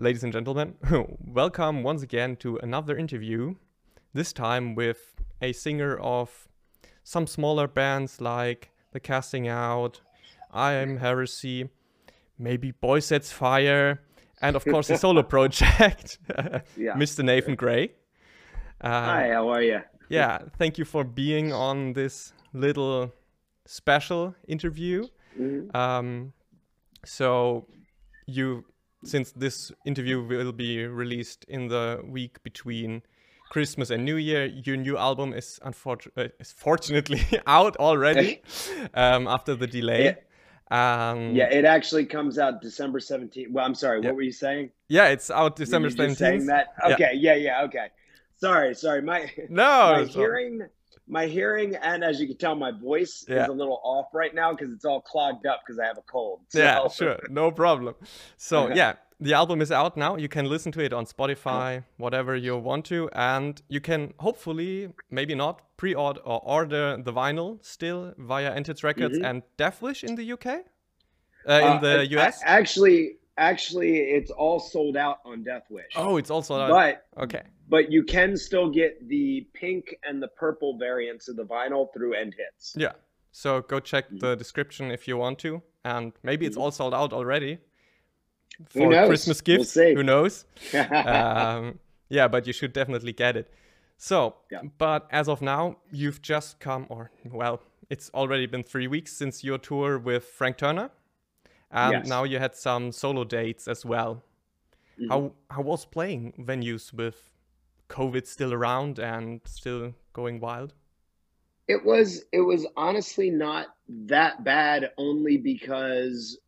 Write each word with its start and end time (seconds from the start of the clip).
ladies 0.00 0.24
and 0.24 0.32
gentlemen, 0.32 0.74
welcome 1.26 1.82
once 1.82 2.02
again 2.02 2.34
to 2.34 2.56
another 2.62 2.96
interview. 2.96 3.54
This 4.14 4.32
time 4.32 4.74
with 4.74 5.14
a 5.42 5.52
singer 5.52 5.98
of 5.98 6.48
some 7.04 7.26
smaller 7.26 7.68
bands 7.68 8.18
like 8.18 8.70
The 8.92 9.00
Casting 9.00 9.46
Out, 9.46 10.00
I 10.50 10.72
Am 10.72 10.96
Heresy, 10.96 11.68
maybe 12.38 12.70
Boy 12.70 13.00
Sets 13.00 13.30
Fire, 13.30 14.00
and 14.40 14.56
of 14.56 14.64
course 14.64 14.88
the 14.88 14.96
solo 15.04 15.22
project, 15.22 16.18
yeah. 16.78 16.94
Mr. 16.94 17.22
Nathan 17.22 17.54
Gray. 17.54 17.92
Um, 18.80 18.92
Hi, 18.92 19.30
how 19.32 19.50
are 19.50 19.62
you? 19.62 19.80
Yeah, 20.08 20.38
thank 20.56 20.78
you 20.78 20.86
for 20.86 21.04
being 21.04 21.52
on 21.52 21.92
this 21.92 22.32
little 22.54 23.12
special 23.66 24.34
interview. 24.48 25.08
Mm-hmm. 25.38 25.76
Um, 25.76 26.32
so 27.04 27.66
you 28.26 28.64
since 29.04 29.32
this 29.32 29.72
interview 29.84 30.22
will 30.22 30.52
be 30.52 30.86
released 30.86 31.44
in 31.48 31.68
the 31.68 32.00
week 32.04 32.42
between 32.42 33.02
Christmas 33.50 33.90
and 33.90 34.04
New 34.04 34.16
Year, 34.16 34.46
your 34.46 34.76
new 34.76 34.96
album 34.96 35.32
is 35.32 35.58
unfortunately 35.62 36.24
uh, 36.24 36.28
is 36.38 36.52
fortunately 36.52 37.22
out 37.46 37.76
already 37.76 38.42
um, 38.94 39.26
after 39.26 39.54
the 39.54 39.66
delay. 39.66 40.04
Yeah. 40.04 40.14
Um, 40.70 41.34
yeah, 41.34 41.50
it 41.50 41.64
actually 41.64 42.06
comes 42.06 42.38
out 42.38 42.62
December 42.62 43.00
17th. 43.00 43.50
Well, 43.50 43.66
I'm 43.66 43.74
sorry, 43.74 44.00
yeah. 44.00 44.08
what 44.08 44.16
were 44.16 44.22
you 44.22 44.30
saying? 44.30 44.70
Yeah, 44.88 45.08
it's 45.08 45.28
out 45.28 45.56
December 45.56 45.90
17th. 45.90 46.16
Saying 46.16 46.46
that? 46.46 46.68
Okay, 46.84 47.10
yeah. 47.14 47.32
yeah, 47.32 47.34
yeah, 47.34 47.62
okay. 47.64 47.88
Sorry, 48.36 48.74
sorry. 48.74 49.02
My 49.02 49.30
no, 49.48 49.96
my 49.96 50.04
hearing 50.04 50.68
my 51.10 51.26
hearing 51.26 51.74
and 51.76 52.04
as 52.04 52.20
you 52.20 52.26
can 52.26 52.36
tell 52.36 52.54
my 52.54 52.70
voice 52.70 53.24
yeah. 53.28 53.42
is 53.42 53.48
a 53.48 53.52
little 53.52 53.80
off 53.82 54.06
right 54.14 54.34
now 54.34 54.52
because 54.52 54.72
it's 54.72 54.84
all 54.84 55.00
clogged 55.00 55.44
up 55.44 55.60
because 55.66 55.78
i 55.78 55.84
have 55.84 55.98
a 55.98 56.02
cold 56.02 56.40
so. 56.48 56.58
yeah 56.58 56.88
sure. 56.88 57.18
No 57.28 57.50
problem. 57.50 57.94
So 58.36 58.72
yeah 58.80 58.94
the 59.22 59.34
album 59.34 59.60
is 59.60 59.70
out 59.70 59.98
now. 59.98 60.16
You 60.16 60.28
can 60.28 60.46
listen 60.46 60.72
to 60.72 60.80
it 60.80 60.92
on 60.92 61.04
spotify 61.04 61.84
whatever 61.96 62.36
you 62.36 62.56
want 62.56 62.84
to 62.86 63.10
and 63.12 63.60
you 63.68 63.80
can 63.80 64.14
hopefully 64.18 64.88
maybe 65.10 65.34
not 65.34 65.62
pre-order 65.76 66.20
or 66.20 66.40
order 66.44 66.96
the 67.02 67.12
vinyl 67.12 67.62
still 67.64 68.14
via 68.16 68.54
End 68.54 68.66
Hits 68.66 68.84
Records 68.84 69.16
mm-hmm. 69.16 69.24
and 69.24 69.42
Deathwish 69.58 70.04
in 70.04 70.14
the 70.14 70.32
uk 70.32 70.46
uh, 70.46 70.52
in 71.46 71.74
uh, 71.76 71.80
the 71.80 72.20
us 72.20 72.40
actually 72.44 73.16
actually 73.36 73.98
it's 73.98 74.30
all 74.30 74.60
sold 74.60 74.96
out 74.96 75.18
on 75.24 75.44
Deathwish 75.44 75.92
oh 75.96 76.16
it's 76.18 76.30
all 76.30 76.42
sold 76.42 76.62
out. 76.62 76.70
But 76.70 77.06
okay 77.24 77.42
but 77.70 77.90
you 77.90 78.02
can 78.02 78.36
still 78.36 78.68
get 78.68 79.08
the 79.08 79.46
pink 79.54 79.94
and 80.04 80.20
the 80.20 80.28
purple 80.28 80.76
variants 80.76 81.28
of 81.28 81.36
the 81.36 81.44
vinyl 81.44 81.86
through 81.94 82.14
End 82.14 82.34
Hits. 82.36 82.74
Yeah. 82.76 82.92
So 83.32 83.62
go 83.62 83.78
check 83.78 84.06
mm-hmm. 84.06 84.18
the 84.18 84.34
description 84.34 84.90
if 84.90 85.06
you 85.06 85.16
want 85.16 85.38
to, 85.40 85.62
and 85.84 86.12
maybe 86.24 86.46
it's 86.46 86.56
mm-hmm. 86.56 86.64
all 86.64 86.72
sold 86.72 86.92
out 86.92 87.12
already 87.12 87.58
for 88.68 88.90
Christmas 89.06 89.40
gifts. 89.40 89.76
We'll 89.76 89.94
Who 89.94 90.02
knows? 90.02 90.44
um, 90.74 91.78
yeah, 92.08 92.26
but 92.26 92.46
you 92.46 92.52
should 92.52 92.72
definitely 92.72 93.12
get 93.12 93.36
it. 93.36 93.52
So, 93.96 94.36
yeah. 94.50 94.62
but 94.78 95.06
as 95.10 95.28
of 95.28 95.40
now, 95.40 95.76
you've 95.92 96.22
just 96.22 96.58
come, 96.58 96.86
or 96.88 97.12
well, 97.24 97.62
it's 97.88 98.10
already 98.14 98.46
been 98.46 98.64
three 98.64 98.88
weeks 98.88 99.12
since 99.12 99.44
your 99.44 99.58
tour 99.58 99.98
with 99.98 100.24
Frank 100.24 100.58
Turner, 100.58 100.90
and 101.70 101.92
yes. 101.92 102.08
now 102.08 102.24
you 102.24 102.38
had 102.38 102.56
some 102.56 102.90
solo 102.90 103.24
dates 103.24 103.68
as 103.68 103.84
well. 103.84 104.24
Mm-hmm. 104.98 105.10
How 105.10 105.32
how 105.50 105.62
was 105.62 105.84
playing 105.84 106.32
venues 106.38 106.92
with 106.92 107.29
COVID 107.90 108.26
still 108.26 108.54
around 108.54 108.98
and 108.98 109.40
still 109.44 109.94
going 110.12 110.40
wild? 110.40 110.72
It 111.68 111.84
was 111.84 112.24
it 112.32 112.40
was 112.40 112.66
honestly 112.76 113.30
not 113.30 113.66
that 113.88 114.42
bad 114.42 114.90
only 114.96 115.36
because 115.36 116.38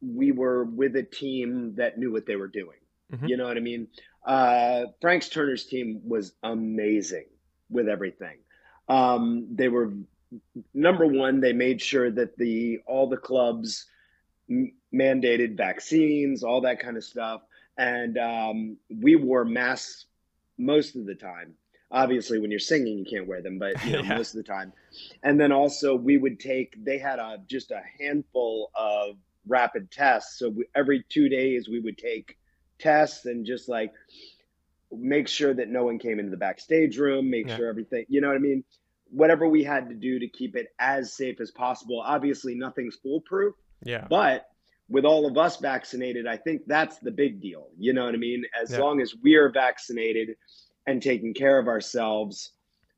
we 0.00 0.32
were 0.32 0.64
with 0.64 0.96
a 0.96 1.02
team 1.02 1.74
that 1.76 1.98
knew 1.98 2.12
what 2.12 2.26
they 2.26 2.36
were 2.36 2.48
doing. 2.48 2.78
Mm-hmm. 3.12 3.26
You 3.26 3.36
know 3.36 3.46
what 3.46 3.56
I 3.56 3.60
mean? 3.60 3.88
Uh, 4.24 4.84
Frank's 5.00 5.28
Turner's 5.28 5.66
team 5.66 6.00
was 6.04 6.32
amazing 6.42 7.26
with 7.70 7.88
everything. 7.88 8.38
Um, 8.88 9.46
they 9.50 9.68
were 9.68 9.92
number 10.72 11.06
one. 11.06 11.40
They 11.40 11.52
made 11.52 11.80
sure 11.80 12.10
that 12.10 12.36
the 12.36 12.80
all 12.86 13.08
the 13.08 13.16
clubs 13.16 13.86
m- 14.50 14.72
mandated 14.92 15.56
vaccines, 15.56 16.42
all 16.42 16.62
that 16.62 16.80
kind 16.80 16.96
of 16.96 17.04
stuff, 17.04 17.42
and 17.76 18.18
um, 18.18 18.76
we 18.90 19.16
wore 19.16 19.44
masks 19.44 20.06
most 20.58 20.96
of 20.96 21.06
the 21.06 21.14
time. 21.14 21.54
Obviously, 21.90 22.40
when 22.40 22.50
you're 22.50 22.58
singing, 22.58 22.98
you 22.98 23.04
can't 23.04 23.28
wear 23.28 23.40
them, 23.40 23.58
but 23.58 23.84
you 23.84 23.92
know, 23.92 24.02
yeah. 24.02 24.16
most 24.16 24.34
of 24.34 24.44
the 24.44 24.50
time. 24.50 24.72
And 25.22 25.40
then 25.40 25.52
also, 25.52 25.94
we 25.94 26.16
would 26.16 26.40
take. 26.40 26.82
They 26.82 26.98
had 26.98 27.18
a 27.18 27.38
just 27.46 27.70
a 27.70 27.82
handful 28.00 28.70
of 28.74 29.16
rapid 29.46 29.90
tests. 29.90 30.38
So 30.38 30.50
we, 30.50 30.64
every 30.74 31.04
two 31.08 31.28
days, 31.28 31.68
we 31.68 31.80
would 31.80 31.98
take 31.98 32.38
tests 32.78 33.26
and 33.26 33.46
just 33.46 33.68
like 33.68 33.92
make 34.90 35.28
sure 35.28 35.52
that 35.52 35.68
no 35.68 35.84
one 35.84 35.98
came 35.98 36.18
into 36.18 36.30
the 36.30 36.36
backstage 36.36 36.98
room, 36.98 37.30
make 37.30 37.48
yeah. 37.48 37.56
sure 37.56 37.68
everything. 37.68 38.04
You 38.08 38.20
know 38.20 38.28
what 38.28 38.36
I 38.36 38.40
mean? 38.40 38.64
Whatever 39.10 39.48
we 39.48 39.64
had 39.64 39.88
to 39.88 39.94
do 39.94 40.18
to 40.18 40.28
keep 40.28 40.56
it 40.56 40.68
as 40.78 41.12
safe 41.12 41.40
as 41.40 41.50
possible. 41.50 42.00
Obviously, 42.00 42.54
nothing's 42.54 42.96
foolproof. 42.96 43.54
Yeah. 43.82 44.06
But 44.08 44.48
with 44.88 45.04
all 45.04 45.26
of 45.26 45.38
us 45.38 45.58
vaccinated, 45.58 46.26
I 46.26 46.36
think 46.36 46.62
that's 46.66 46.98
the 46.98 47.10
big 47.10 47.40
deal. 47.40 47.68
You 47.78 47.92
know 47.92 48.04
what 48.04 48.14
I 48.14 48.18
mean? 48.18 48.44
As 48.60 48.72
yeah. 48.72 48.78
long 48.78 49.00
as 49.00 49.14
we're 49.22 49.50
vaccinated 49.50 50.36
and 50.86 51.02
taking 51.02 51.32
care 51.32 51.58
of 51.58 51.68
ourselves, 51.68 52.52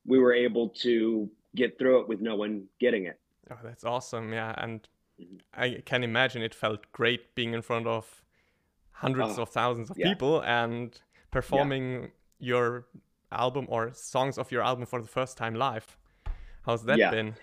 we 0.04 0.18
were 0.18 0.32
able 0.32 0.70
to 0.70 1.30
get 1.54 1.78
through 1.78 2.00
it 2.00 2.08
with 2.08 2.20
no 2.20 2.36
one 2.36 2.64
getting 2.80 3.06
it. 3.06 3.18
Oh, 3.50 3.58
that's 3.62 3.84
awesome. 3.84 4.32
Yeah. 4.32 4.54
And 4.56 4.86
mm-hmm. 5.20 5.36
I 5.54 5.82
can 5.84 6.02
imagine 6.02 6.42
it 6.42 6.54
felt 6.54 6.90
great 6.92 7.34
being 7.34 7.54
in 7.54 7.62
front 7.62 7.86
of 7.86 8.22
hundreds 8.90 9.38
oh, 9.38 9.42
of 9.42 9.50
thousands 9.50 9.90
of 9.90 9.98
yeah. 9.98 10.08
people 10.08 10.42
and 10.42 10.98
performing 11.30 12.02
yeah. 12.02 12.08
your 12.38 12.86
album 13.30 13.66
or 13.68 13.92
songs 13.92 14.38
of 14.38 14.50
your 14.50 14.62
album 14.62 14.86
for 14.86 15.00
the 15.00 15.08
first 15.08 15.36
time 15.36 15.54
live. 15.54 15.96
How's 16.64 16.84
that 16.84 16.98
been? 17.10 17.34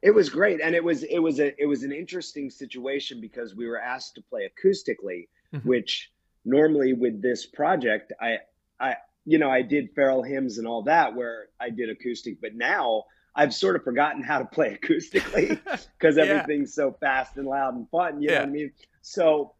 It 0.00 0.12
was 0.12 0.28
great, 0.28 0.60
and 0.60 0.74
it 0.74 0.84
was 0.84 1.02
it 1.02 1.18
was 1.18 1.40
a 1.40 1.60
it 1.60 1.66
was 1.66 1.82
an 1.82 1.92
interesting 1.92 2.50
situation 2.50 3.20
because 3.20 3.54
we 3.54 3.66
were 3.66 3.80
asked 3.80 4.14
to 4.14 4.22
play 4.22 4.48
acoustically, 4.48 5.28
mm-hmm. 5.52 5.68
which 5.68 6.10
normally 6.44 6.92
with 6.92 7.20
this 7.20 7.46
project, 7.46 8.12
I 8.20 8.38
I 8.78 8.96
you 9.24 9.38
know 9.38 9.50
I 9.50 9.62
did 9.62 9.90
feral 9.94 10.22
hymns 10.22 10.58
and 10.58 10.66
all 10.66 10.82
that 10.82 11.14
where 11.14 11.48
I 11.60 11.70
did 11.70 11.90
acoustic, 11.90 12.40
but 12.40 12.54
now 12.54 13.04
I've 13.34 13.54
sort 13.54 13.76
of 13.76 13.84
forgotten 13.84 14.22
how 14.22 14.38
to 14.38 14.44
play 14.44 14.78
acoustically 14.82 15.60
because 15.98 16.16
yeah. 16.16 16.24
everything's 16.24 16.74
so 16.74 16.96
fast 17.00 17.36
and 17.36 17.46
loud 17.46 17.74
and 17.74 17.88
fun. 17.90 18.22
You 18.22 18.30
yeah. 18.30 18.34
know 18.36 18.40
what 18.42 18.48
I 18.48 18.52
mean? 18.52 18.72
So 19.02 19.54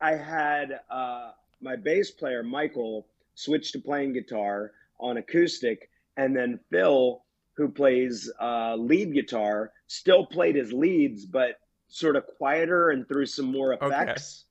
I 0.00 0.12
had 0.12 0.80
uh, 0.90 1.32
my 1.60 1.76
bass 1.76 2.10
player 2.10 2.42
Michael 2.42 3.06
switch 3.34 3.72
to 3.72 3.78
playing 3.78 4.12
guitar 4.12 4.72
on 4.98 5.16
acoustic, 5.16 5.90
and 6.16 6.36
then 6.36 6.60
Phil 6.70 7.22
who 7.60 7.68
plays 7.68 8.32
uh, 8.40 8.74
lead 8.74 9.12
guitar, 9.12 9.70
still 9.86 10.24
played 10.24 10.56
his 10.56 10.72
leads, 10.72 11.26
but 11.26 11.56
sort 11.88 12.16
of 12.16 12.24
quieter 12.38 12.88
and 12.88 13.06
through 13.06 13.26
some 13.26 13.52
more 13.52 13.74
effects. 13.74 14.44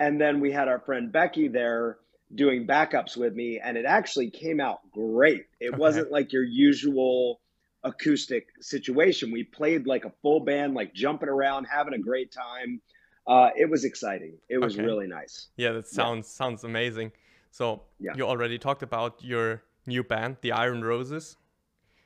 Okay. 0.00 0.08
And 0.08 0.18
then 0.18 0.40
we 0.40 0.50
had 0.50 0.66
our 0.66 0.78
friend 0.80 1.12
Becky 1.12 1.48
there 1.48 1.98
doing 2.34 2.66
backups 2.66 3.14
with 3.14 3.34
me, 3.34 3.60
and 3.62 3.76
it 3.76 3.84
actually 3.84 4.30
came 4.30 4.58
out 4.58 4.78
great. 4.90 5.44
It 5.60 5.68
okay. 5.68 5.76
wasn't 5.76 6.10
like 6.10 6.32
your 6.32 6.44
usual 6.44 7.40
acoustic 7.82 8.46
situation. 8.60 9.30
We 9.30 9.44
played 9.44 9.86
like 9.86 10.06
a 10.06 10.12
full 10.22 10.40
band, 10.40 10.72
like 10.72 10.94
jumping 10.94 11.28
around, 11.28 11.66
having 11.66 11.92
a 11.92 11.98
great 11.98 12.32
time. 12.32 12.80
Uh, 13.26 13.50
it 13.54 13.68
was 13.68 13.84
exciting. 13.84 14.38
It 14.48 14.58
was 14.58 14.76
okay. 14.76 14.84
really 14.84 15.08
nice. 15.08 15.48
Yeah, 15.56 15.72
that 15.72 15.88
sounds 15.88 16.26
yeah. 16.26 16.38
sounds 16.38 16.64
amazing. 16.64 17.12
So 17.50 17.82
yeah. 18.00 18.12
you 18.16 18.24
already 18.24 18.58
talked 18.58 18.82
about 18.82 19.22
your 19.22 19.62
new 19.86 20.02
band, 20.02 20.38
the 20.40 20.52
Iron 20.52 20.82
Roses. 20.82 21.36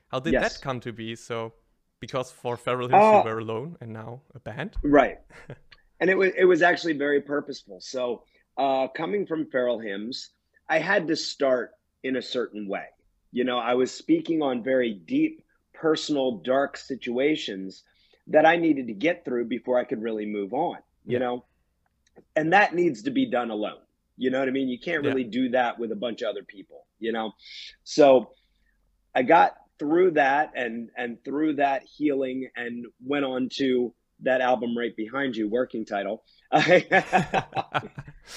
How 0.09 0.19
did 0.19 0.33
yes. 0.33 0.53
that 0.53 0.61
come 0.61 0.79
to 0.81 0.91
be? 0.91 1.15
So, 1.15 1.53
because 1.99 2.31
for 2.31 2.57
Feral 2.57 2.89
Hymns 2.89 3.03
uh, 3.03 3.21
you 3.23 3.29
were 3.29 3.39
alone, 3.39 3.77
and 3.79 3.93
now 3.93 4.21
a 4.35 4.39
band, 4.39 4.75
right? 4.83 5.19
and 5.99 6.09
it 6.09 6.17
was 6.17 6.31
it 6.37 6.45
was 6.45 6.61
actually 6.61 6.93
very 6.93 7.21
purposeful. 7.21 7.79
So, 7.79 8.23
uh, 8.57 8.87
coming 8.87 9.25
from 9.25 9.45
Feral 9.49 9.79
Hymns, 9.79 10.31
I 10.67 10.79
had 10.79 11.07
to 11.07 11.15
start 11.15 11.71
in 12.03 12.15
a 12.15 12.21
certain 12.21 12.67
way. 12.67 12.85
You 13.31 13.43
know, 13.43 13.59
I 13.59 13.75
was 13.75 13.91
speaking 13.91 14.41
on 14.41 14.63
very 14.63 14.93
deep, 14.93 15.43
personal, 15.73 16.37
dark 16.39 16.77
situations 16.77 17.83
that 18.27 18.45
I 18.45 18.57
needed 18.57 18.87
to 18.87 18.93
get 18.93 19.25
through 19.25 19.45
before 19.45 19.77
I 19.77 19.83
could 19.83 20.01
really 20.01 20.25
move 20.25 20.53
on. 20.53 20.77
You 21.05 21.13
yeah. 21.13 21.19
know, 21.19 21.45
and 22.35 22.53
that 22.53 22.73
needs 22.73 23.03
to 23.03 23.11
be 23.11 23.29
done 23.29 23.51
alone. 23.51 23.79
You 24.17 24.31
know 24.31 24.39
what 24.39 24.47
I 24.47 24.51
mean? 24.51 24.67
You 24.69 24.79
can't 24.79 25.03
really 25.03 25.23
yeah. 25.23 25.29
do 25.31 25.49
that 25.49 25.79
with 25.79 25.91
a 25.91 25.95
bunch 25.95 26.23
of 26.23 26.29
other 26.29 26.43
people. 26.43 26.85
You 26.99 27.11
know, 27.11 27.33
so 27.83 28.31
I 29.15 29.23
got 29.23 29.55
through 29.79 30.11
that 30.11 30.51
and 30.55 30.89
and 30.97 31.23
through 31.23 31.53
that 31.55 31.83
healing 31.83 32.49
and 32.55 32.85
went 33.03 33.25
on 33.25 33.49
to 33.49 33.93
that 34.21 34.41
album 34.41 34.77
right 34.77 34.95
behind 34.95 35.35
you 35.35 35.47
working 35.47 35.85
title 35.85 36.23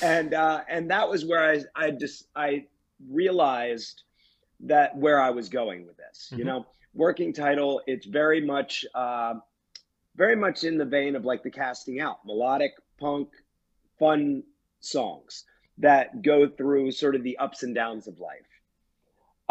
and 0.03 0.35
uh 0.35 0.61
and 0.69 0.91
that 0.91 1.09
was 1.09 1.25
where 1.25 1.45
i 1.45 1.61
i 1.75 1.91
just 1.91 2.29
i 2.37 2.65
realized 3.11 4.05
that 4.61 4.97
where 4.97 5.21
i 5.21 5.31
was 5.31 5.49
going 5.49 5.87
with 5.87 5.97
this 5.97 6.29
mm-hmm. 6.29 6.39
you 6.39 6.45
know 6.45 6.65
working 6.95 7.33
title 7.33 7.81
it's 7.87 8.07
very 8.07 8.41
much 8.41 8.85
uh 8.95 9.35
very 10.15 10.37
much 10.37 10.63
in 10.63 10.79
the 10.79 10.85
vein 10.85 11.17
of 11.17 11.25
like 11.25 11.43
the 11.43 11.51
casting 11.51 12.01
out 12.01 12.19
melodic 12.25 12.73
punk 13.01 13.29
fun 13.99 14.43
songs 14.81 15.45
that 15.79 16.23
go 16.23 16.49
through 16.49 16.91
sort 16.91 17.15
of 17.15 17.23
the 17.23 17.39
ups 17.39 17.63
and 17.63 17.75
downs 17.75 18.07
of 18.07 18.19
life. 18.19 18.52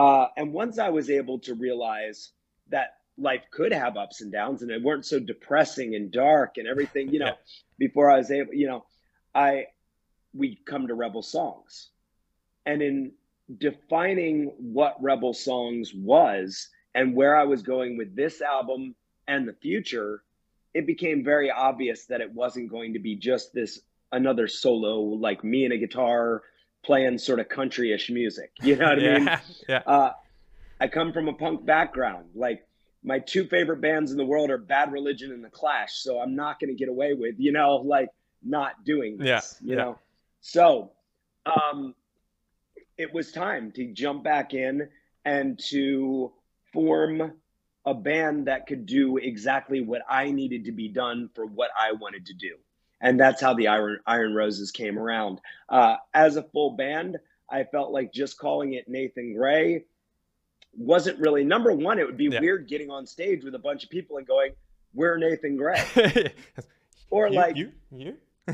Uh, 0.02 0.28
and 0.36 0.52
once 0.52 0.80
I 0.80 0.90
was 0.90 1.12
able 1.12 1.38
to 1.40 1.54
realize 1.54 2.32
that 2.70 2.96
life 3.20 3.44
could 3.52 3.72
have 3.72 3.98
ups 3.98 4.22
and 4.22 4.32
downs 4.32 4.64
and 4.64 4.72
it 4.72 4.82
weren't 4.82 5.06
so 5.06 5.20
depressing 5.20 5.94
and 5.94 6.10
dark 6.10 6.58
and 6.58 6.68
everything, 6.68 7.14
you 7.14 7.20
know, 7.20 7.26
yeah. 7.28 7.34
before 7.78 8.10
I 8.10 8.18
was 8.18 8.32
able, 8.32 8.52
you 8.52 8.66
know, 8.66 8.84
I, 9.36 9.68
we 10.34 10.60
come 10.66 10.88
to 10.88 10.96
Rebel 10.96 11.22
Songs. 11.22 11.90
And 12.66 12.82
in 12.82 13.12
defining 13.60 14.54
what 14.58 14.98
Rebel 15.00 15.36
Songs 15.36 15.94
was 15.94 16.70
and 16.96 17.16
where 17.16 17.36
I 17.36 17.44
was 17.44 17.62
going 17.62 17.96
with 17.96 18.16
this 18.16 18.42
album 18.42 18.96
and 19.28 19.48
the 19.48 19.54
future, 19.54 20.24
it 20.74 20.88
became 20.88 21.24
very 21.24 21.52
obvious 21.52 22.06
that 22.06 22.22
it 22.22 22.34
wasn't 22.34 22.72
going 22.72 22.94
to 22.94 23.00
be 23.00 23.18
just 23.18 23.54
this 23.54 23.82
another 24.12 24.48
solo 24.48 25.00
like 25.00 25.44
me 25.44 25.64
and 25.66 25.74
a 25.74 25.78
guitar 25.78 26.42
playing 26.84 27.18
sort 27.18 27.40
of 27.40 27.50
country-ish 27.50 28.10
music. 28.10 28.52
You 28.64 28.76
know 28.76 28.90
what 28.90 29.00
I 29.00 29.20
mean? 29.20 29.30
yeah. 29.70 29.84
Uh, 29.86 30.12
I 30.80 30.88
come 30.88 31.14
from 31.14 31.28
a 31.28 31.34
punk 31.34 31.66
background. 31.66 32.30
Like 32.36 32.66
my 33.04 33.20
two 33.20 33.46
favorite 33.46 33.82
bands 33.82 34.12
in 34.12 34.18
the 34.18 34.26
world 34.26 34.50
are 34.52 34.58
Bad 34.58 34.92
Religion 34.92 35.32
and 35.32 35.44
The 35.44 35.50
Clash. 35.50 35.94
So 35.96 36.20
I'm 36.20 36.36
not 36.36 36.60
going 36.60 36.70
to 36.70 36.76
get 36.76 36.90
away 36.90 37.14
with, 37.14 37.36
you 37.38 37.52
know, 37.52 37.78
like 37.78 38.10
not 38.44 38.84
doing 38.84 39.18
this, 39.18 39.58
yeah. 39.62 39.68
you 39.68 39.78
yeah. 39.78 39.84
know? 39.84 40.00
So, 40.42 40.92
um, 41.46 41.96
it 42.98 43.14
was 43.14 43.32
time 43.32 43.72
to 43.74 43.92
jump 43.94 44.24
back 44.24 44.54
in 44.54 44.88
and 45.26 45.60
to 45.70 46.32
form 46.74 47.34
a 47.86 47.94
band 47.94 48.48
that 48.48 48.68
could 48.68 48.86
do 48.86 49.18
exactly 49.18 49.82
what 49.82 50.02
I 50.10 50.32
needed 50.32 50.66
to 50.66 50.72
be 50.72 50.88
done 50.88 51.30
for 51.34 51.46
what 51.46 51.72
I 51.78 51.94
wanted 51.94 52.28
to 52.28 52.34
do 52.34 52.56
and 53.02 53.20
that's 53.20 53.42
how 53.42 53.54
the 53.54 53.68
Iron 53.68 54.00
Iron 54.06 54.34
Roses 54.34 54.72
came 54.72 54.98
around. 54.98 55.42
Uh, 55.68 55.96
as 56.14 56.36
a 56.38 56.44
full 56.44 56.72
band, 56.72 57.18
I 57.50 57.64
felt 57.66 57.92
like 57.92 58.14
just 58.14 58.38
calling 58.38 58.74
it 58.74 58.88
Nathan 58.88 59.34
Gray 59.34 59.84
wasn't 60.78 61.20
really 61.20 61.44
number 61.44 61.72
one. 61.74 62.00
It 62.00 62.06
would 62.06 62.18
be 62.18 62.26
yeah. 62.26 62.40
weird 62.40 62.68
getting 62.68 62.90
on 62.90 63.06
stage 63.06 63.44
with 63.44 63.56
a 63.56 63.60
bunch 63.60 63.84
of 63.84 63.90
people 63.90 64.18
and 64.18 64.28
going, 64.28 64.52
"We're 64.94 65.18
Nathan 65.18 65.58
Gray," 65.58 65.84
or 67.10 67.28
you, 67.28 67.36
like 67.36 67.56
you, 67.56 67.72
you, 67.92 68.16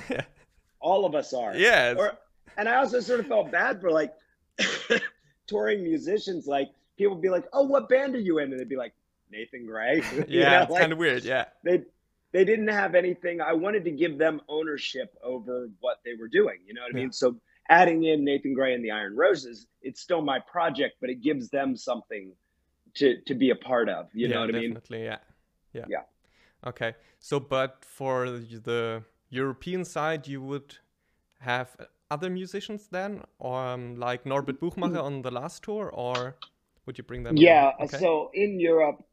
all 0.79 1.05
of 1.05 1.15
us 1.15 1.33
are. 1.33 1.55
Yeah. 1.55 1.93
Or, 1.97 2.17
and 2.57 2.67
I 2.67 2.77
also 2.77 2.99
sort 2.99 3.19
of 3.19 3.27
felt 3.27 3.51
bad 3.51 3.79
for 3.81 3.91
like 3.91 4.13
touring 5.47 5.83
musicians. 5.83 6.47
Like 6.47 6.69
people 6.97 7.15
would 7.15 7.21
be 7.21 7.29
like, 7.29 7.45
"Oh, 7.53 7.63
what 7.63 7.89
band 7.89 8.15
are 8.15 8.19
you 8.19 8.39
in?" 8.39 8.51
And 8.51 8.59
they'd 8.59 8.69
be 8.69 8.77
like, 8.77 8.93
"Nathan 9.31 9.65
Gray." 9.65 10.01
yeah, 10.27 10.63
know, 10.63 10.73
like, 10.73 10.81
kind 10.81 10.91
of 10.91 10.97
weird. 10.97 11.23
Yeah. 11.23 11.45
They 11.63 11.83
they 12.31 12.43
didn't 12.43 12.67
have 12.67 12.95
anything. 12.95 13.41
I 13.41 13.53
wanted 13.53 13.83
to 13.85 13.91
give 13.91 14.17
them 14.17 14.41
ownership 14.49 15.15
over 15.23 15.69
what 15.79 15.97
they 16.03 16.11
were 16.19 16.27
doing. 16.27 16.59
You 16.65 16.73
know 16.73 16.81
what 16.81 16.91
I 16.91 16.95
mean? 16.95 17.11
So 17.11 17.37
adding 17.69 18.03
in 18.03 18.23
Nathan 18.23 18.53
Gray 18.53 18.73
and 18.73 18.83
the 18.83 18.91
Iron 18.91 19.15
Roses, 19.15 19.67
it's 19.81 20.01
still 20.01 20.21
my 20.21 20.39
project, 20.39 20.97
but 20.99 21.09
it 21.09 21.21
gives 21.21 21.49
them 21.49 21.75
something 21.75 22.33
to 22.95 23.21
to 23.25 23.35
be 23.35 23.51
a 23.51 23.55
part 23.55 23.89
of. 23.89 24.07
You 24.13 24.27
yeah, 24.27 24.35
know 24.35 24.41
what 24.41 24.55
I 24.55 24.59
mean? 24.59 24.73
Definitely, 24.73 25.05
yeah. 25.05 25.17
Yeah. 25.73 25.85
Yeah. 25.87 26.03
Okay. 26.65 26.95
So, 27.19 27.39
but 27.39 27.83
for 27.85 28.29
the 28.29 29.03
European 29.29 29.85
side, 29.85 30.27
you 30.27 30.41
would 30.41 30.75
have 31.39 31.75
other 32.09 32.29
musicians 32.29 32.87
then, 32.87 33.21
or 33.39 33.59
um, 33.59 33.95
like 33.95 34.25
Norbert 34.25 34.59
Buchmacher 34.59 34.99
on 34.99 35.21
the 35.21 35.31
last 35.31 35.63
tour, 35.63 35.89
or 35.93 36.37
would 36.85 36.97
you 36.97 37.03
bring 37.03 37.23
them? 37.23 37.37
Yeah. 37.37 37.71
Okay. 37.81 37.99
So 37.99 38.31
in 38.33 38.59
Europe, 38.59 39.03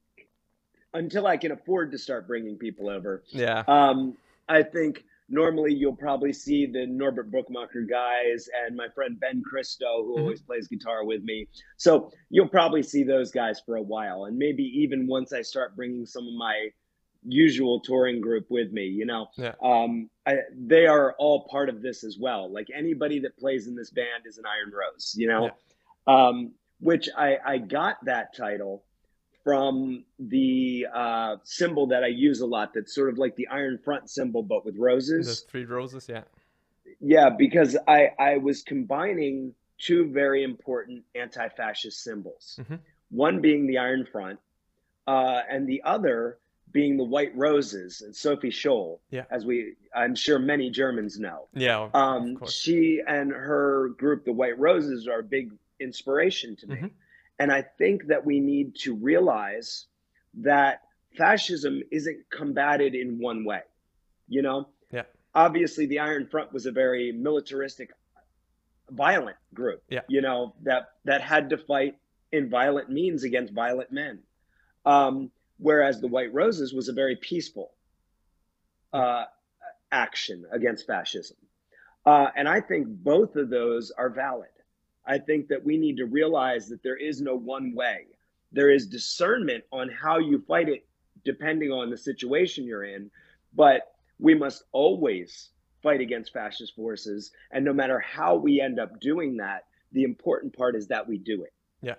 until 0.95 1.27
I 1.27 1.37
can 1.37 1.53
afford 1.53 1.93
to 1.93 1.99
start 1.99 2.27
bringing 2.27 2.57
people 2.57 2.89
over. 2.89 3.23
Yeah. 3.29 3.65
Um, 3.67 4.17
I 4.49 4.63
think 4.63 5.05
normally 5.29 5.75
you'll 5.75 5.97
probably 5.97 6.33
see 6.33 6.67
the 6.67 6.87
Norbert 6.87 7.31
Buchmacher 7.31 7.83
guys 7.83 8.49
and 8.65 8.77
my 8.77 8.89
friend 8.95 9.19
Ben 9.19 9.43
Cristo, 9.43 10.05
who 10.05 10.13
mm-hmm. 10.13 10.23
always 10.23 10.41
plays 10.41 10.69
guitar 10.69 11.05
with 11.05 11.23
me. 11.25 11.49
So 11.77 12.13
you'll 12.31 12.49
probably 12.49 12.83
see 12.83 13.03
those 13.03 13.31
guys 13.31 13.61
for 13.65 13.77
a 13.77 13.83
while. 13.83 14.27
And 14.27 14.39
maybe 14.39 14.63
even 14.63 15.07
once 15.07 15.33
I 15.33 15.43
start 15.43 15.77
bringing 15.77 16.07
some 16.07 16.27
of 16.27 16.35
my 16.35 16.69
usual 17.27 17.81
touring 17.81 18.21
group 18.21 18.47
with 18.51 18.71
me, 18.71 18.85
you 18.85 19.07
know, 19.07 19.29
yeah. 19.37 19.55
um, 19.63 20.11
I, 20.27 20.37
they 20.55 20.87
are 20.87 21.15
all 21.19 21.49
part 21.51 21.69
of 21.69 21.83
this 21.83 22.05
as 22.05 22.19
well. 22.21 22.53
Like 22.53 22.69
anybody 22.75 23.19
that 23.21 23.39
plays 23.39 23.67
in 23.67 23.75
this 23.75 23.91
band 23.91 24.27
is 24.27 24.39
an 24.39 24.45
Iron 24.47 24.73
Rose, 24.73 25.15
you 25.17 25.27
know, 25.27 25.51
yeah. 26.07 26.27
um, 26.29 26.53
which 26.81 27.09
I, 27.17 27.39
I 27.45 27.59
got 27.59 28.05
that 28.05 28.37
title 28.37 28.85
from 29.45 30.05
the 30.19 30.87
uh, 30.93 31.37
symbol 31.45 31.87
that 31.89 32.03
I 32.03 32.09
use 32.09 32.41
a 32.41 32.47
lot. 32.47 32.73
That's 32.75 32.95
sort 32.95 33.11
of 33.11 33.19
like 33.19 33.37
the 33.37 33.47
iron 33.49 33.79
front 33.85 34.11
symbol, 34.11 34.43
but 34.43 34.65
with 34.65 34.77
roses. 34.79 35.45
The 35.45 35.51
three 35.51 35.65
roses, 35.67 36.07
yeah. 36.09 36.23
Yeah, 37.01 37.29
because 37.29 37.77
I 37.87 38.09
I 38.19 38.39
was 38.39 38.63
combining 38.63 39.55
two 39.79 40.11
very 40.11 40.43
important 40.43 41.05
anti-fascist 41.15 42.03
symbols. 42.03 42.59
Mm-hmm. 42.61 42.77
One 43.11 43.41
being 43.41 43.67
the 43.67 43.79
iron 43.79 44.07
front, 44.11 44.41
uh, 45.07 45.43
and 45.51 45.69
the 45.69 45.83
other 45.85 46.39
being 46.73 46.97
the 46.97 47.05
white 47.05 47.37
roses 47.37 48.01
and 48.01 48.15
Sophie 48.15 48.51
Scholl, 48.51 48.99
yeah. 49.11 49.25
as 49.31 49.45
we 49.45 49.75
I'm 49.95 50.15
sure 50.15 50.39
many 50.39 50.71
Germans 50.71 51.19
know. 51.19 51.49
Yeah. 51.55 51.89
Um, 51.95 52.39
she 52.49 53.01
and 53.07 53.31
her 53.31 53.91
group, 53.91 54.25
the 54.25 54.33
White 54.33 54.59
Roses, 54.59 55.07
are 55.07 55.21
a 55.21 55.25
big 55.25 55.53
inspiration 55.79 56.57
to 56.57 56.67
me. 56.67 56.77
Mm-hmm. 56.77 56.87
And 57.39 57.53
I 57.53 57.63
think 57.63 58.07
that 58.07 58.25
we 58.25 58.41
need 58.41 58.77
to 58.83 58.95
realize 58.95 59.87
that 60.35 60.83
fascism 61.17 61.83
isn't 61.91 62.19
combated 62.31 62.95
in 62.95 63.19
one 63.19 63.45
way. 63.45 63.63
You 64.29 64.43
know? 64.43 64.69
Yeah. 64.93 65.03
Obviously, 65.35 65.87
the 65.87 65.99
Iron 66.01 66.27
Front 66.27 66.53
was 66.53 66.67
a 66.67 66.73
very 66.73 67.13
militaristic, 67.13 67.91
violent 68.91 69.37
group. 69.53 69.83
Yeah. 69.89 70.01
You 70.09 70.21
know, 70.21 70.55
that 70.63 70.91
that 71.05 71.23
had 71.23 71.51
to 71.51 71.59
fight 71.59 71.97
in 72.31 72.51
violent 72.51 72.89
means 72.91 73.25
against 73.25 73.53
violent 73.53 73.93
men. 73.93 74.21
Um, 74.87 75.31
whereas 75.59 76.01
the 76.01 76.09
White 76.09 76.33
Roses 76.33 76.73
was 76.73 76.89
a 76.89 76.93
very 76.93 77.17
peaceful 77.17 77.73
uh, 78.93 79.25
action 79.91 80.45
against 80.53 80.87
fascism. 80.87 81.37
Uh, 82.07 82.29
and 82.37 82.49
I 82.49 82.61
think 82.61 82.87
both 82.89 83.37
of 83.37 83.49
those 83.51 83.91
are 83.97 84.11
valid. 84.11 84.49
I 85.07 85.19
think 85.19 85.49
that 85.49 85.65
we 85.65 85.77
need 85.77 85.97
to 85.99 86.07
realize 86.07 86.69
that 86.69 86.83
there 86.83 86.97
is 86.97 87.21
no 87.21 87.35
one 87.37 87.75
way. 87.75 88.07
There 88.53 88.71
is 88.71 88.87
discernment 88.87 89.65
on 89.73 89.91
how 89.91 90.19
you 90.19 90.43
fight 90.47 90.69
it 90.69 90.87
depending 91.25 91.71
on 91.71 91.91
the 91.91 91.97
situation 91.97 92.65
you're 92.65 92.85
in, 92.85 93.11
but 93.55 93.95
we 94.19 94.35
must 94.35 94.65
always 94.73 95.51
fight 95.83 96.01
against 96.01 96.33
fascist 96.33 96.75
forces. 96.75 97.33
And 97.53 97.65
no 97.65 97.73
matter 97.73 97.99
how 98.01 98.37
we 98.37 98.61
end 98.61 98.79
up 98.79 99.01
doing 99.01 99.37
that, 99.39 99.65
the 99.93 100.05
important 100.05 100.57
part 100.57 100.77
is 100.77 100.87
that 100.89 101.07
we 101.07 101.19
do 101.19 101.43
it. 101.43 101.53
Yeah. 101.83 101.95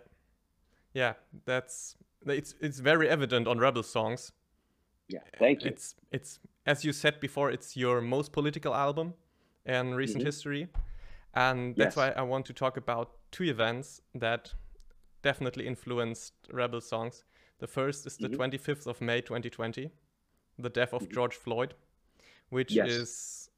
Yeah, 0.93 1.13
that's 1.45 1.97
it's 2.25 2.55
it's 2.62 2.79
very 2.79 3.09
evident 3.09 3.47
on 3.47 3.59
rebel 3.59 3.83
songs. 3.83 4.31
Yeah, 5.09 5.19
thank 5.38 5.63
you. 5.63 5.71
It's 5.71 5.95
it's 6.12 6.39
as 6.65 6.83
you 6.85 6.93
said 6.93 7.19
before, 7.19 7.51
it's 7.51 7.77
your 7.77 8.01
most 8.01 8.31
political 8.31 8.74
album 8.74 9.13
in 9.65 9.93
recent 9.93 10.19
mm-hmm. 10.19 10.25
history. 10.25 10.67
And 11.35 11.75
that's 11.75 11.95
yes. 11.95 12.15
why 12.15 12.21
I 12.21 12.21
want 12.21 12.45
to 12.45 12.53
talk 12.53 12.77
about 12.77 13.11
two 13.31 13.43
events 13.43 14.01
that 14.13 14.53
definitely 15.21 15.67
influenced 15.67 16.33
Rebel 16.51 16.81
songs. 16.81 17.25
The 17.59 17.67
first 17.67 18.05
is 18.05 18.17
the 18.17 18.29
mm-hmm. 18.29 18.41
25th 18.41 18.87
of 18.87 19.01
May 19.01 19.21
2020, 19.21 19.91
the 20.59 20.69
death 20.69 20.93
of 20.93 21.03
mm-hmm. 21.03 21.13
George 21.13 21.35
Floyd, 21.35 21.73
which 22.49 22.71
yes. 22.71 22.89
is 22.89 23.49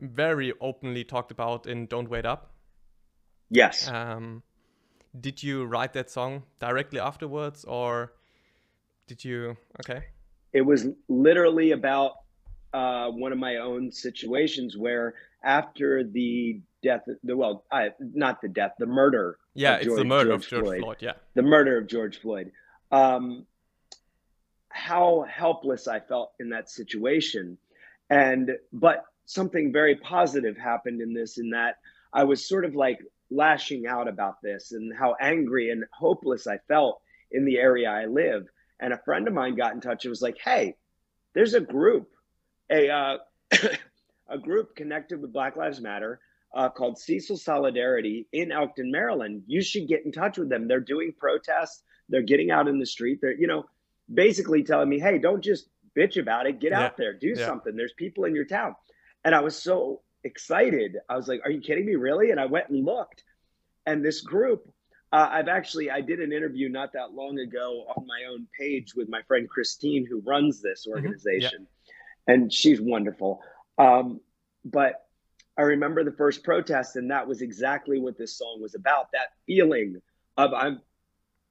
very 0.00 0.52
openly 0.60 1.04
talked 1.04 1.30
about 1.30 1.66
in 1.66 1.86
Don't 1.86 2.08
Wait 2.08 2.24
Up. 2.24 2.52
Yes. 3.50 3.88
Um, 3.88 4.42
did 5.18 5.42
you 5.42 5.64
write 5.64 5.92
that 5.94 6.10
song 6.10 6.44
directly 6.60 7.00
afterwards 7.00 7.64
or 7.64 8.12
did 9.06 9.24
you? 9.24 9.56
Okay. 9.80 10.04
It 10.52 10.62
was 10.62 10.86
literally 11.08 11.72
about 11.72 12.12
uh, 12.72 13.08
one 13.08 13.32
of 13.32 13.38
my 13.38 13.56
own 13.56 13.90
situations 13.92 14.76
where 14.76 15.14
after 15.42 16.04
the 16.04 16.60
death, 16.82 17.02
the 17.24 17.36
well, 17.36 17.64
I, 17.70 17.90
not 18.00 18.40
the 18.42 18.48
death, 18.48 18.72
the 18.78 18.86
murder. 18.86 19.38
Yeah, 19.54 19.76
it's 19.76 19.86
George, 19.86 19.98
the 19.98 20.04
murder 20.04 20.30
George 20.30 20.44
of 20.44 20.48
George 20.48 20.64
Floyd. 20.64 20.80
Floyd. 20.80 20.96
Yeah, 21.00 21.12
the 21.34 21.42
murder 21.42 21.78
of 21.78 21.86
George 21.86 22.20
Floyd. 22.20 22.52
Um, 22.90 23.46
how 24.68 25.24
helpless 25.28 25.88
I 25.88 26.00
felt 26.00 26.32
in 26.38 26.50
that 26.50 26.70
situation, 26.70 27.58
and 28.10 28.50
but 28.72 29.04
something 29.24 29.72
very 29.72 29.96
positive 29.96 30.56
happened 30.56 31.00
in 31.00 31.14
this. 31.14 31.38
In 31.38 31.50
that 31.50 31.76
I 32.12 32.24
was 32.24 32.46
sort 32.46 32.64
of 32.64 32.74
like 32.74 32.98
lashing 33.30 33.86
out 33.86 34.08
about 34.08 34.40
this 34.42 34.72
and 34.72 34.92
how 34.96 35.14
angry 35.20 35.70
and 35.70 35.84
hopeless 35.92 36.46
I 36.46 36.58
felt 36.68 37.00
in 37.30 37.44
the 37.44 37.58
area 37.58 37.90
I 37.90 38.06
live. 38.06 38.46
And 38.80 38.92
a 38.92 38.98
friend 39.04 39.28
of 39.28 39.34
mine 39.34 39.54
got 39.54 39.74
in 39.74 39.80
touch 39.80 40.04
and 40.04 40.10
was 40.10 40.22
like, 40.22 40.38
"Hey, 40.42 40.76
there's 41.34 41.54
a 41.54 41.60
group, 41.60 42.10
a 42.70 42.90
uh, 42.90 43.16
a 44.28 44.38
group 44.38 44.76
connected 44.76 45.20
with 45.20 45.32
Black 45.32 45.56
Lives 45.56 45.80
Matter 45.80 46.20
uh, 46.54 46.68
called 46.68 46.98
Cecil 46.98 47.36
Solidarity 47.36 48.26
in 48.32 48.52
Elkton, 48.52 48.90
Maryland. 48.90 49.42
You 49.46 49.62
should 49.62 49.88
get 49.88 50.04
in 50.04 50.12
touch 50.12 50.38
with 50.38 50.48
them. 50.48 50.68
They're 50.68 50.80
doing 50.80 51.12
protests. 51.18 51.82
They're 52.08 52.22
getting 52.22 52.50
out 52.50 52.68
in 52.68 52.78
the 52.78 52.86
street. 52.86 53.18
They're, 53.20 53.38
you 53.38 53.46
know, 53.46 53.66
basically 54.12 54.62
telling 54.62 54.88
me, 54.88 54.98
hey, 54.98 55.18
don't 55.18 55.44
just 55.44 55.68
bitch 55.96 56.20
about 56.20 56.46
it. 56.46 56.60
Get 56.60 56.72
yeah. 56.72 56.82
out 56.82 56.96
there, 56.96 57.12
do 57.12 57.34
yeah. 57.36 57.46
something. 57.46 57.76
There's 57.76 57.92
people 57.92 58.24
in 58.24 58.34
your 58.34 58.44
town. 58.44 58.76
And 59.24 59.34
I 59.34 59.40
was 59.40 59.60
so 59.60 60.02
excited. 60.24 60.96
I 61.08 61.16
was 61.16 61.28
like, 61.28 61.40
"Are 61.44 61.50
you 61.50 61.60
kidding 61.60 61.84
me? 61.84 61.96
Really?" 61.96 62.30
And 62.30 62.40
I 62.40 62.46
went 62.46 62.68
and 62.68 62.84
looked, 62.84 63.24
and 63.86 64.04
this 64.04 64.20
group. 64.20 64.72
Uh, 65.10 65.26
I've 65.32 65.48
actually 65.48 65.90
I 65.90 66.02
did 66.02 66.20
an 66.20 66.34
interview 66.34 66.68
not 66.68 66.92
that 66.92 67.14
long 67.14 67.38
ago 67.38 67.86
on 67.96 68.06
my 68.06 68.30
own 68.30 68.46
page 68.58 68.94
with 68.94 69.08
my 69.08 69.22
friend 69.22 69.48
Christine, 69.48 70.06
who 70.06 70.20
runs 70.20 70.60
this 70.60 70.86
organization, 70.86 71.60
mm-hmm. 71.60 71.62
yeah. 71.62 71.77
And 72.28 72.52
she's 72.52 72.80
wonderful. 72.80 73.40
Um, 73.78 74.20
but 74.64 75.06
I 75.56 75.62
remember 75.62 76.04
the 76.04 76.12
first 76.12 76.44
protest, 76.44 76.94
and 76.94 77.10
that 77.10 77.26
was 77.26 77.42
exactly 77.42 77.98
what 77.98 78.16
this 78.16 78.38
song 78.38 78.58
was 78.60 78.76
about. 78.76 79.10
That 79.12 79.28
feeling 79.46 80.00
of 80.36 80.54
I'm 80.54 80.80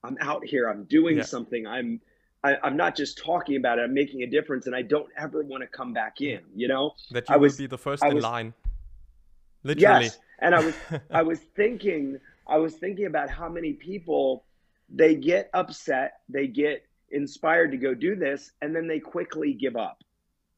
I'm 0.04 0.18
out 0.22 0.46
here, 0.46 0.70
I'm 0.70 0.86
doing 0.86 1.18
yeah. 1.18 1.24
something, 1.24 1.68
I'm 1.68 2.00
I, 2.44 2.52
am 2.52 2.60
i 2.64 2.68
am 2.68 2.78
not 2.78 2.96
just 2.96 3.18
talking 3.18 3.58
about 3.58 3.80
it, 3.80 3.82
I'm 3.82 3.94
making 3.94 4.22
a 4.22 4.28
difference, 4.28 4.68
and 4.68 4.76
I 4.76 4.84
don't 4.84 5.10
ever 5.18 5.44
want 5.44 5.64
to 5.64 5.68
come 5.68 5.92
back 5.92 6.22
in. 6.22 6.40
You 6.56 6.70
know, 6.70 6.94
that 7.12 7.28
you 7.28 7.36
I 7.36 7.38
was, 7.38 7.58
be 7.58 7.68
the 7.68 7.78
first 7.78 8.04
I 8.04 8.10
in 8.10 8.16
was, 8.16 8.24
line. 8.24 8.54
Literally. 9.64 10.06
Yes, 10.06 10.20
and 10.40 10.56
I 10.56 10.64
was 10.64 10.76
I 11.12 11.24
was 11.24 11.40
thinking 11.56 12.20
I 12.46 12.58
was 12.58 12.76
thinking 12.76 13.08
about 13.08 13.30
how 13.30 13.50
many 13.50 13.74
people 13.74 14.46
they 14.90 15.16
get 15.16 15.50
upset, 15.54 16.20
they 16.30 16.48
get 16.48 16.86
inspired 17.10 17.72
to 17.72 17.78
go 17.78 17.94
do 17.94 18.16
this, 18.16 18.52
and 18.62 18.74
then 18.76 18.88
they 18.88 19.00
quickly 19.00 19.54
give 19.54 19.76
up 19.76 20.02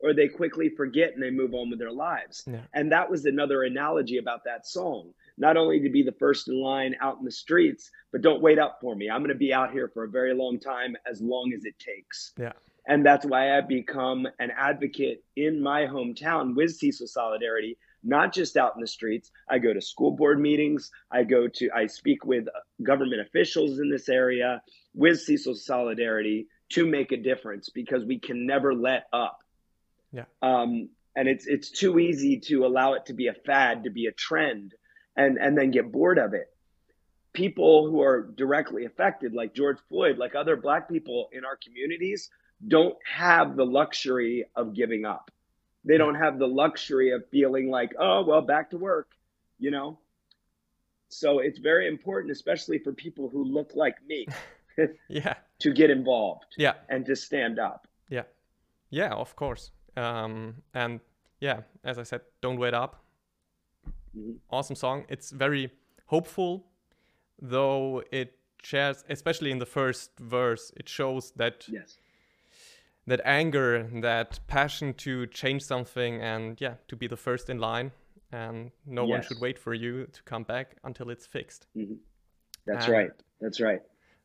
or 0.02 0.14
they 0.14 0.28
quickly 0.28 0.70
forget 0.70 1.14
and 1.14 1.22
they 1.22 1.30
move 1.30 1.54
on 1.54 1.70
with 1.70 1.80
their 1.80 1.92
lives. 1.92 2.44
Yeah. 2.48 2.62
And 2.74 2.92
that 2.92 3.10
was 3.10 3.26
another 3.26 3.64
analogy 3.64 4.18
about 4.18 4.44
that 4.46 4.68
song. 4.68 5.14
Not 5.38 5.58
only 5.58 5.80
to 5.82 5.90
be 5.90 6.04
the 6.04 6.14
first 6.14 6.48
in 6.48 6.62
line 6.62 6.96
out 7.02 7.18
in 7.20 7.26
the 7.26 7.32
streets, 7.32 7.92
but 8.12 8.22
don't 8.22 8.42
wait 8.42 8.60
up 8.60 8.80
for 8.82 8.96
me. 8.96 9.10
I'm 9.10 9.20
going 9.20 9.30
to 9.30 9.36
be 9.36 9.54
out 9.54 9.72
here 9.72 9.90
for 9.94 10.04
a 10.04 10.10
very 10.10 10.34
long 10.34 10.60
time, 10.60 10.96
as 11.10 11.22
long 11.22 11.54
as 11.56 11.66
it 11.66 11.78
takes. 11.80 12.34
Yeah. 12.38 12.54
And 12.88 13.06
that's 13.06 13.26
why 13.26 13.58
I've 13.58 13.68
become 13.68 14.28
an 14.40 14.52
advocate 14.58 15.24
in 15.36 15.62
my 15.62 15.86
hometown 15.86 16.56
with 16.56 16.76
Cecil 16.76 17.08
Solidarity 17.08 17.78
not 18.04 18.34
just 18.34 18.58
out 18.58 18.74
in 18.76 18.82
the 18.82 18.88
streets. 18.88 19.32
I 19.50 19.60
go 19.60 19.74
to 19.74 19.82
school 19.82 20.12
board 20.12 20.40
meetings. 20.40 20.92
I 21.12 21.24
go 21.24 21.48
to, 21.48 21.70
I 21.76 21.88
speak 21.88 22.26
with 22.26 22.48
government 22.82 23.22
officials 23.22 23.80
in 23.80 23.90
this 23.90 24.10
area 24.10 24.62
with 24.94 25.20
Cecil 25.20 25.56
Solidarity 25.56 26.48
to 26.70 26.86
make 26.86 27.12
a 27.12 27.18
difference 27.18 27.70
because 27.70 28.06
we 28.06 28.20
can 28.20 28.46
never 28.46 28.74
let 28.74 29.08
up. 29.12 29.40
Yeah. 30.12 30.26
Um, 30.42 30.90
and 31.16 31.28
it's 31.28 31.48
it's 31.48 31.70
too 31.70 32.00
easy 32.00 32.40
to 32.40 32.66
allow 32.66 32.94
it 32.94 33.06
to 33.08 33.14
be 33.14 33.28
a 33.28 33.34
fad, 33.34 33.84
to 33.84 33.90
be 33.90 34.06
a 34.06 34.12
trend, 34.12 34.74
and 35.16 35.38
and 35.38 35.58
then 35.58 35.72
get 35.72 35.92
bored 35.92 36.18
of 36.18 36.34
it. 36.34 36.48
People 37.34 37.90
who 37.90 38.02
are 38.02 38.32
directly 38.36 38.86
affected, 38.86 39.34
like 39.34 39.54
George 39.54 39.78
Floyd, 39.90 40.18
like 40.18 40.36
other 40.36 40.56
Black 40.56 40.90
people 40.90 41.30
in 41.32 41.46
our 41.46 41.58
communities, 41.64 42.30
don't 42.68 42.98
have 43.06 43.56
the 43.56 43.66
luxury 43.66 44.46
of 44.56 44.74
giving 44.74 45.06
up. 45.06 45.32
They 45.86 45.98
don't 45.98 46.16
have 46.16 46.40
the 46.40 46.48
luxury 46.48 47.12
of 47.12 47.24
feeling 47.30 47.70
like, 47.70 47.94
oh, 47.98 48.24
well, 48.24 48.42
back 48.42 48.72
to 48.72 48.78
work, 48.78 49.12
you 49.60 49.72
know? 49.72 50.00
So 51.08 51.40
it's 51.40 51.58
very 51.60 51.88
important, 51.88 52.32
especially 52.32 52.80
for 52.80 52.94
people 52.94 53.30
who 53.30 53.44
look 53.44 53.72
like 53.76 53.96
me. 54.06 54.28
yeah. 55.10 55.36
To 55.60 55.74
get 55.74 55.90
involved. 55.90 56.56
Yeah. 56.58 56.76
And 56.88 57.06
to 57.08 57.18
stand 57.18 57.60
up. 57.60 57.86
Yeah. 58.10 58.24
Yeah, 58.90 59.10
of 59.10 59.36
course. 59.36 59.72
Um, 59.96 60.56
and 60.74 61.00
yeah, 61.40 61.62
as 61.84 61.98
I 61.98 62.04
said, 62.04 62.22
don't 62.42 62.58
wait 62.58 62.74
up. 62.74 63.04
Mm-hmm. 64.18 64.34
Awesome 64.50 64.76
song. 64.76 65.06
It's 65.10 65.32
very 65.32 65.72
hopeful, 66.06 66.66
though 67.42 68.04
it 68.12 68.34
shares, 68.64 69.04
especially 69.10 69.52
in 69.52 69.60
the 69.60 69.66
first 69.66 70.12
verse, 70.20 70.72
it 70.76 70.90
shows 70.90 71.32
that 71.38 71.66
yes 71.68 71.98
that 73.10 73.22
anger, 73.26 73.90
that 74.02 74.40
passion 74.48 74.94
to 74.94 75.26
change 75.28 75.64
something, 75.64 76.22
and 76.22 76.60
yeah, 76.62 76.76
to 76.88 76.96
be 76.96 77.08
the 77.08 77.18
first 77.18 77.50
in 77.50 77.58
line, 77.58 77.92
and 78.32 78.72
no 78.86 79.04
yes. 79.04 79.12
one 79.12 79.22
should 79.24 79.42
wait 79.42 79.58
for 79.60 79.74
you 79.74 80.06
to 80.14 80.24
come 80.24 80.44
back 80.44 80.78
until 80.84 81.10
it's 81.10 81.26
fixed. 81.26 81.68
Mm-hmm. 81.76 81.96
That's 82.66 82.86
and 82.86 82.94
right. 82.94 83.12
That's 83.42 83.60
right. 83.60 83.82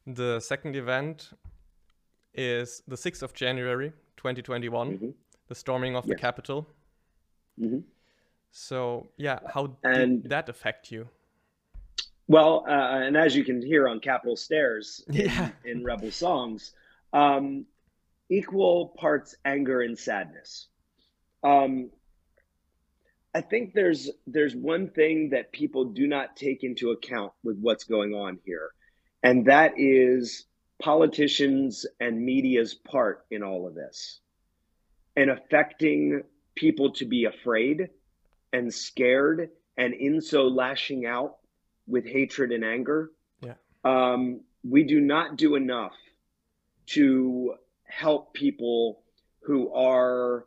The 0.07 0.39
second 0.41 0.77
event 0.77 1.31
is 2.35 2.83
the 2.87 2.97
6th 2.97 3.23
of 3.23 3.33
January, 3.33 3.91
2021, 4.19 4.91
mm-hmm. 4.91 5.09
The 5.49 5.55
storming 5.55 5.97
of 5.97 6.07
the 6.07 6.15
Capitol. 6.15 6.67
Mm-hmm. 7.61 7.81
So, 8.51 9.09
yeah, 9.17 9.41
how 9.53 9.77
and, 9.83 10.23
did 10.23 10.31
that 10.31 10.49
affect 10.49 10.91
you? 10.91 11.09
Well, 12.29 12.65
uh, 12.69 12.73
and 12.73 13.17
as 13.17 13.37
you 13.37 13.45
can 13.45 13.61
hear 13.61 13.89
on 13.89 14.01
Capitol 14.01 14.37
Stairs 14.37 15.05
yeah. 15.11 15.51
in, 15.65 15.79
in 15.79 15.85
Rebel 15.85 16.11
songs, 16.11 16.73
um, 17.13 17.67
equal 18.31 18.95
parts 18.97 19.35
anger 19.45 19.83
and 19.83 19.99
sadness. 19.99 20.69
Um, 21.43 21.91
I 23.35 23.41
think 23.41 23.75
there's 23.75 24.11
there's 24.27 24.55
one 24.55 24.89
thing 24.89 25.31
that 25.31 25.53
people 25.53 25.87
do 25.87 26.07
not 26.07 26.37
take 26.37 26.63
into 26.63 26.91
account 26.91 27.33
with 27.43 27.59
what's 27.59 27.85
going 27.85 28.15
on 28.15 28.39
here, 28.45 28.71
and 29.23 29.47
that 29.47 29.75
is 29.77 30.47
politicians 30.81 31.85
and 32.01 32.25
media's 32.25 32.75
part 32.75 33.27
in 33.31 33.43
all 33.43 33.67
of 33.67 33.75
this, 33.75 34.21
and 35.17 35.31
affecting 35.31 36.23
people 36.55 36.93
to 36.93 37.05
be 37.05 37.25
afraid 37.25 37.89
and 38.53 38.73
scared, 38.73 39.51
and 39.77 39.95
in 39.95 40.21
so 40.21 40.45
lashing 40.45 41.07
out 41.07 41.37
with 41.87 42.07
hatred 42.07 42.53
and 42.53 42.65
anger. 42.65 43.11
Yeah, 43.41 43.55
um, 43.85 44.41
we 44.69 44.85
do 44.85 45.01
not 45.01 45.37
do 45.37 45.57
enough 45.57 45.95
to 46.87 47.55
help 47.85 48.33
people 48.35 49.01
who 49.41 49.73
are 49.73 50.47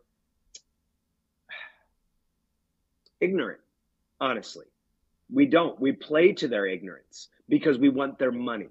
ignorant, 3.19 3.61
honestly. 4.19 4.65
We 5.31 5.45
don't. 5.45 5.79
We 5.79 5.91
play 5.91 6.33
to 6.33 6.47
their 6.47 6.65
ignorance 6.65 7.27
because 7.49 7.77
we 7.77 7.89
want 7.89 8.17
their 8.17 8.31
money. 8.31 8.69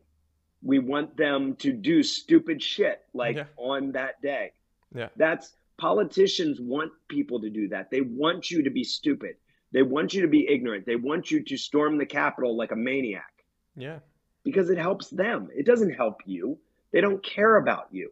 We 0.62 0.78
want 0.78 1.16
them 1.16 1.56
to 1.56 1.72
do 1.72 2.02
stupid 2.02 2.62
shit 2.62 3.02
like 3.12 3.36
yeah. 3.36 3.44
on 3.56 3.92
that 3.92 4.22
day. 4.22 4.52
Yeah. 4.94 5.08
That's 5.16 5.54
politicians 5.78 6.58
want 6.60 6.92
people 7.08 7.40
to 7.40 7.50
do 7.50 7.68
that. 7.68 7.90
They 7.90 8.00
want 8.00 8.50
you 8.50 8.62
to 8.64 8.70
be 8.70 8.84
stupid. 8.84 9.36
They 9.72 9.82
want 9.82 10.14
you 10.14 10.22
to 10.22 10.28
be 10.28 10.48
ignorant. 10.48 10.86
They 10.86 10.96
want 10.96 11.30
you 11.30 11.42
to 11.42 11.56
storm 11.56 11.98
the 11.98 12.06
Capitol 12.06 12.56
like 12.56 12.72
a 12.72 12.76
maniac. 12.76 13.44
Yeah. 13.76 13.98
Because 14.44 14.70
it 14.70 14.78
helps 14.78 15.10
them. 15.10 15.48
It 15.54 15.66
doesn't 15.66 15.94
help 15.94 16.20
you. 16.24 16.58
They 16.92 17.00
don't 17.00 17.22
care 17.22 17.56
about 17.56 17.88
you. 17.90 18.10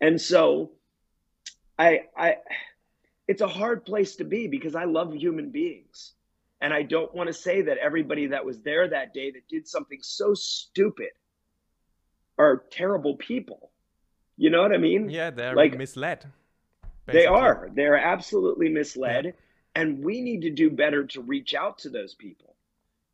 And 0.00 0.20
so 0.20 0.72
I 1.78 2.02
I 2.16 2.36
it's 3.26 3.42
a 3.42 3.48
hard 3.48 3.84
place 3.84 4.16
to 4.16 4.24
be 4.24 4.46
because 4.46 4.74
I 4.74 4.84
love 4.84 5.12
human 5.14 5.50
beings. 5.50 6.12
And 6.60 6.72
I 6.72 6.82
don't 6.82 7.12
want 7.14 7.26
to 7.26 7.34
say 7.34 7.62
that 7.62 7.78
everybody 7.78 8.28
that 8.28 8.44
was 8.44 8.60
there 8.60 8.88
that 8.88 9.12
day 9.12 9.30
that 9.32 9.48
did 9.48 9.68
something 9.68 9.98
so 10.02 10.34
stupid 10.34 11.10
are 12.38 12.64
terrible 12.70 13.16
people. 13.16 13.70
You 14.36 14.50
know 14.50 14.62
what 14.62 14.72
I 14.72 14.78
mean? 14.78 15.10
Yeah, 15.10 15.30
they're 15.30 15.54
like 15.54 15.76
misled. 15.76 16.26
Basically. 17.06 17.20
They 17.22 17.26
are. 17.26 17.70
They're 17.72 17.98
absolutely 17.98 18.68
misled. 18.68 19.24
Yeah. 19.26 19.32
And 19.74 20.02
we 20.02 20.20
need 20.22 20.42
to 20.42 20.50
do 20.50 20.70
better 20.70 21.04
to 21.04 21.20
reach 21.20 21.54
out 21.54 21.78
to 21.78 21.90
those 21.90 22.14
people 22.14 22.54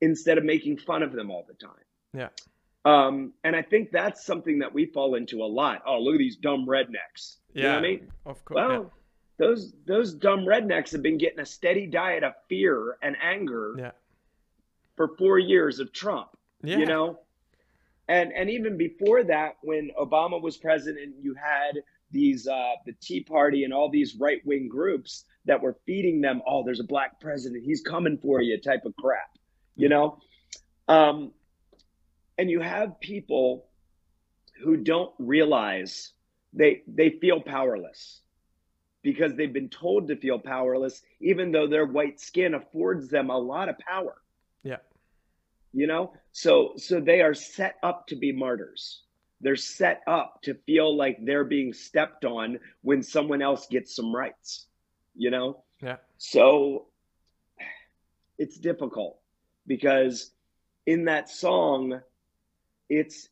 instead 0.00 0.38
of 0.38 0.44
making 0.44 0.78
fun 0.78 1.02
of 1.02 1.12
them 1.12 1.30
all 1.30 1.44
the 1.46 1.54
time. 1.54 1.84
Yeah. 2.14 2.28
Um, 2.84 3.32
and 3.44 3.54
I 3.54 3.62
think 3.62 3.90
that's 3.90 4.24
something 4.24 4.58
that 4.60 4.72
we 4.72 4.86
fall 4.86 5.14
into 5.14 5.42
a 5.42 5.46
lot. 5.46 5.82
Oh, 5.86 6.00
look 6.00 6.14
at 6.14 6.18
these 6.18 6.36
dumb 6.36 6.66
rednecks. 6.66 7.36
You 7.52 7.64
yeah, 7.64 7.76
I 7.76 7.80
mean? 7.80 8.08
Of 8.26 8.44
course. 8.44 8.56
Well, 8.56 8.70
yeah. 8.72 8.88
those 9.38 9.72
those 9.86 10.14
dumb 10.14 10.40
rednecks 10.40 10.90
have 10.92 11.02
been 11.02 11.18
getting 11.18 11.40
a 11.40 11.46
steady 11.46 11.86
diet 11.86 12.24
of 12.24 12.34
fear 12.48 12.96
and 13.02 13.16
anger 13.22 13.74
yeah. 13.78 13.90
for 14.96 15.08
four 15.16 15.38
years 15.38 15.78
of 15.78 15.92
Trump. 15.92 16.28
Yeah. 16.62 16.78
You 16.78 16.86
know? 16.86 17.20
And 18.08 18.32
and 18.32 18.50
even 18.50 18.76
before 18.76 19.22
that, 19.24 19.58
when 19.62 19.90
Obama 19.98 20.40
was 20.40 20.56
president, 20.56 21.14
you 21.20 21.34
had 21.34 21.82
these 22.12 22.46
uh, 22.46 22.74
the 22.86 22.92
Tea 23.00 23.22
Party 23.22 23.64
and 23.64 23.72
all 23.72 23.90
these 23.90 24.16
right 24.16 24.40
wing 24.44 24.68
groups 24.68 25.24
that 25.44 25.60
were 25.60 25.76
feeding 25.86 26.20
them, 26.20 26.40
oh, 26.46 26.62
there's 26.64 26.80
a 26.80 26.84
black 26.84 27.20
president, 27.20 27.64
he's 27.64 27.80
coming 27.80 28.18
for 28.18 28.40
you, 28.40 28.60
type 28.60 28.84
of 28.84 28.94
crap. 28.96 29.38
You 29.74 29.88
know? 29.88 30.18
Um, 30.88 31.32
and 32.38 32.50
you 32.50 32.60
have 32.60 33.00
people 33.00 33.66
who 34.62 34.76
don't 34.76 35.12
realize 35.18 36.12
they 36.52 36.82
they 36.86 37.10
feel 37.20 37.40
powerless 37.40 38.20
because 39.02 39.34
they've 39.34 39.52
been 39.52 39.68
told 39.68 40.08
to 40.08 40.16
feel 40.16 40.38
powerless 40.38 41.02
even 41.20 41.50
though 41.50 41.66
their 41.66 41.86
white 41.86 42.20
skin 42.20 42.54
affords 42.54 43.08
them 43.08 43.30
a 43.30 43.38
lot 43.38 43.68
of 43.68 43.78
power. 43.78 44.14
Yeah. 44.62 44.76
You 45.72 45.86
know? 45.86 46.12
So 46.32 46.74
so 46.76 47.00
they 47.00 47.22
are 47.22 47.34
set 47.34 47.76
up 47.82 48.06
to 48.08 48.16
be 48.16 48.32
martyrs 48.32 49.02
they're 49.42 49.56
set 49.56 50.02
up 50.06 50.40
to 50.42 50.54
feel 50.54 50.96
like 50.96 51.18
they're 51.24 51.44
being 51.44 51.72
stepped 51.72 52.24
on 52.24 52.58
when 52.82 53.02
someone 53.02 53.42
else 53.42 53.66
gets 53.66 53.94
some 53.94 54.14
rights 54.14 54.66
you 55.14 55.30
know 55.30 55.62
yeah 55.82 55.96
so 56.16 56.86
it's 58.38 58.56
difficult 58.56 59.18
because 59.66 60.30
in 60.86 61.04
that 61.04 61.28
song 61.28 62.00
it's 62.88 63.28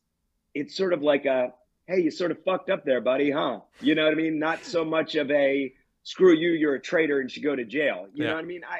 it's 0.53 0.75
sort 0.75 0.93
of 0.93 1.01
like 1.01 1.25
a 1.25 1.53
hey, 1.91 2.01
you 2.01 2.11
sort 2.11 2.31
of 2.31 2.41
fucked 2.43 2.69
up 2.69 2.85
there, 2.85 3.01
buddy, 3.01 3.31
huh? 3.31 3.59
You 3.81 3.95
know 3.95 4.05
what 4.05 4.13
I 4.13 4.15
mean? 4.15 4.39
Not 4.39 4.63
so 4.63 4.85
much 4.85 5.15
of 5.15 5.29
a 5.29 5.73
screw 6.03 6.33
you, 6.33 6.51
you're 6.51 6.75
a 6.75 6.79
traitor 6.79 7.19
and 7.19 7.29
should 7.29 7.43
go 7.43 7.55
to 7.55 7.65
jail. 7.65 8.07
You 8.13 8.23
yeah. 8.23 8.29
know 8.29 8.35
what 8.35 8.45
I 8.45 8.47
mean? 8.47 8.61
I 8.67 8.79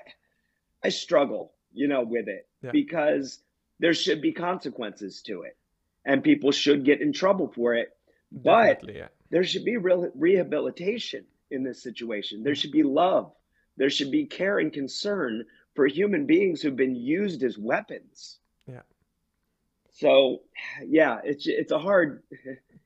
I 0.83 0.89
struggle, 0.89 1.53
you 1.73 1.88
know, 1.88 2.03
with 2.03 2.27
it 2.27 2.47
yeah. 2.63 2.71
because 2.71 3.39
there 3.79 3.93
should 3.93 4.21
be 4.21 4.31
consequences 4.31 5.21
to 5.23 5.41
it 5.43 5.57
and 6.05 6.24
people 6.24 6.51
should 6.51 6.86
get 6.86 7.01
in 7.01 7.13
trouble 7.13 7.48
for 7.48 7.75
it. 7.75 7.89
But 8.31 8.88
yeah. 8.88 9.08
there 9.29 9.43
should 9.43 9.65
be 9.65 9.77
real 9.77 10.10
rehabilitation 10.15 11.25
in 11.50 11.63
this 11.63 11.84
situation. 11.84 12.43
There 12.43 12.55
should 12.55 12.72
be 12.72 12.84
love. 12.84 13.34
There 13.77 13.89
should 13.89 14.12
be 14.12 14.25
care 14.25 14.60
and 14.60 14.72
concern 14.72 15.46
for 15.75 15.86
human 15.88 16.25
beings 16.25 16.62
who've 16.62 16.75
been 16.75 16.96
used 16.96 17.43
as 17.43 17.58
weapons. 17.58 18.38
Yeah. 18.67 18.81
So, 19.93 20.41
yeah, 20.86 21.20
it's 21.24 21.48
it's 21.48 21.72
a 21.72 21.79
hard 21.79 22.24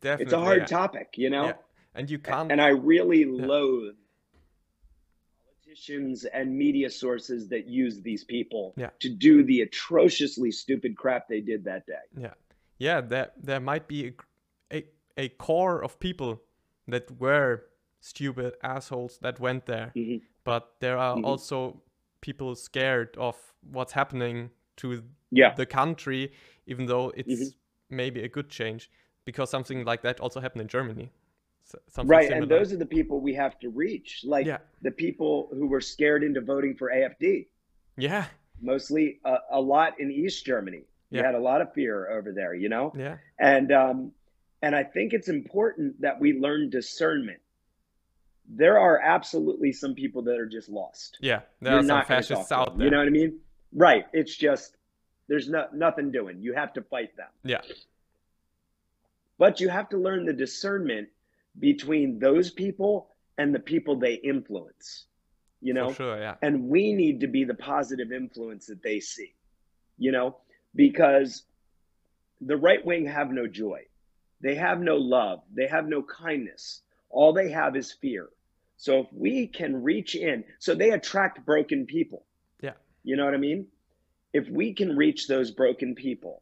Definitely, 0.02 0.24
it's 0.24 0.34
a 0.34 0.40
hard 0.40 0.60
yeah. 0.60 0.66
topic, 0.66 1.14
you 1.16 1.30
know. 1.30 1.46
Yeah. 1.46 1.54
And 1.96 2.10
you 2.10 2.20
can't. 2.20 2.52
And 2.52 2.62
I 2.62 2.70
really 2.70 3.22
yeah. 3.22 3.46
loathe 3.46 3.96
politicians 5.46 6.26
and 6.26 6.56
media 6.56 6.90
sources 6.90 7.50
that 7.50 7.68
use 7.68 8.02
these 8.02 8.24
people 8.24 8.74
yeah. 8.78 8.90
to 9.00 9.10
do 9.10 9.44
the 9.44 9.62
atrociously 9.62 10.52
stupid 10.52 10.96
crap 10.96 11.28
they 11.28 11.42
did 11.42 11.66
that 11.66 11.86
day. 11.86 11.94
Yeah, 12.18 12.34
yeah. 12.78 13.02
There 13.02 13.32
there 13.42 13.60
might 13.60 13.88
be 13.88 14.08
a 14.08 14.14
a, 14.78 14.86
a 15.18 15.30
core 15.30 15.84
of 15.84 16.00
people 16.00 16.42
that 16.88 17.10
were 17.20 17.64
stupid 18.00 18.54
assholes 18.64 19.18
that 19.22 19.40
went 19.40 19.66
there, 19.66 19.92
mm-hmm. 19.96 20.24
but 20.44 20.74
there 20.80 20.98
are 20.98 21.16
mm-hmm. 21.16 21.26
also 21.26 21.82
people 22.22 22.56
scared 22.56 23.16
of 23.18 23.36
what's 23.72 23.94
happening 23.94 24.50
to 24.78 25.04
yeah. 25.32 25.54
the 25.56 25.66
country, 25.66 26.32
even 26.68 26.86
though 26.86 27.12
it's 27.16 27.34
mm-hmm. 27.34 27.96
maybe 27.96 28.22
a 28.24 28.28
good 28.28 28.50
change 28.50 28.90
because 29.26 29.50
something 29.50 29.84
like 29.84 30.04
that 30.04 30.20
also 30.20 30.40
happened 30.40 30.62
in 30.62 30.68
Germany. 30.68 31.12
Something 31.88 32.08
right, 32.08 32.28
similar. 32.28 32.44
and 32.44 32.52
those 32.52 32.72
are 32.72 32.78
the 32.78 32.86
people 32.86 33.20
we 33.20 33.34
have 33.34 33.60
to 33.60 33.70
reach, 33.70 34.22
like 34.24 34.46
yeah. 34.46 34.60
the 34.84 34.92
people 34.92 35.50
who 35.52 35.66
were 35.66 35.82
scared 35.82 36.24
into 36.24 36.40
voting 36.40 36.76
for 36.76 36.92
AFD. 36.92 37.48
Yeah, 37.98 38.26
mostly 38.62 39.20
uh, 39.26 39.38
a 39.52 39.60
lot 39.60 40.00
in 40.00 40.12
East 40.12 40.46
Germany. 40.46 40.84
You 41.12 41.20
yeah. 41.20 41.26
had 41.26 41.36
a 41.36 41.40
lot 41.40 41.62
of 41.62 41.74
fear 41.74 42.10
over 42.10 42.32
there, 42.32 42.54
you 42.54 42.70
know. 42.70 42.92
Yeah, 42.98 43.18
and 43.40 43.72
um, 43.72 44.12
and 44.62 44.76
I 44.76 44.84
think 44.84 45.14
it's 45.14 45.30
important 45.30 46.02
that 46.02 46.20
we 46.20 46.34
learn 46.34 46.70
discernment. 46.70 47.40
There 48.48 48.80
are 48.80 49.00
absolutely 49.00 49.72
some 49.72 49.96
people 49.96 50.24
that 50.24 50.38
are 50.38 50.46
just 50.48 50.70
lost. 50.70 51.18
Yeah, 51.22 51.42
there 51.62 51.74
You're 51.74 51.82
are 51.82 51.88
some 51.88 52.06
fascists 52.06 52.52
out 52.52 52.78
there. 52.78 52.86
You 52.86 52.92
know 52.92 53.00
what 53.00 53.08
I 53.08 53.12
mean? 53.12 53.40
Right. 53.76 54.06
It's 54.14 54.36
just 54.36 54.76
there's 55.28 55.50
no, 55.50 55.68
nothing 55.74 56.12
doing. 56.12 56.42
You 56.42 56.54
have 56.54 56.74
to 56.74 56.82
fight 56.82 57.16
them. 57.18 57.28
Yeah. 57.44 57.62
But 59.38 59.60
you 59.60 59.70
have 59.70 59.90
to 59.90 59.98
learn 59.98 60.26
the 60.26 60.34
discernment 60.34 61.10
between 61.60 62.20
those 62.20 62.52
people 62.52 63.10
and 63.38 63.54
the 63.54 63.60
people 63.60 63.98
they 63.98 64.14
influence. 64.14 65.06
You 65.62 65.74
know? 65.74 65.90
For 65.90 65.96
sure, 65.96 66.20
yeah. 66.20 66.36
And 66.42 66.70
we 66.70 66.94
need 66.94 67.22
to 67.22 67.28
be 67.28 67.44
the 67.44 67.54
positive 67.54 68.12
influence 68.12 68.68
that 68.68 68.82
they 68.82 69.00
see. 69.00 69.34
You 69.98 70.12
know, 70.12 70.38
because 70.76 71.44
the 72.42 72.58
right 72.58 72.86
wing 72.86 73.06
have 73.06 73.32
no 73.32 73.48
joy. 73.48 73.82
They 74.42 74.56
have 74.56 74.80
no 74.80 74.98
love. 74.98 75.42
They 75.54 75.68
have 75.68 75.88
no 75.88 76.04
kindness. 76.04 76.82
All 77.10 77.34
they 77.34 77.50
have 77.52 77.76
is 77.76 77.92
fear. 77.92 78.30
So 78.78 79.00
if 79.00 79.08
we 79.14 79.48
can 79.48 79.84
reach 79.84 80.16
in, 80.16 80.44
so 80.60 80.76
they 80.76 80.92
attract 80.92 81.46
broken 81.46 81.86
people. 81.86 82.26
Yeah. 82.62 82.74
You 83.04 83.16
know 83.16 83.26
what 83.26 83.34
I 83.34 83.38
mean? 83.38 83.68
If 84.34 84.50
we 84.50 84.74
can 84.74 84.98
reach 84.98 85.28
those 85.28 85.52
broken 85.52 85.96
people 85.96 86.42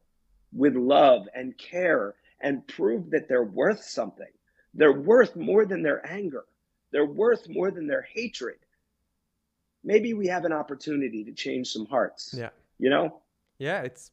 with 0.52 0.76
love 0.76 1.28
and 1.36 1.58
care 1.58 2.16
and 2.42 2.68
prove 2.68 3.12
that 3.12 3.28
they're 3.28 3.44
worth 3.44 3.84
something. 3.84 4.28
They're 4.74 4.92
worth 4.92 5.36
more 5.36 5.66
than 5.66 5.84
their 5.84 6.06
anger. 6.06 6.46
They're 6.92 7.06
worth 7.06 7.48
more 7.48 7.72
than 7.72 7.88
their 7.88 8.02
hatred. 8.02 8.58
Maybe 9.84 10.14
we 10.14 10.28
have 10.28 10.46
an 10.46 10.54
opportunity 10.54 11.24
to 11.26 11.32
change 11.32 11.72
some 11.72 11.86
hearts. 11.86 12.34
Yeah. 12.38 12.50
You 12.80 12.90
know? 12.90 13.22
Yeah, 13.60 13.82
it's 13.82 14.12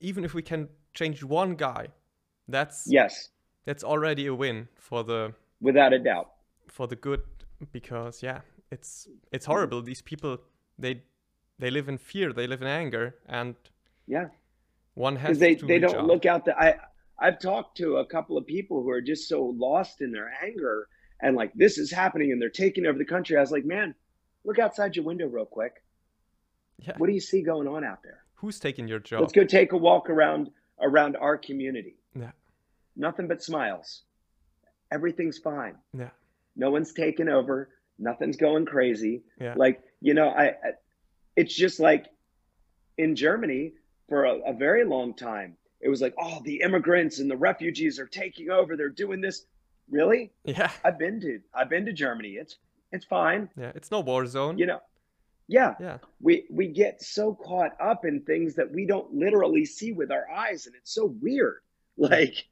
even 0.00 0.24
if 0.24 0.34
we 0.34 0.42
can 0.42 0.68
change 0.94 1.22
one 1.22 1.54
guy, 1.54 1.88
that's 2.48 2.84
Yes. 2.86 3.30
That's 3.64 3.82
already 3.82 4.26
a 4.26 4.34
win 4.34 4.68
for 4.76 5.02
the 5.02 5.34
without 5.60 5.92
a 5.92 5.98
doubt. 5.98 6.30
For 6.68 6.86
the 6.86 6.96
good 6.96 7.22
because 7.72 8.22
yeah, 8.22 8.40
it's 8.70 9.08
it's 9.32 9.46
horrible. 9.46 9.82
These 9.82 10.02
people 10.02 10.38
they 10.78 11.02
they 11.58 11.70
live 11.70 11.88
in 11.88 11.98
fear, 11.98 12.32
they 12.32 12.46
live 12.46 12.62
in 12.62 12.68
anger 12.68 13.16
and 13.28 13.56
yeah. 14.06 14.28
One 14.94 15.16
has 15.16 15.38
they 15.38 15.56
to 15.56 15.66
they 15.66 15.78
don't 15.78 15.96
out. 15.96 16.06
look 16.06 16.26
out 16.26 16.44
the 16.44 16.56
I 16.56 16.76
I've 17.18 17.40
talked 17.40 17.78
to 17.78 17.96
a 17.96 18.06
couple 18.06 18.38
of 18.38 18.46
people 18.46 18.82
who 18.82 18.90
are 18.90 19.00
just 19.00 19.28
so 19.28 19.54
lost 19.56 20.00
in 20.00 20.12
their 20.12 20.32
anger 20.42 20.88
and 21.20 21.34
like 21.34 21.52
this 21.54 21.78
is 21.78 21.90
happening 21.90 22.30
and 22.30 22.40
they're 22.40 22.50
taking 22.50 22.86
over 22.86 22.98
the 22.98 23.04
country. 23.04 23.36
I 23.36 23.40
was 23.40 23.50
like, 23.50 23.64
man, 23.64 23.94
look 24.44 24.58
outside 24.58 24.94
your 24.94 25.04
window 25.04 25.26
real 25.26 25.46
quick. 25.46 25.82
Yeah. 26.78 26.94
What 26.98 27.06
do 27.08 27.14
you 27.14 27.20
see 27.20 27.42
going 27.42 27.66
on 27.66 27.84
out 27.84 28.02
there? 28.02 28.22
Who's 28.36 28.58
taking 28.58 28.88
your 28.88 28.98
job? 28.98 29.20
Let's 29.20 29.32
go 29.32 29.44
take 29.44 29.72
a 29.72 29.76
walk 29.76 30.10
around 30.10 30.50
around 30.80 31.16
our 31.16 31.36
community. 31.36 31.96
Yeah. 32.14 32.32
Nothing 32.96 33.28
but 33.28 33.42
smiles. 33.42 34.02
Everything's 34.92 35.38
fine. 35.38 35.76
Yeah. 35.96 36.10
No 36.54 36.70
one's 36.70 36.92
taken 36.92 37.28
over. 37.28 37.70
Nothing's 37.98 38.36
going 38.36 38.66
crazy. 38.66 39.22
Yeah. 39.40 39.54
Like, 39.56 39.82
you 40.00 40.14
know, 40.14 40.28
I, 40.28 40.48
I 40.48 40.54
it's 41.34 41.54
just 41.54 41.80
like 41.80 42.06
in 42.98 43.16
Germany 43.16 43.72
for 44.08 44.24
a, 44.24 44.50
a 44.50 44.52
very 44.52 44.84
long 44.84 45.14
time 45.14 45.56
it 45.80 45.88
was 45.88 46.00
like, 46.00 46.14
oh, 46.18 46.40
the 46.44 46.60
immigrants 46.62 47.18
and 47.18 47.30
the 47.30 47.36
refugees 47.36 47.98
are 47.98 48.06
taking 48.06 48.50
over. 48.50 48.76
They're 48.76 48.88
doing 48.88 49.20
this. 49.20 49.44
Really? 49.90 50.32
Yeah. 50.44 50.70
I've 50.84 50.98
been 50.98 51.20
to 51.20 51.40
I've 51.54 51.68
been 51.68 51.86
to 51.86 51.92
Germany. 51.92 52.30
It's 52.30 52.56
it's 52.92 53.04
fine. 53.04 53.48
Yeah, 53.56 53.72
it's 53.74 53.90
no 53.90 54.00
war 54.00 54.26
zone. 54.26 54.58
You 54.58 54.66
know. 54.66 54.80
Yeah. 55.48 55.74
Yeah. 55.80 55.98
We 56.20 56.46
we 56.50 56.68
get 56.68 57.02
so 57.02 57.34
caught 57.34 57.72
up 57.80 58.04
in 58.04 58.22
things 58.22 58.54
that 58.56 58.70
we 58.70 58.86
don't 58.86 59.12
literally 59.14 59.64
see 59.64 59.92
with 59.92 60.10
our 60.10 60.28
eyes 60.30 60.66
and 60.66 60.74
it's 60.74 60.92
so 60.92 61.06
weird. 61.20 61.56
Like 61.98 62.44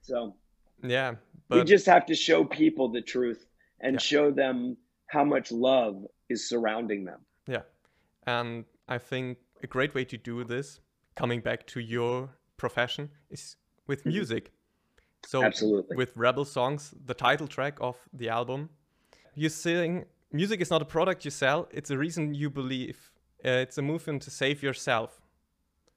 so 0.00 0.36
Yeah. 0.82 1.16
But... 1.48 1.58
We 1.58 1.64
just 1.64 1.84
have 1.86 2.06
to 2.06 2.14
show 2.14 2.44
people 2.44 2.88
the 2.88 3.02
truth 3.02 3.46
and 3.80 3.94
yeah. 3.94 4.00
show 4.00 4.30
them 4.30 4.78
how 5.08 5.22
much 5.22 5.52
love 5.52 6.02
is 6.30 6.48
surrounding 6.48 7.04
them. 7.04 7.20
Yeah. 7.46 7.62
And 8.26 8.64
I 8.88 8.98
think 8.98 9.38
a 9.62 9.66
great 9.66 9.94
way 9.94 10.04
to 10.06 10.16
do 10.16 10.44
this 10.44 10.80
coming 11.14 11.40
back 11.40 11.66
to 11.66 11.80
your 11.80 12.30
profession 12.56 13.10
is 13.30 13.56
with 13.86 14.00
mm-hmm. 14.00 14.10
music. 14.10 14.52
So 15.26 15.42
Absolutely. 15.42 15.96
with 15.96 16.16
Rebel 16.16 16.44
Songs, 16.44 16.94
the 17.04 17.14
title 17.14 17.48
track 17.48 17.78
of 17.80 17.96
the 18.12 18.28
album, 18.28 18.70
you 19.34 19.48
sing 19.48 20.04
music 20.36 20.60
is 20.60 20.70
not 20.70 20.82
a 20.82 20.84
product 20.84 21.24
you 21.24 21.30
sell, 21.30 21.68
it's 21.70 21.90
a 21.90 21.98
reason 21.98 22.34
you 22.34 22.50
believe. 22.50 23.10
Uh, 23.44 23.50
it's 23.64 23.78
a 23.78 23.82
movement 23.82 24.22
to 24.22 24.30
save 24.30 24.62
yourself. 24.62 25.20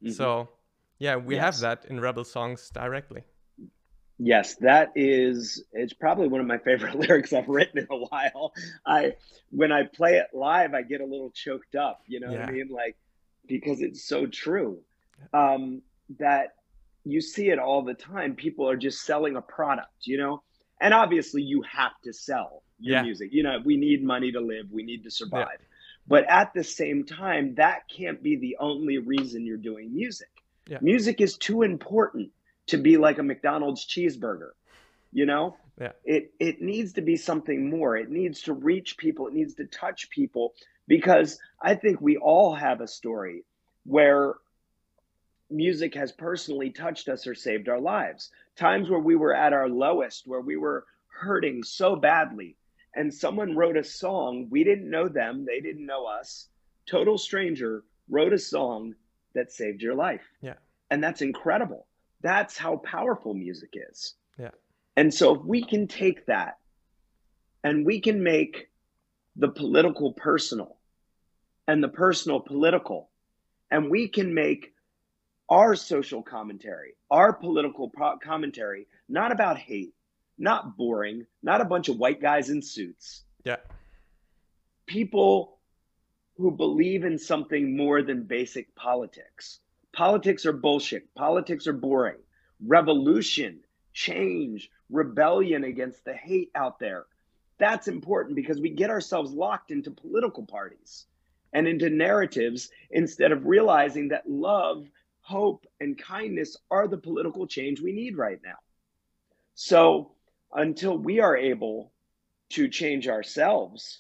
Mm-hmm. 0.04 0.14
So, 0.14 0.50
yeah, 0.98 1.16
we 1.16 1.36
yes. 1.36 1.44
have 1.44 1.60
that 1.60 1.90
in 1.90 2.00
Rebel 2.00 2.24
Songs 2.24 2.70
directly. 2.70 3.24
Yes, 4.22 4.56
that 4.56 4.92
is 4.96 5.64
it's 5.72 5.94
probably 5.94 6.28
one 6.28 6.42
of 6.42 6.48
my 6.48 6.58
favorite 6.70 6.96
lyrics 6.96 7.32
I've 7.32 7.48
written 7.48 7.80
in 7.80 7.88
a 7.90 7.98
while. 7.98 8.54
I 8.86 9.14
when 9.50 9.72
I 9.72 9.84
play 9.84 10.18
it 10.18 10.28
live, 10.34 10.74
I 10.74 10.82
get 10.82 11.02
a 11.02 11.06
little 11.06 11.32
choked 11.32 11.76
up, 11.76 12.02
you 12.06 12.20
know 12.20 12.32
yeah. 12.32 12.42
what 12.42 12.50
I 12.50 12.52
mean? 12.52 12.70
Like 12.70 12.98
because 13.48 13.82
it's 13.82 14.04
so 14.04 14.28
true 14.28 14.80
um, 15.34 15.82
that 16.20 16.56
you 17.06 17.22
see 17.22 17.50
it 17.50 17.60
all 17.60 17.82
the 17.82 17.94
time. 17.94 18.36
People 18.36 18.70
are 18.70 18.76
just 18.76 19.06
selling 19.06 19.38
a 19.38 19.42
product, 19.42 20.06
you 20.06 20.18
know, 20.18 20.44
and 20.82 20.94
obviously 20.94 21.42
you 21.42 21.64
have 21.64 21.94
to 22.04 22.14
sell 22.14 22.64
your 22.80 22.98
yeah. 22.98 23.04
music. 23.04 23.30
You 23.32 23.44
know, 23.44 23.60
we 23.64 23.78
need 23.78 24.04
money 24.04 24.32
to 24.32 24.40
live, 24.40 24.72
we 24.72 24.84
need 24.84 25.04
to 25.04 25.12
survive. 25.12 25.48
Yeah. 25.60 25.66
But 26.08 26.26
at 26.28 26.54
the 26.54 26.64
same 26.64 27.06
time, 27.06 27.56
that 27.56 27.88
can't 27.88 28.24
be 28.24 28.36
the 28.36 28.58
only 28.60 28.98
reason 28.98 29.46
you're 29.46 29.58
doing 29.58 29.94
music. 29.94 30.30
Yeah. 30.68 30.80
Music 30.82 31.22
is 31.22 31.38
too 31.38 31.62
important 31.62 32.32
to 32.68 32.78
be 32.78 32.98
like 32.98 33.20
a 33.20 33.24
McDonald's 33.24 33.86
cheeseburger. 33.86 34.52
You 35.12 35.26
know, 35.26 35.58
yeah. 35.80 35.92
it 36.06 36.34
it 36.40 36.62
needs 36.62 36.94
to 36.94 37.02
be 37.02 37.18
something 37.18 37.70
more. 37.70 37.98
It 37.98 38.10
needs 38.10 38.44
to 38.44 38.54
reach 38.54 38.98
people. 38.98 39.28
It 39.28 39.34
needs 39.34 39.56
to 39.56 39.66
touch 39.66 40.10
people 40.10 40.54
because 40.88 41.40
I 41.62 41.76
think 41.76 42.02
we 42.02 42.18
all 42.18 42.54
have 42.54 42.82
a 42.82 42.88
story 42.88 43.44
where 43.86 44.36
music 45.50 45.96
has 45.96 46.12
personally 46.12 46.70
touched 46.70 47.10
us 47.10 47.26
or 47.26 47.34
saved 47.34 47.70
our 47.70 47.80
lives. 47.80 48.30
Times 48.56 48.90
where 48.90 49.00
we 49.00 49.16
were 49.16 49.34
at 49.34 49.54
our 49.54 49.70
lowest, 49.70 50.28
where 50.28 50.42
we 50.42 50.58
were 50.58 50.86
hurting 51.08 51.64
so 51.64 51.96
badly, 51.96 52.56
and 53.00 53.14
someone 53.14 53.56
wrote 53.56 53.78
a 53.78 53.84
song. 53.84 54.48
We 54.50 54.66
didn't 54.66 54.90
know 54.90 55.08
them, 55.08 55.46
they 55.46 55.62
didn't 55.62 55.86
know 55.86 56.06
us. 56.06 56.50
Total 56.86 57.18
stranger 57.18 57.86
wrote 58.10 58.34
a 58.34 58.38
song 58.38 58.94
that 59.34 59.54
saved 59.54 59.82
your 59.82 59.96
life. 59.96 60.28
Yeah. 60.42 60.56
And 60.92 61.02
that's 61.02 61.22
incredible. 61.22 61.88
That's 62.22 62.58
how 62.58 62.76
powerful 62.76 63.34
music 63.34 63.70
is. 63.90 64.16
Yeah. 64.38 64.52
And 64.98 65.14
so 65.14 65.36
if 65.36 65.46
we 65.46 65.64
can 65.64 65.88
take 65.88 66.26
that 66.26 66.58
and 67.64 67.86
we 67.86 68.02
can 68.02 68.22
make 68.22 68.70
the 69.38 69.48
political 69.48 70.12
personal 70.12 70.76
and 71.70 71.82
the 71.82 71.88
personal 71.88 72.42
political, 72.42 73.12
and 73.72 73.90
we 73.90 74.10
can 74.10 74.34
make 74.34 74.74
our 75.48 75.74
social 75.74 76.22
commentary, 76.22 76.96
our 77.10 77.32
political 77.32 77.90
pro- 77.90 78.18
commentary, 78.18 78.88
not 79.08 79.32
about 79.32 79.58
hate, 79.58 79.94
not 80.40 80.78
boring, 80.78 81.26
not 81.44 81.62
a 81.62 81.66
bunch 81.66 81.90
of 81.90 81.98
white 81.98 82.22
guys 82.22 82.50
in 82.50 82.62
suits. 82.62 83.24
Yeah. 83.44 83.58
People 84.88 85.60
who 86.38 86.52
believe 86.52 87.04
in 87.04 87.20
something 87.20 87.76
more 87.76 88.02
than 88.02 88.24
basic 88.24 88.74
politics. 88.74 89.60
Politics 89.92 90.46
are 90.46 90.54
bullshit. 90.54 91.14
Politics 91.14 91.68
are 91.68 91.74
boring. 91.74 92.18
Revolution, 92.66 93.60
change, 93.94 94.70
rebellion 94.90 95.66
against 95.66 96.06
the 96.06 96.14
hate 96.14 96.52
out 96.56 96.80
there. 96.80 97.06
That's 97.58 97.90
important 97.90 98.38
because 98.38 98.62
we 98.62 98.70
get 98.70 98.90
ourselves 98.90 99.34
locked 99.34 99.72
into 99.72 99.92
political 99.92 100.46
parties 100.46 101.06
and 101.52 101.68
into 101.68 101.90
narratives 101.90 102.70
instead 102.90 103.34
of 103.34 103.46
realizing 103.46 104.10
that 104.10 104.30
love, 104.30 104.88
hope, 105.22 105.66
and 105.82 105.98
kindness 105.98 106.56
are 106.72 106.88
the 106.88 106.98
political 106.98 107.48
change 107.48 107.82
we 107.82 107.92
need 107.92 108.18
right 108.18 108.40
now. 108.44 108.58
So 109.56 110.12
until 110.54 110.98
we 110.98 111.20
are 111.20 111.38
able 111.38 111.92
to 112.52 112.68
change 112.68 113.08
ourselves 113.08 114.00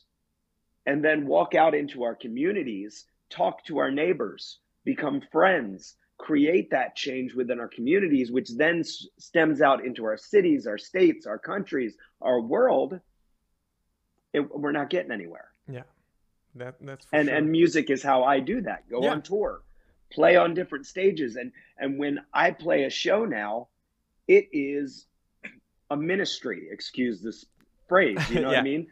and 0.86 1.04
then 1.04 1.28
walk 1.28 1.54
out 1.54 1.76
into 1.76 2.04
our 2.04 2.16
communities, 2.16 3.06
talk 3.30 3.64
to 3.66 3.78
our 3.78 3.92
neighbors, 3.92 4.60
become 4.84 5.22
friends, 5.32 5.96
create 6.18 6.72
that 6.72 6.96
change 6.96 7.34
within 7.34 7.60
our 7.60 7.68
communities, 7.68 8.32
which 8.32 8.50
then 8.50 8.84
stems 8.84 9.62
out 9.62 9.86
into 9.86 10.06
our 10.06 10.18
cities, 10.18 10.68
our 10.68 10.78
states, 10.78 11.28
our 11.28 11.38
countries, 11.40 11.96
our 12.22 12.42
world, 12.42 13.00
it, 14.34 14.40
we're 14.56 14.72
not 14.72 14.90
getting 14.90 15.12
anywhere. 15.12 15.50
Yeah, 15.68 15.84
that 16.56 16.76
that's 16.82 17.08
and 17.12 17.28
sure. 17.28 17.38
and 17.38 17.50
music 17.50 17.90
is 17.90 18.04
how 18.04 18.24
I 18.24 18.40
do 18.40 18.62
that. 18.62 18.90
Go 18.90 19.04
yeah. 19.04 19.12
on 19.12 19.22
tour, 19.22 19.62
play 20.12 20.36
on 20.36 20.54
different 20.54 20.86
stages, 20.86 21.36
and 21.36 21.52
and 21.78 21.98
when 21.98 22.20
I 22.34 22.52
play 22.52 22.84
a 22.84 22.90
show 22.90 23.26
now, 23.26 23.70
it 24.28 24.50
is 24.52 25.06
a 25.90 25.98
ministry. 25.98 26.68
Excuse 26.72 27.22
this 27.22 27.46
phrase. 27.88 28.18
You 28.30 28.36
know 28.42 28.42
yeah. 28.42 28.48
what 28.48 28.58
I 28.58 28.64
mean? 28.64 28.88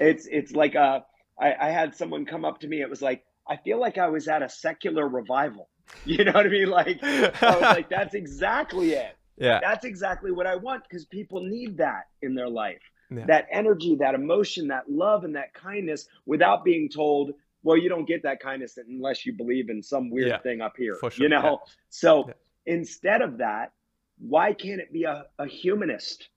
It's 0.00 0.26
it's 0.26 0.52
like 0.52 0.74
a. 0.74 1.04
I, 1.40 1.54
I 1.68 1.70
had 1.70 1.94
someone 1.94 2.26
come 2.26 2.44
up 2.44 2.60
to 2.60 2.66
me. 2.66 2.80
It 2.80 2.90
was 2.90 3.00
like 3.00 3.24
I 3.48 3.56
feel 3.56 3.80
like 3.80 3.96
I 3.96 4.08
was 4.08 4.28
at 4.28 4.42
a 4.42 4.48
secular 4.48 5.08
revival. 5.08 5.68
You 6.04 6.22
know 6.22 6.32
what 6.32 6.44
I 6.44 6.50
mean? 6.50 6.68
Like 6.68 7.02
I 7.02 7.30
was 7.40 7.62
like, 7.62 7.88
that's 7.88 8.14
exactly 8.14 8.92
it. 8.92 9.16
Yeah. 9.38 9.58
That's 9.62 9.86
exactly 9.86 10.30
what 10.30 10.46
I 10.46 10.56
want 10.56 10.82
because 10.82 11.06
people 11.06 11.42
need 11.42 11.78
that 11.78 12.08
in 12.20 12.34
their 12.34 12.48
life. 12.48 12.82
Yeah. 13.10 13.24
That 13.26 13.46
energy, 13.50 13.96
that 13.96 14.14
emotion, 14.14 14.68
that 14.68 14.90
love, 14.90 15.24
and 15.24 15.34
that 15.36 15.54
kindness 15.54 16.06
without 16.26 16.62
being 16.62 16.90
told, 16.90 17.32
well, 17.62 17.78
you 17.78 17.88
don't 17.88 18.06
get 18.06 18.22
that 18.24 18.40
kindness 18.40 18.76
unless 18.76 19.24
you 19.24 19.32
believe 19.32 19.70
in 19.70 19.82
some 19.82 20.10
weird 20.10 20.28
yeah, 20.28 20.38
thing 20.40 20.60
up 20.60 20.74
here. 20.76 20.98
Sure. 21.00 21.10
You 21.16 21.30
know? 21.30 21.42
Yeah. 21.42 21.72
So 21.88 22.30
instead 22.66 23.22
of 23.22 23.38
that, 23.38 23.72
why 24.18 24.52
can't 24.52 24.80
it 24.80 24.92
be 24.92 25.04
a, 25.04 25.24
a 25.38 25.46
humanist, 25.46 26.28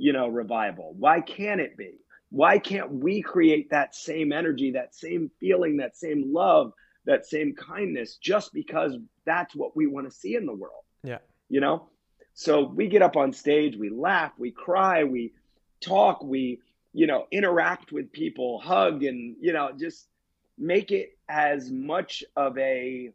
you 0.00 0.14
know, 0.14 0.28
revival? 0.28 0.94
Why 0.98 1.20
can't 1.20 1.60
it 1.60 1.76
be? 1.76 1.98
Why 2.30 2.58
can't 2.58 2.90
we 2.90 3.20
create 3.20 3.70
that 3.70 3.94
same 3.94 4.32
energy, 4.32 4.70
that 4.72 4.94
same 4.94 5.30
feeling, 5.38 5.76
that 5.76 5.96
same 5.96 6.32
love, 6.32 6.72
that 7.04 7.26
same 7.26 7.54
kindness 7.54 8.16
just 8.16 8.54
because 8.54 8.96
that's 9.26 9.54
what 9.54 9.76
we 9.76 9.86
want 9.86 10.08
to 10.08 10.16
see 10.16 10.36
in 10.36 10.46
the 10.46 10.54
world? 10.54 10.84
Yeah. 11.02 11.18
You 11.50 11.60
know? 11.60 11.90
So 12.32 12.64
we 12.64 12.88
get 12.88 13.02
up 13.02 13.16
on 13.16 13.34
stage, 13.34 13.76
we 13.76 13.90
laugh, 13.90 14.32
we 14.38 14.52
cry, 14.52 15.04
we 15.04 15.34
talk, 15.80 16.24
we, 16.24 16.60
you 16.94 17.06
know, 17.06 17.26
interact 17.30 17.92
with 17.92 18.10
people, 18.10 18.58
hug, 18.58 19.02
and, 19.02 19.36
you 19.38 19.52
know, 19.52 19.72
just 19.78 20.08
make 20.56 20.92
it 20.92 21.10
as 21.28 21.70
much 21.70 22.24
of 22.36 22.56
a, 22.56 23.12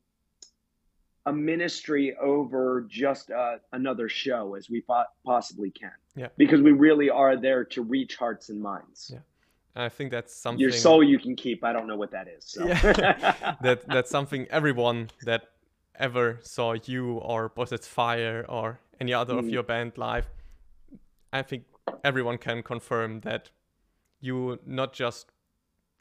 a 1.25 1.33
ministry 1.33 2.15
over 2.17 2.85
just 2.88 3.31
uh, 3.31 3.57
another 3.73 4.07
show 4.07 4.55
as 4.55 4.69
we 4.69 4.81
po- 4.81 5.05
possibly 5.25 5.71
can. 5.71 5.91
Yeah. 6.15 6.27
Because 6.38 6.61
we 6.61 6.71
really 6.71 7.09
are 7.09 7.35
there 7.35 7.63
to 7.65 7.81
reach 7.81 8.15
hearts 8.15 8.49
and 8.49 8.61
minds. 8.61 9.11
Yeah. 9.11 9.19
I 9.75 9.89
think 9.89 10.11
that's 10.11 10.33
something 10.33 10.61
your 10.61 10.71
soul 10.71 11.03
you 11.03 11.19
can 11.19 11.35
keep. 11.35 11.63
I 11.63 11.73
don't 11.73 11.88
know 11.88 11.97
what 11.97 12.11
that 12.11 12.27
is. 12.27 12.45
So. 12.45 12.65
Yeah. 12.65 13.55
that 13.61 13.85
that's 13.88 14.09
something 14.09 14.47
everyone 14.49 15.09
that 15.23 15.49
ever 15.97 16.39
saw 16.41 16.75
you 16.85 17.17
or 17.17 17.49
Boy 17.49 17.65
Sets 17.65 17.88
Fire 17.88 18.45
or 18.47 18.79
any 19.01 19.13
other 19.13 19.33
mm. 19.33 19.39
of 19.39 19.49
your 19.49 19.63
band 19.63 19.97
live, 19.97 20.27
I 21.33 21.41
think 21.41 21.63
everyone 22.03 22.38
can 22.38 22.63
confirm 22.63 23.21
that 23.21 23.49
you 24.21 24.59
not 24.65 24.93
just 24.93 25.31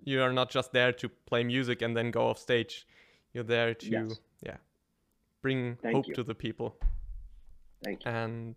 you 0.04 0.22
are 0.22 0.32
not 0.32 0.50
just 0.50 0.72
there 0.72 0.92
to 0.92 1.08
play 1.08 1.42
music 1.42 1.82
and 1.82 1.96
then 1.96 2.10
go 2.12 2.28
off 2.28 2.38
stage. 2.38 2.86
You're 3.32 3.42
there 3.42 3.74
to 3.74 3.90
yes. 3.90 4.20
yeah 4.40 4.56
bring 5.44 5.76
Thank 5.82 5.94
hope 5.94 6.08
you. 6.08 6.14
to 6.14 6.22
the 6.22 6.34
people. 6.34 6.74
Thank 7.84 8.04
you. 8.04 8.10
And 8.10 8.54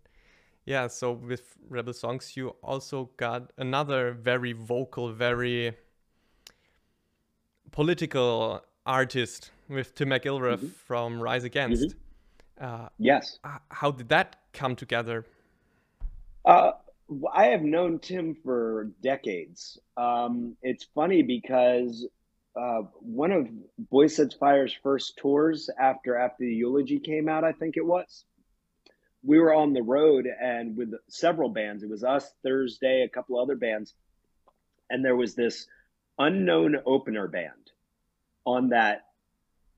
yeah, 0.64 0.86
so 0.86 1.12
with 1.12 1.56
Rebel 1.68 1.92
Songs, 1.92 2.34
you 2.34 2.56
also 2.62 3.10
got 3.18 3.52
another 3.58 4.12
very 4.12 4.54
vocal, 4.54 5.12
very 5.12 5.76
political 7.72 8.62
artist 8.86 9.50
with 9.68 9.94
Tim 9.94 10.08
McIlrath 10.08 10.56
mm-hmm. 10.56 10.68
from 10.88 11.20
Rise 11.20 11.44
Against. 11.44 11.88
Mm-hmm. 11.88 12.64
Uh, 12.64 12.88
yes. 12.98 13.38
How 13.70 13.90
did 13.90 14.08
that 14.08 14.36
come 14.54 14.74
together? 14.74 15.26
Uh, 16.46 16.72
I 17.34 17.44
have 17.48 17.62
known 17.62 17.98
Tim 17.98 18.34
for 18.34 18.90
decades. 19.02 19.78
Um, 19.98 20.56
it's 20.62 20.86
funny 20.94 21.22
because 21.22 22.06
uh, 22.58 22.82
one 23.00 23.30
of 23.30 23.48
Boy 23.78 24.08
Sets 24.08 24.34
Fire's 24.34 24.76
first 24.82 25.16
tours 25.16 25.70
after 25.78 26.16
after 26.16 26.44
the 26.44 26.54
eulogy 26.54 26.98
came 26.98 27.28
out, 27.28 27.44
I 27.44 27.52
think 27.52 27.76
it 27.76 27.86
was. 27.86 28.24
We 29.22 29.38
were 29.38 29.54
on 29.54 29.72
the 29.72 29.82
road 29.82 30.26
and 30.26 30.76
with 30.76 30.92
several 31.08 31.50
bands. 31.50 31.82
It 31.82 31.90
was 31.90 32.02
us 32.04 32.28
Thursday, 32.42 33.02
a 33.02 33.08
couple 33.08 33.38
other 33.38 33.56
bands, 33.56 33.94
and 34.90 35.04
there 35.04 35.16
was 35.16 35.34
this 35.34 35.66
unknown 36.18 36.76
opener 36.84 37.28
band 37.28 37.70
on 38.44 38.70
that 38.70 39.04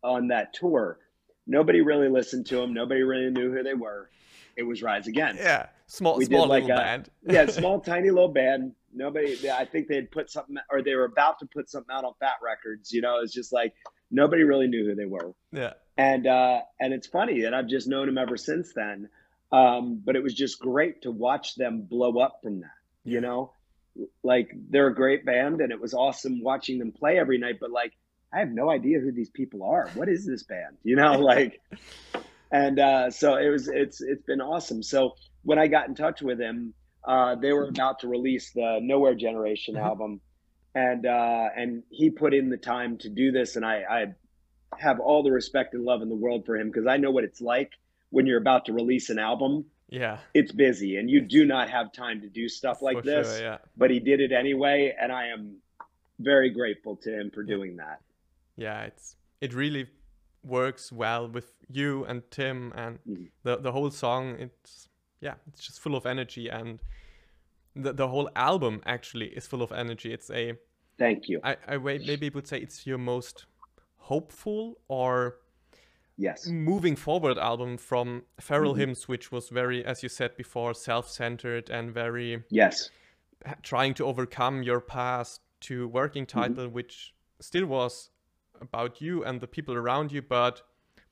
on 0.03 0.29
that 0.29 0.55
tour. 0.55 0.99
Nobody 1.47 1.81
really 1.83 2.09
listened 2.09 2.47
to 2.47 2.57
them. 2.57 2.73
Nobody 2.73 3.03
really 3.03 3.31
knew 3.31 3.53
who 3.53 3.63
they 3.63 3.75
were. 3.75 4.09
It 4.57 4.63
was 4.63 4.83
Rise 4.83 5.07
Against. 5.07 5.43
Yeah, 5.43 5.67
small, 5.91 6.17
we 6.17 6.25
small 6.25 6.47
like 6.47 6.63
little 6.63 6.79
a, 6.79 6.81
band. 6.81 7.11
yeah, 7.23 7.47
small, 7.47 7.81
tiny 7.93 8.11
little 8.11 8.33
band. 8.33 8.73
Nobody. 8.93 9.51
I 9.51 9.65
think 9.65 9.89
they'd 9.89 10.11
put 10.11 10.31
something, 10.31 10.57
or 10.71 10.83
they 10.83 10.95
were 10.95 11.05
about 11.05 11.39
to 11.41 11.47
put 11.47 11.69
something 11.71 11.95
out 11.95 12.05
on 12.05 12.13
Fat 12.21 12.35
Wreck 12.43 12.63
Chords. 12.63 12.93
You 12.93 13.03
know, 13.03 13.21
it's 13.23 13.33
just 13.33 13.53
like 13.53 13.75
nobody 14.11 14.43
really 14.43 14.67
knew 14.67 14.85
who 14.85 14.95
they 14.95 15.05
were. 15.05 15.35
Yeah. 15.53 15.75
And 15.97 16.27
uh, 16.27 16.61
and 16.79 16.93
it's 16.93 17.07
funny 17.07 17.43
that 17.43 17.55
I've 17.55 17.69
just 17.69 17.89
known 17.89 18.07
them 18.07 18.19
ever 18.19 18.37
since 18.37 18.73
then. 18.75 19.09
Um, 19.53 20.01
but 20.05 20.15
it 20.15 20.23
was 20.23 20.35
just 20.35 20.61
great 20.61 21.03
to 21.03 21.11
watch 21.11 21.57
them 21.57 21.83
blow 21.83 22.19
up 22.19 22.39
from 22.43 22.61
that. 22.61 22.71
Yeah. 23.05 23.15
You 23.15 23.21
know, 23.21 23.53
like 24.23 24.53
they're 24.71 24.87
a 24.87 24.95
great 24.95 25.25
band, 25.25 25.61
and 25.61 25.73
it 25.73 25.81
was 25.81 25.95
awesome 25.95 26.43
watching 26.43 26.79
them 26.79 26.93
play 26.93 27.19
every 27.19 27.39
night. 27.39 27.59
But 27.61 27.71
like, 27.71 27.93
I 28.33 28.39
have 28.39 28.51
no 28.51 28.71
idea 28.71 29.01
who 29.01 29.13
these 29.13 29.31
people 29.31 29.65
are. 29.65 29.89
What 29.95 30.09
is 30.09 30.27
this 30.27 30.45
band? 30.45 30.79
You 30.83 30.97
know, 30.97 31.13
like 31.19 31.61
and 32.51 32.79
uh, 32.79 33.11
so 33.11 33.37
it 33.37 33.49
was 33.49 33.69
it's 33.69 34.01
it's 34.01 34.25
been 34.25 34.41
awesome. 34.41 34.83
So 34.83 35.15
when 35.43 35.59
I 35.59 35.67
got 35.67 35.89
in 35.89 35.95
touch 35.95 36.23
with 36.23 36.41
him, 36.41 36.75
uh, 37.05 37.35
they 37.37 37.53
were 37.53 37.69
about 37.69 38.01
to 38.01 38.09
release 38.09 38.51
the 38.53 38.79
Nowhere 38.83 39.15
Generation 39.15 39.75
mm-hmm. 39.75 39.85
album, 39.85 40.21
and 40.75 41.07
uh, 41.07 41.49
and 41.57 41.83
he 41.91 42.11
put 42.11 42.35
in 42.35 42.51
the 42.51 42.57
time 42.57 42.99
to 42.99 43.09
do 43.09 43.33
this, 43.33 43.57
and 43.57 43.65
I, 43.65 43.83
I 43.91 44.05
have 44.79 45.01
all 45.01 45.23
the 45.23 45.33
respect 45.33 45.75
and 45.75 45.85
love 45.85 46.03
in 46.03 46.09
the 46.09 46.17
world 46.17 46.45
for 46.47 46.57
him 46.57 46.69
because 46.69 46.87
I 46.87 46.99
know 46.99 47.11
what 47.11 47.25
it's 47.25 47.41
like 47.41 47.73
when 48.11 48.27
you're 48.27 48.41
about 48.41 48.67
to 48.67 48.73
release 48.73 49.11
an 49.11 49.19
album. 49.19 49.67
Yeah, 49.89 50.19
it's 50.35 50.53
busy, 50.53 50.97
and 50.97 51.11
you 51.11 51.21
do 51.21 51.45
not 51.45 51.71
have 51.71 51.93
time 51.93 52.21
to 52.21 52.29
do 52.29 52.49
stuff 52.49 52.83
like 52.83 52.99
for 52.99 53.03
this. 53.03 53.39
Sure, 53.39 53.47
yeah. 53.47 53.59
But 53.77 53.91
he 53.91 53.99
did 53.99 54.21
it 54.21 54.31
anyway, 54.31 54.95
and 55.01 55.11
I 55.11 55.29
am 55.29 55.57
very 56.21 56.51
grateful 56.51 56.97
to 56.97 57.11
him 57.11 57.31
for 57.35 57.43
doing 57.43 57.77
that. 57.77 58.01
Yeah, 58.57 58.83
it's 58.83 59.17
it 59.41 59.55
really 59.55 59.89
works 60.45 60.93
well 60.93 61.29
with 61.29 61.53
you 61.69 62.05
and 62.05 62.23
Tim 62.31 62.73
and 62.77 62.99
mm. 63.09 63.29
the 63.43 63.57
the 63.57 63.73
whole 63.73 63.91
song. 63.91 64.37
It's 64.39 64.90
yeah, 65.21 65.35
it's 65.49 65.65
just 65.65 65.81
full 65.81 65.95
of 65.95 66.07
energy 66.07 66.49
and 66.49 66.81
the 67.77 67.93
the 67.93 68.09
whole 68.09 68.29
album 68.35 68.81
actually 68.87 69.27
is 69.27 69.47
full 69.47 69.63
of 69.63 69.73
energy. 69.73 70.13
It's 70.13 70.31
a 70.31 70.55
thank 70.99 71.29
you. 71.29 71.41
I 71.45 71.57
I 71.67 71.77
maybe 71.79 72.31
would 72.31 72.47
say 72.47 72.59
it's 72.59 72.87
your 72.87 72.99
most 72.99 73.47
hopeful 73.97 74.81
or 74.89 75.37
yes 76.17 76.47
moving 76.47 76.97
forward 76.97 77.39
album 77.39 77.77
from 77.77 78.25
feral 78.41 78.73
mm-hmm. 78.73 78.81
hymns 78.81 79.09
which 79.09 79.31
was 79.31 79.49
very 79.49 79.85
as 79.85 80.03
you 80.03 80.09
said 80.09 80.37
before 80.37 80.75
self-centered 80.75 81.71
and 81.71 81.95
very 81.95 82.43
yes 82.51 82.91
trying 83.63 83.95
to 83.95 84.05
overcome 84.05 84.63
your 84.63 84.81
past 84.81 85.41
to 85.61 85.87
working 85.89 86.27
mm-hmm. 86.27 86.41
title 86.41 86.65
mm-hmm. 86.65 86.75
which 86.75 87.15
still 87.41 87.67
was 87.67 88.11
about 88.61 89.01
you 89.01 89.25
and 89.25 89.41
the 89.41 89.47
people 89.47 89.75
around 89.75 90.13
you, 90.13 90.23
but 90.23 90.63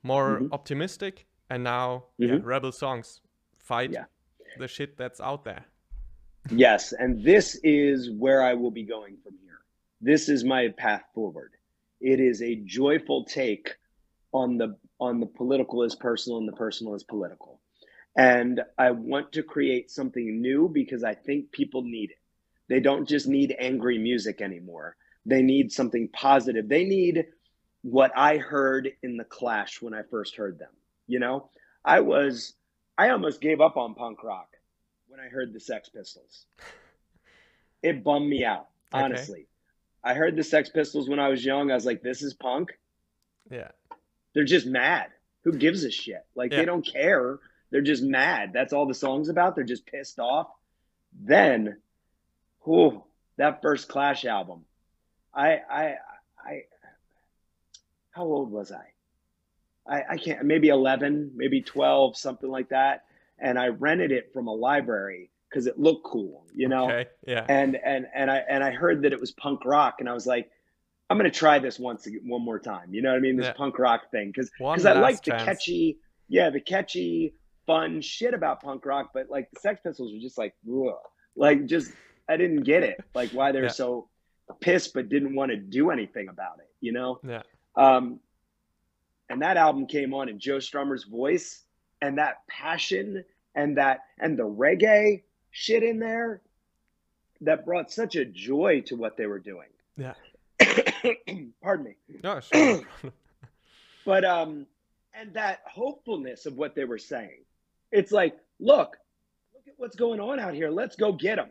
more 0.03 0.37
mm-hmm. 0.37 0.53
optimistic. 0.53 1.27
And 1.51 1.65
now, 1.65 2.05
mm-hmm. 2.21 2.35
yeah, 2.35 2.41
rebel 2.43 2.73
songs 2.73 3.21
fight 3.69 3.93
yeah. 3.93 4.05
the 4.59 4.67
shit 4.67 4.97
that's 4.97 5.21
out 5.21 5.45
there. 5.45 5.65
yes, 6.51 6.93
and 6.93 7.23
this 7.23 7.61
is 7.63 8.11
where 8.11 8.43
I 8.43 8.55
will 8.55 8.71
be 8.71 8.85
going 8.85 9.19
from 9.23 9.35
here. 9.45 9.59
This 10.01 10.29
is 10.29 10.43
my 10.43 10.69
path 10.77 11.05
forward. 11.15 11.53
It 12.01 12.19
is 12.19 12.43
a 12.43 12.57
joyful 12.57 13.25
take 13.25 13.77
on 14.33 14.57
the 14.57 14.77
on 15.01 15.21
the 15.21 15.27
political 15.27 15.85
is 15.85 15.95
personal 15.95 16.39
and 16.39 16.49
the 16.49 16.53
personal 16.53 16.95
is 16.95 17.05
political. 17.05 17.61
And 18.17 18.63
I 18.77 18.91
want 18.91 19.33
to 19.33 19.45
create 19.45 19.91
something 19.93 20.41
new 20.41 20.69
because 20.69 21.05
I 21.05 21.15
think 21.15 21.53
people 21.53 21.83
need 21.83 22.11
it. 22.11 22.19
They 22.69 22.81
don't 22.81 23.09
just 23.09 23.29
need 23.29 23.55
angry 23.59 23.99
music 23.99 24.41
anymore. 24.41 24.97
They 25.25 25.43
need 25.43 25.71
something 25.71 26.09
positive. 26.13 26.69
They 26.69 26.85
need 26.85 27.27
what 27.83 28.11
I 28.17 28.39
heard 28.39 28.91
in 29.03 29.17
the 29.17 29.25
Clash 29.25 29.81
when 29.81 29.95
I 29.95 30.03
first 30.11 30.37
heard 30.37 30.59
them. 30.59 30.73
You 31.07 31.21
know, 31.21 31.51
I 31.85 32.01
was 32.01 32.55
I 32.99 33.11
almost 33.11 33.41
gave 33.41 33.61
up 33.61 33.77
on 33.77 33.95
punk 33.95 34.25
rock 34.25 34.57
when 35.07 35.21
I 35.21 35.29
heard 35.29 35.53
the 35.53 35.61
Sex 35.61 35.89
Pistols. 35.89 36.47
It 37.81 38.03
bummed 38.03 38.29
me 38.29 38.45
out, 38.45 38.67
honestly. 38.93 39.41
Okay. 39.41 39.47
I 40.03 40.15
heard 40.15 40.35
the 40.35 40.43
Sex 40.43 40.69
Pistols 40.69 41.09
when 41.09 41.21
I 41.21 41.29
was 41.29 41.45
young. 41.45 41.71
I 41.71 41.75
was 41.75 41.87
like, 41.87 42.03
this 42.03 42.23
is 42.23 42.35
punk. 42.35 42.77
Yeah. 43.51 43.69
They're 44.35 44.45
just 44.45 44.67
mad. 44.67 45.07
Who 45.45 45.53
gives 45.53 45.85
a 45.85 45.91
shit? 45.93 46.27
Like 46.35 46.51
yeah. 46.51 46.59
they 46.59 46.65
don't 46.65 46.85
care. 46.85 47.39
They're 47.71 47.83
just 47.83 48.03
mad. 48.03 48.51
That's 48.53 48.73
all 48.73 48.87
the 48.87 48.95
song's 48.95 49.29
about. 49.29 49.55
They're 49.55 49.65
just 49.65 49.87
pissed 49.87 50.19
off. 50.19 50.49
Then, 51.13 51.77
whew, 52.65 53.05
that 53.37 53.63
first 53.63 53.89
Clash 53.89 54.25
album. 54.25 54.65
I 55.33 55.61
I 55.71 55.95
I 56.45 56.63
how 58.11 58.25
old 58.25 58.51
was 58.51 58.73
I? 58.73 58.87
I, 59.89 60.03
I 60.11 60.17
can't 60.17 60.45
maybe 60.45 60.69
11, 60.69 61.33
maybe 61.35 61.63
12, 61.63 62.17
something 62.17 62.51
like 62.51 62.69
that. 62.71 63.05
And 63.39 63.59
I 63.59 63.69
rented 63.69 64.13
it 64.13 64.33
from 64.33 64.49
a 64.49 64.53
library 64.53 65.31
because 65.49 65.67
it 65.67 65.79
looked 65.79 66.05
cool, 66.05 66.45
you 66.55 66.69
know. 66.69 66.85
Okay. 66.85 67.07
Yeah. 67.27 67.47
And 67.49 67.77
and 67.77 68.07
and 68.15 68.31
I 68.31 68.39
and 68.49 68.63
I 68.63 68.71
heard 68.71 69.03
that 69.03 69.13
it 69.13 69.21
was 69.21 69.31
punk 69.33 69.65
rock, 69.65 69.97
and 70.01 70.09
I 70.09 70.13
was 70.13 70.27
like, 70.27 70.51
I'm 71.09 71.17
gonna 71.17 71.31
try 71.31 71.59
this 71.59 71.79
once 71.79 72.07
one 72.25 72.43
more 72.43 72.59
time. 72.59 72.93
You 72.93 73.03
know 73.03 73.11
what 73.11 73.17
I 73.17 73.21
mean? 73.21 73.37
This 73.37 73.47
yeah. 73.47 73.53
punk 73.53 73.79
rock 73.79 74.11
thing 74.11 74.29
because 74.29 74.51
because 74.59 74.87
I 74.87 74.95
like 74.95 75.23
the 75.23 75.33
catchy, 75.33 75.99
yeah, 76.29 76.51
the 76.51 76.61
catchy, 76.61 77.35
fun 77.67 78.01
shit 78.01 78.35
about 78.35 78.61
punk 78.63 78.85
rock. 78.85 79.11
But 79.15 79.31
like 79.31 79.49
the 79.53 79.61
Sex 79.61 79.81
Pistols 79.83 80.13
were 80.13 80.21
just 80.21 80.37
like, 80.37 80.55
Ugh. 80.69 80.95
like 81.37 81.67
just 81.67 81.93
I 82.29 82.37
didn't 82.37 82.65
get 82.65 82.83
it. 82.83 82.99
Like 83.15 83.31
why 83.31 83.53
they're 83.53 83.65
yeah. 83.65 83.69
so 83.69 84.09
pissed 84.61 84.95
but 84.95 85.09
didn't 85.09 85.35
want 85.35 85.51
to 85.51 85.57
do 85.57 85.91
anything 85.91 86.29
about 86.29 86.59
it. 86.59 86.69
You 86.81 86.93
know? 86.93 87.21
Yeah. 87.27 87.43
Um, 87.77 88.21
and 89.29 89.43
that 89.43 89.57
album 89.57 89.87
came 89.87 90.15
on 90.15 90.29
in 90.29 90.39
Joe 90.39 90.59
Strummer's 90.59 91.05
voice 91.05 91.65
and 92.01 92.19
that 92.19 92.47
passion 92.49 93.25
and 93.55 93.77
that 93.77 94.01
and 94.19 94.39
the 94.39 94.45
reggae 94.45 95.23
shit 95.51 95.83
in 95.83 95.99
there 95.99 96.41
that 97.41 97.65
brought 97.65 97.91
such 97.91 98.17
a 98.17 98.25
joy 98.25 98.83
to 98.87 98.97
what 98.97 99.17
they 99.17 99.27
were 99.27 99.39
doing. 99.39 99.69
Yeah. 99.97 100.15
Pardon 101.63 101.87
me. 101.87 101.97
No, 102.23 102.41
sure. 102.41 102.83
but 104.05 104.25
um 104.25 104.67
and 105.15 105.35
that 105.35 105.61
hopefulness 105.67 106.47
of 106.47 106.57
what 106.57 106.75
they 106.75 106.85
were 106.85 106.99
saying. 106.99 107.43
It's 107.91 108.13
like, 108.13 108.37
look, 108.61 108.97
look 109.55 109.67
at 109.67 109.75
what's 109.77 109.97
going 109.97 110.21
on 110.21 110.39
out 110.39 110.55
here. 110.55 110.71
Let's 110.71 110.97
go 110.97 111.13
get 111.13 111.37
them. 111.37 111.51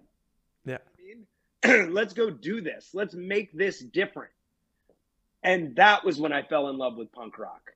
Yeah. 0.65 0.77
I 0.97 1.67
mean, 1.67 1.91
let's 1.93 2.13
go 2.13 2.29
do 2.29 2.61
this. 2.61 2.91
Let's 2.93 3.13
make 3.13 3.51
this 3.51 3.79
different. 3.79 4.31
And 5.47 5.77
that 5.77 6.03
was 6.03 6.19
when 6.19 6.33
I 6.33 6.43
fell 6.43 6.67
in 6.67 6.77
love 6.77 6.97
with 6.97 7.10
punk 7.13 7.39
rock. 7.39 7.71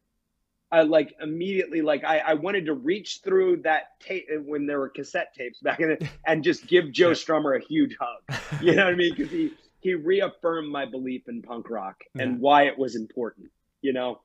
I 0.74 0.82
like 0.82 1.16
immediately 1.22 1.82
like 1.82 2.04
I, 2.04 2.20
I 2.20 2.34
wanted 2.34 2.66
to 2.66 2.74
reach 2.74 3.22
through 3.24 3.62
that 3.64 3.98
tape 4.02 4.28
uh, 4.30 4.40
when 4.40 4.68
there 4.68 4.78
were 4.78 4.90
cassette 4.90 5.34
tapes 5.34 5.60
back 5.62 5.80
in 5.80 5.92
it 5.92 6.04
and 6.26 6.44
just 6.44 6.68
give 6.68 6.92
Joe 6.92 7.12
Strummer 7.12 7.58
a 7.58 7.66
huge 7.66 7.96
hug. 8.00 8.40
You 8.62 8.76
know 8.76 8.84
what 8.84 8.94
I 8.94 8.98
mean? 8.98 9.16
Because 9.16 9.32
he 9.32 9.52
he 9.80 9.94
reaffirmed 9.94 10.70
my 10.70 10.86
belief 10.86 11.30
in 11.30 11.42
punk 11.42 11.70
rock 11.70 12.04
and 12.16 12.42
why 12.42 12.64
it 12.64 12.78
was 12.78 12.96
important. 12.96 13.50
You 13.82 13.94
know, 13.94 14.20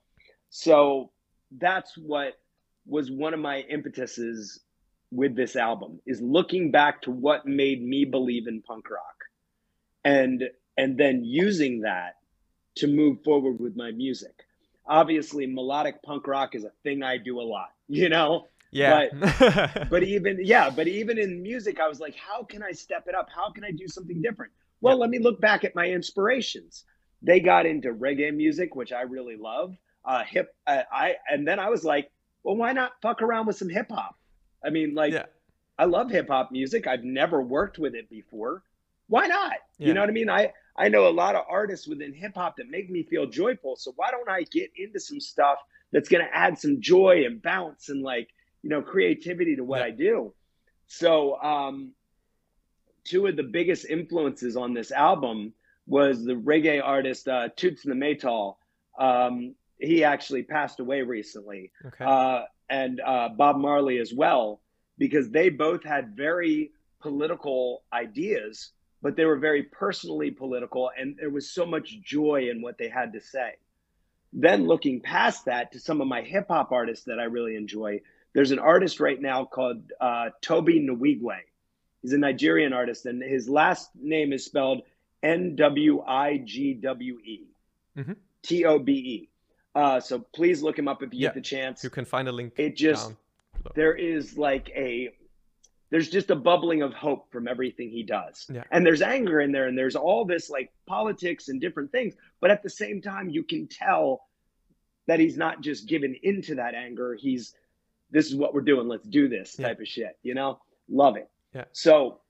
so 0.51 1.13
that's 1.57 1.97
what 1.97 2.35
was 2.85 3.13
one 3.13 3.33
of 3.33 3.41
my 3.41 3.65
impetuses 3.69 4.61
with 5.13 5.37
this 5.37 5.55
album 5.55 6.01
is 6.05 6.21
looking 6.21 6.73
back 6.73 7.03
to 7.03 7.13
what 7.13 7.47
made 7.47 7.81
me 7.81 8.05
believe 8.05 8.49
in 8.49 8.61
punk 8.63 8.91
rock 8.91 9.17
and 10.05 10.43
and 10.77 10.99
then 10.99 11.25
using 11.25 11.83
that 11.83 12.17
to 12.77 12.87
move 12.87 13.23
forward 13.25 13.59
with 13.61 13.77
my 13.77 13.91
music 13.91 14.47
obviously 14.89 15.47
melodic 15.47 16.03
punk 16.03 16.27
rock 16.27 16.55
is 16.55 16.65
a 16.65 16.71
thing 16.83 17.03
I 17.03 17.19
do 17.19 17.41
a 17.41 17.43
lot, 17.43 17.71
you 17.89 18.09
know? 18.09 18.47
Yeah. 18.73 19.09
But, 19.13 19.89
but 19.91 20.03
even, 20.03 20.39
yeah, 20.43 20.71
but 20.71 20.89
even 20.89 21.19
in 21.19 21.43
music, 21.43 21.81
I 21.81 21.89
was 21.89 22.01
like, 22.01 22.15
how 22.17 22.43
can 22.43 22.63
I 22.63 22.73
step 22.73 23.07
it 23.09 23.15
up? 23.15 23.29
How 23.35 23.51
can 23.51 23.65
I 23.65 23.71
do 23.71 23.87
something 23.89 24.21
different? 24.21 24.53
Well, 24.81 24.97
yeah. 24.97 25.01
let 25.01 25.11
me 25.11 25.19
look 25.19 25.41
back 25.41 25.65
at 25.65 25.75
my 25.75 25.87
inspirations. 25.87 26.85
They 27.23 27.41
got 27.41 27.65
into 27.65 27.93
reggae 27.93 28.35
music, 28.35 28.75
which 28.75 28.93
I 28.93 29.03
really 29.03 29.37
love. 29.37 29.75
Uh, 30.05 30.25
hip, 30.25 30.55
uh, 30.67 30.83
I, 30.93 31.15
and 31.29 31.49
then 31.49 31.59
I 31.59 31.71
was 31.71 31.85
like, 31.85 32.11
well, 32.43 32.57
why 32.57 32.73
not 32.73 32.93
fuck 33.01 33.23
around 33.23 33.47
with 33.47 33.57
some 33.57 33.69
hip 33.69 33.87
hop? 33.91 34.17
I 34.65 34.71
mean, 34.71 34.95
like, 34.95 35.15
yeah. 35.15 35.27
I 35.79 35.87
love 35.87 36.11
hip 36.11 36.29
hop 36.29 36.53
music. 36.53 36.87
I've 36.87 37.05
never 37.05 37.41
worked 37.41 37.79
with 37.79 37.95
it 37.95 38.11
before. 38.11 38.63
Why 39.09 39.27
not? 39.27 39.55
Yeah. 39.79 39.89
You 39.89 39.95
know 39.95 40.01
what 40.01 40.11
I 40.11 40.13
mean? 40.13 40.29
I, 40.29 40.53
I 40.79 40.89
know 40.89 41.09
a 41.09 41.11
lot 41.11 41.35
of 41.35 41.45
artists 41.49 41.87
within 41.87 42.13
hip 42.13 42.35
hop 42.35 42.57
that 42.57 42.69
make 42.69 42.91
me 42.91 43.03
feel 43.03 43.27
joyful. 43.27 43.77
So 43.77 43.93
why 43.97 44.11
don't 44.11 44.29
I 44.29 44.43
get 44.43 44.71
into 44.77 45.01
some 45.01 45.21
stuff 45.21 45.59
that's 45.93 46.09
going 46.09 46.25
to 46.25 46.37
add 46.37 46.59
some 46.59 46.81
joy 46.81 47.25
and 47.25 47.41
bounce 47.41 47.89
and 47.89 48.03
like, 48.03 48.29
you 48.63 48.71
know, 48.71 48.83
creativity 48.83 49.57
to 49.57 49.65
what 49.65 49.81
yeah. 49.81 49.87
I 49.87 49.91
do? 49.91 50.35
So, 50.89 51.41
um, 51.41 51.93
two 53.05 53.27
of 53.27 53.37
the 53.37 53.43
biggest 53.43 53.87
influences 53.87 54.57
on 54.57 54.75
this 54.75 54.91
album 54.91 55.53
was 55.87 56.25
the 56.25 56.35
reggae 56.35 56.83
artist 56.83 57.29
uh, 57.29 57.49
Toots 57.57 57.85
and 57.85 57.93
the 57.93 58.05
Maytals. 58.05 58.57
Um, 58.99 59.55
he 59.79 60.05
actually 60.05 60.43
passed 60.43 60.81
away 60.81 61.03
recently, 61.03 61.71
okay. 61.85 62.05
uh, 62.05 62.43
and 62.69 63.01
uh, 63.01 63.29
Bob 63.29 63.59
Marley 63.59 63.99
as 63.99 64.13
well, 64.13 64.61
because 64.99 65.31
they 65.31 65.51
both 65.51 65.85
had 65.85 66.17
very 66.17 66.73
political 67.01 67.85
ideas 67.93 68.73
but 69.07 69.15
they 69.15 69.25
were 69.25 69.37
very 69.37 69.63
personally 69.63 70.33
political 70.33 70.91
and 70.99 71.17
there 71.17 71.31
was 71.31 71.49
so 71.49 71.65
much 71.65 72.03
joy 72.03 72.49
in 72.51 72.61
what 72.61 72.77
they 72.77 72.89
had 72.89 73.13
to 73.13 73.21
say. 73.21 73.53
Then 74.33 74.67
looking 74.67 75.01
past 75.01 75.45
that 75.45 75.71
to 75.71 75.79
some 75.79 76.01
of 76.01 76.09
my 76.09 76.23
hip 76.23 76.47
hop 76.49 76.73
artists 76.73 77.05
that 77.05 77.21
I 77.21 77.27
really 77.27 77.55
enjoy, 77.55 78.01
there's 78.33 78.51
an 78.51 78.59
artist 78.59 78.99
right 78.99 79.23
now 79.23 79.45
called 79.45 79.93
uh, 80.01 80.31
Tobe 80.41 80.71
Nwigwe. 80.71 81.37
He's 82.03 82.15
a 82.15 82.19
Nigerian 82.19 82.73
artist, 82.73 83.07
and 83.07 83.23
his 83.23 83.49
last 83.49 83.91
name 83.95 84.33
is 84.33 84.45
spelled 84.45 84.83
N 85.23 85.55
W 85.55 86.03
I 86.03 86.39
G 86.39 86.75
W 86.75 87.21
E 87.25 87.45
mm-hmm. 87.97 88.13
T 88.43 88.65
O 88.65 88.81
B 88.81 88.93
E. 88.93 89.29
Uh, 89.73 90.01
so 90.01 90.19
please 90.19 90.63
look 90.63 90.77
him 90.77 90.89
up 90.89 91.05
if 91.05 91.15
you 91.15 91.21
yeah, 91.21 91.29
get 91.29 91.35
the 91.35 91.41
chance. 91.43 91.85
You 91.85 91.91
can 91.91 92.07
find 92.07 92.27
a 92.27 92.33
link. 92.33 92.55
It 92.57 92.75
just 92.75 93.13
there 93.77 93.95
is 93.95 94.37
like 94.37 94.69
a 94.75 95.11
there's 95.91 96.11
just 96.11 96.31
a 96.31 96.37
bubbling 96.37 96.83
of 96.83 96.93
hope 96.93 97.31
from 97.31 97.47
everything 97.47 97.91
he 97.91 98.03
does. 98.03 98.47
Yeah. 98.53 98.65
And 98.71 98.85
there's 98.85 99.03
anger 99.03 99.41
in 99.41 99.53
there 99.53 99.69
and 99.69 99.79
there's 99.79 99.97
all 99.97 100.25
this 100.25 100.51
like 100.51 100.73
politics 100.87 101.49
and 101.49 101.61
different 101.61 101.93
things. 101.93 102.15
But 102.41 102.51
at 102.51 102.63
the 102.63 102.71
same 102.71 103.01
time, 103.01 103.29
you 103.31 103.45
can 103.45 103.69
tell 103.69 104.27
that 105.07 105.21
he's 105.21 105.37
not 105.37 105.61
just 105.61 105.89
given 105.89 106.17
into 106.23 106.57
that 106.57 106.75
anger. 106.75 107.15
He's, 107.15 107.55
this 108.11 108.27
is 108.27 108.35
what 108.35 108.53
we're 108.53 108.63
doing. 108.63 108.89
Let's 108.89 109.07
do 109.07 109.29
this 109.29 109.55
type 109.55 109.77
yeah. 109.79 109.83
of 109.83 109.89
shit, 109.89 110.19
you 110.23 110.35
know? 110.35 110.59
Love 110.89 111.17
it. 111.17 111.31
Yeah. 111.55 111.65
So 111.73 112.21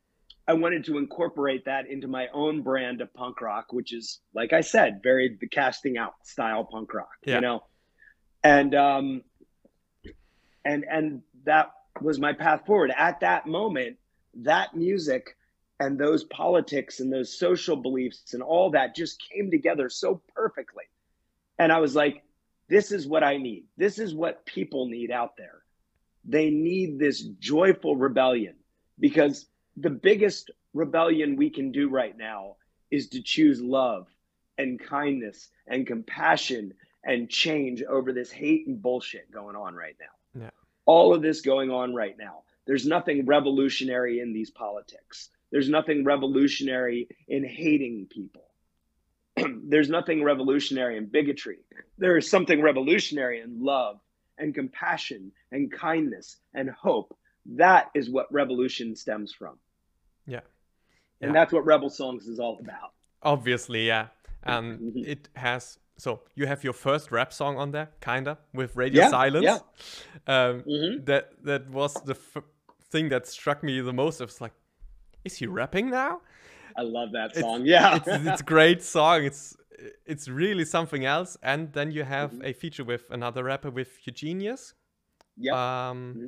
I 0.46 0.52
wanted 0.52 0.84
to 0.84 0.98
incorporate 0.98 1.64
that 1.64 1.88
into 1.88 2.08
my 2.08 2.28
own 2.34 2.62
brand 2.62 3.00
of 3.00 3.12
punk 3.14 3.40
rock, 3.40 3.72
which 3.72 3.94
is, 3.94 4.20
like 4.34 4.52
I 4.52 4.60
said, 4.60 5.00
very 5.02 5.38
the 5.40 5.48
casting 5.48 5.96
out 5.96 6.12
style 6.24 6.64
punk 6.64 6.92
rock, 6.92 7.08
yeah. 7.24 7.36
you 7.36 7.40
know? 7.40 7.64
And, 8.44 8.74
um, 8.74 9.22
and, 10.64 10.84
and 10.90 11.22
that 11.44 11.70
was 12.02 12.18
my 12.18 12.32
path 12.32 12.66
forward. 12.66 12.92
At 12.96 13.20
that 13.20 13.46
moment, 13.46 13.96
that 14.34 14.74
music 14.74 15.36
and 15.78 15.98
those 15.98 16.24
politics 16.24 17.00
and 17.00 17.12
those 17.12 17.38
social 17.38 17.76
beliefs 17.76 18.34
and 18.34 18.42
all 18.42 18.70
that 18.70 18.94
just 18.96 19.22
came 19.30 19.50
together 19.50 19.88
so 19.88 20.22
perfectly. 20.34 20.84
And 21.58 21.72
I 21.72 21.78
was 21.78 21.94
like, 21.94 22.22
this 22.68 22.92
is 22.92 23.06
what 23.06 23.22
I 23.22 23.36
need. 23.36 23.64
This 23.76 23.98
is 23.98 24.14
what 24.14 24.46
people 24.46 24.88
need 24.88 25.10
out 25.10 25.36
there. 25.36 25.62
They 26.24 26.50
need 26.50 26.98
this 26.98 27.22
joyful 27.22 27.96
rebellion 27.96 28.56
because 28.98 29.46
the 29.76 29.90
biggest 29.90 30.50
rebellion 30.74 31.36
we 31.36 31.50
can 31.50 31.72
do 31.72 31.88
right 31.88 32.16
now 32.16 32.56
is 32.90 33.08
to 33.10 33.22
choose 33.22 33.60
love 33.60 34.06
and 34.58 34.80
kindness 34.80 35.48
and 35.66 35.86
compassion 35.86 36.72
and 37.04 37.30
change 37.30 37.82
over 37.82 38.12
this 38.12 38.32
hate 38.32 38.66
and 38.66 38.82
bullshit 38.82 39.30
going 39.30 39.54
on 39.54 39.74
right 39.74 39.96
now. 40.00 40.15
All 40.86 41.14
of 41.14 41.22
this 41.22 41.40
going 41.40 41.70
on 41.70 41.94
right 41.94 42.16
now. 42.18 42.42
There's 42.66 42.86
nothing 42.86 43.26
revolutionary 43.26 44.20
in 44.20 44.32
these 44.32 44.50
politics. 44.50 45.28
There's 45.52 45.68
nothing 45.68 46.04
revolutionary 46.04 47.08
in 47.28 47.44
hating 47.44 48.06
people. 48.10 48.42
There's 49.68 49.88
nothing 49.88 50.24
revolutionary 50.24 50.96
in 50.96 51.06
bigotry. 51.06 51.58
There 51.98 52.16
is 52.16 52.28
something 52.28 52.62
revolutionary 52.62 53.40
in 53.40 53.62
love 53.62 54.00
and 54.38 54.54
compassion 54.54 55.32
and 55.52 55.70
kindness 55.70 56.36
and 56.54 56.70
hope. 56.70 57.16
That 57.46 57.90
is 57.94 58.10
what 58.10 58.32
revolution 58.32 58.96
stems 58.96 59.32
from. 59.32 59.56
Yeah. 60.26 60.40
yeah. 61.20 61.28
And 61.28 61.36
that's 61.36 61.52
what 61.52 61.64
Rebel 61.64 61.90
Songs 61.90 62.26
is 62.26 62.40
all 62.40 62.58
about. 62.60 62.92
Obviously, 63.22 63.86
yeah. 63.86 64.08
And 64.42 64.80
mm-hmm. 64.80 65.10
it 65.10 65.28
has 65.36 65.78
so 65.98 66.20
you 66.34 66.46
have 66.46 66.62
your 66.62 66.72
first 66.72 67.10
rap 67.10 67.32
song 67.32 67.56
on 67.56 67.70
there, 67.70 67.90
kinda, 68.00 68.38
with 68.52 68.76
Radio 68.76 69.02
yeah, 69.02 69.10
Silence. 69.10 69.44
Yeah. 69.44 69.58
Um, 70.26 70.62
mm-hmm. 70.62 71.04
That 71.04 71.32
that 71.44 71.70
was 71.70 71.94
the 72.04 72.14
f- 72.14 72.44
thing 72.90 73.08
that 73.08 73.26
struck 73.26 73.62
me 73.62 73.80
the 73.80 73.92
most. 73.92 74.20
It 74.20 74.24
was 74.24 74.40
like, 74.40 74.52
is 75.24 75.36
he 75.36 75.46
rapping 75.46 75.90
now? 75.90 76.20
I 76.76 76.82
love 76.82 77.12
that 77.12 77.34
song. 77.34 77.62
It's, 77.62 77.68
yeah, 77.68 77.96
it's, 77.96 78.08
it's 78.08 78.40
a 78.40 78.44
great 78.44 78.82
song. 78.82 79.24
It's 79.24 79.56
it's 80.04 80.28
really 80.28 80.64
something 80.64 81.04
else. 81.04 81.36
And 81.42 81.72
then 81.72 81.90
you 81.90 82.04
have 82.04 82.32
mm-hmm. 82.32 82.44
a 82.44 82.52
feature 82.52 82.84
with 82.84 83.10
another 83.10 83.44
rapper 83.44 83.70
with 83.70 84.06
Eugenius. 84.06 84.74
Yeah. 85.36 85.52
Um, 85.52 86.14
mm-hmm. 86.16 86.26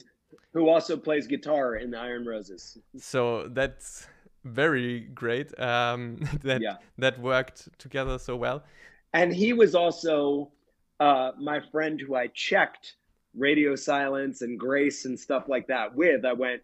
Who 0.52 0.68
also 0.68 0.96
plays 0.96 1.26
guitar 1.26 1.76
in 1.76 1.90
the 1.90 1.98
Iron 1.98 2.26
Roses. 2.26 2.78
So 2.98 3.48
that's 3.48 4.07
very 4.44 5.00
great. 5.00 5.59
Um, 5.59 6.20
that 6.42 6.61
yeah. 6.61 6.76
that 6.98 7.20
worked 7.20 7.68
together 7.78 8.18
so 8.18 8.37
well. 8.37 8.64
And 9.12 9.35
he 9.35 9.53
was 9.53 9.75
also 9.75 10.51
uh, 11.01 11.33
my 11.38 11.61
friend 11.73 12.01
who 12.01 12.14
I 12.14 12.29
checked 12.29 12.94
radio 13.35 13.77
silence 13.77 14.42
and 14.42 14.59
grace 14.59 15.05
and 15.05 15.18
stuff 15.18 15.49
like 15.49 15.66
that 15.68 15.94
with. 15.94 16.25
I 16.25 16.33
went, 16.33 16.62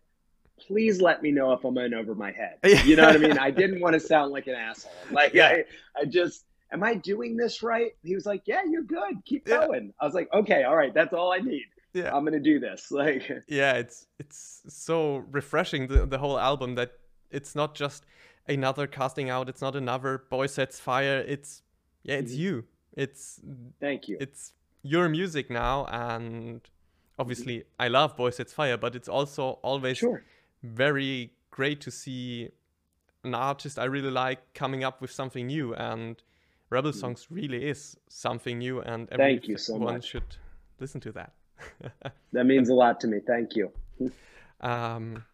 please 0.59 1.01
let 1.01 1.23
me 1.23 1.31
know 1.31 1.53
if 1.53 1.65
I'm 1.65 1.77
in 1.79 1.95
over 1.95 2.15
my 2.15 2.33
head. 2.33 2.59
You 2.87 2.97
know 2.97 3.07
what 3.07 3.17
I 3.17 3.19
mean? 3.19 3.39
I 3.39 3.51
didn't 3.51 3.81
want 3.81 3.95
to 3.95 4.01
sound 4.01 4.33
like 4.33 4.47
an 4.47 4.55
asshole. 4.55 4.93
Like 5.11 5.35
yeah. 5.35 5.49
I, 5.49 5.65
I 6.01 6.05
just 6.05 6.45
am 6.73 6.83
I 6.83 6.95
doing 6.95 7.37
this 7.37 7.63
right? 7.63 7.93
He 8.03 8.15
was 8.15 8.27
like, 8.27 8.43
Yeah, 8.47 8.63
you're 8.69 8.83
good. 8.83 9.25
Keep 9.25 9.47
going. 9.47 9.93
I 10.01 10.05
was 10.05 10.15
like, 10.15 10.29
Okay, 10.33 10.65
all 10.65 10.77
right, 10.77 10.93
that's 10.93 11.13
all 11.13 11.33
I 11.33 11.39
need. 11.39 11.67
Yeah. 11.93 12.15
I'm 12.15 12.25
gonna 12.25 12.41
do 12.41 12.59
this. 12.59 12.89
Like 12.91 13.31
Yeah, 13.49 13.75
it's 13.75 14.07
it's 14.19 14.63
so 14.69 15.25
refreshing 15.31 15.87
the, 15.87 16.07
the 16.07 16.19
whole 16.19 16.39
album 16.39 16.75
that 16.77 16.93
it's 17.31 17.55
not 17.55 17.75
just 17.75 18.05
another 18.49 18.87
casting 18.87 19.31
out, 19.31 19.49
it's 19.49 19.63
not 19.63 19.77
another 19.77 20.25
boy 20.31 20.47
sets 20.47 20.79
fire, 20.81 21.25
it's 21.27 21.63
yeah, 22.05 22.17
it's 22.17 22.33
you. 22.33 22.65
It's 22.93 23.41
thank 23.81 24.09
you. 24.09 24.17
It's 24.21 24.53
your 24.83 25.09
music 25.09 25.51
now 25.51 25.87
and 25.87 26.61
obviously 27.19 27.59
mm-hmm. 27.59 27.83
I 27.83 27.89
love 27.89 28.17
Boy 28.17 28.31
Sets 28.31 28.53
Fire, 28.53 28.77
but 28.77 28.95
it's 28.95 29.09
also 29.09 29.59
always 29.63 29.99
sure. 29.99 30.23
very 30.63 31.33
great 31.51 31.81
to 31.81 31.91
see 31.91 32.51
an 33.25 33.35
artist 33.35 33.79
I 33.79 33.85
really 33.85 34.11
like 34.11 34.53
coming 34.55 34.85
up 34.85 35.01
with 35.01 35.11
something 35.11 35.47
new 35.47 35.75
and 35.75 36.23
Rebel 36.71 36.91
mm-hmm. 36.91 37.01
Songs 37.01 37.27
really 37.31 37.65
is 37.67 37.97
something 38.09 38.59
new 38.59 38.81
and 38.81 39.09
everyone 39.11 39.31
Thank 39.33 39.49
you 39.49 39.57
so 39.57 39.79
much. 39.79 40.05
should 40.09 40.37
listen 40.79 41.01
to 41.01 41.13
that. 41.13 41.33
that 42.33 42.45
means 42.45 42.69
a 42.69 42.75
lot 42.75 43.01
to 43.01 43.07
me. 43.07 43.21
Thank 43.27 43.57
you. 43.57 43.73
um, 44.61 45.25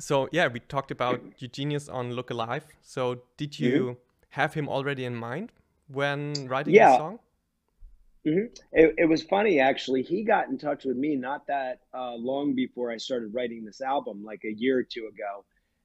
so 0.00 0.28
yeah, 0.32 0.48
we 0.48 0.60
talked 0.60 0.90
about 0.90 1.20
Eugenius 1.38 1.88
on 1.88 2.12
Look 2.12 2.30
Alive. 2.30 2.64
So 2.80 3.22
did 3.36 3.58
you 3.58 3.80
mm-hmm. 3.80 3.98
have 4.30 4.54
him 4.54 4.68
already 4.68 5.04
in 5.04 5.14
mind 5.14 5.52
when 5.88 6.46
writing 6.48 6.74
yeah. 6.74 6.92
the 6.92 6.98
song? 6.98 7.18
Mm-hmm. 8.26 8.46
It, 8.72 8.94
it, 8.98 9.08
was 9.08 9.22
funny 9.22 9.60
actually. 9.60 10.02
He 10.02 10.24
got 10.24 10.48
in 10.48 10.58
touch 10.58 10.84
with 10.84 10.96
me 10.96 11.14
not 11.14 11.46
that 11.46 11.80
uh, 11.96 12.14
long 12.14 12.54
before 12.56 12.90
I 12.90 12.96
started 12.96 13.32
writing 13.32 13.64
this 13.64 13.80
album, 13.80 14.24
like 14.24 14.42
a 14.44 14.52
year 14.52 14.78
or 14.78 14.82
two 14.82 15.06
ago, 15.06 15.44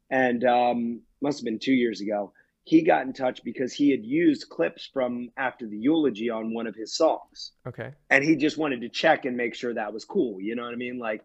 and 0.09 0.43
um, 0.43 1.01
must 1.21 1.39
have 1.39 1.45
been 1.45 1.59
two 1.59 1.73
years 1.73 2.01
ago. 2.01 2.33
He 2.63 2.81
got 2.81 3.05
in 3.05 3.13
touch 3.13 3.43
because 3.43 3.73
he 3.73 3.91
had 3.91 4.03
used 4.03 4.49
clips 4.49 4.89
from 4.91 5.29
after 5.37 5.67
the 5.67 5.77
eulogy 5.77 6.29
on 6.29 6.53
one 6.53 6.67
of 6.67 6.75
his 6.75 6.95
songs. 6.95 7.51
Okay. 7.67 7.91
And 8.09 8.23
he 8.23 8.35
just 8.35 8.57
wanted 8.57 8.81
to 8.81 8.89
check 8.89 9.25
and 9.25 9.35
make 9.35 9.55
sure 9.55 9.73
that 9.73 9.93
was 9.93 10.05
cool. 10.05 10.39
You 10.39 10.55
know 10.55 10.63
what 10.63 10.73
I 10.73 10.77
mean? 10.77 10.99
Like, 10.99 11.23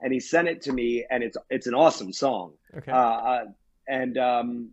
and 0.00 0.12
he 0.12 0.20
sent 0.20 0.48
it 0.48 0.62
to 0.62 0.72
me, 0.72 1.06
and 1.10 1.22
it's 1.22 1.36
it's 1.48 1.66
an 1.68 1.74
awesome 1.74 2.12
song. 2.12 2.52
Okay. 2.76 2.92
Uh, 2.92 2.96
uh, 2.96 3.44
and 3.88 4.18
um, 4.18 4.70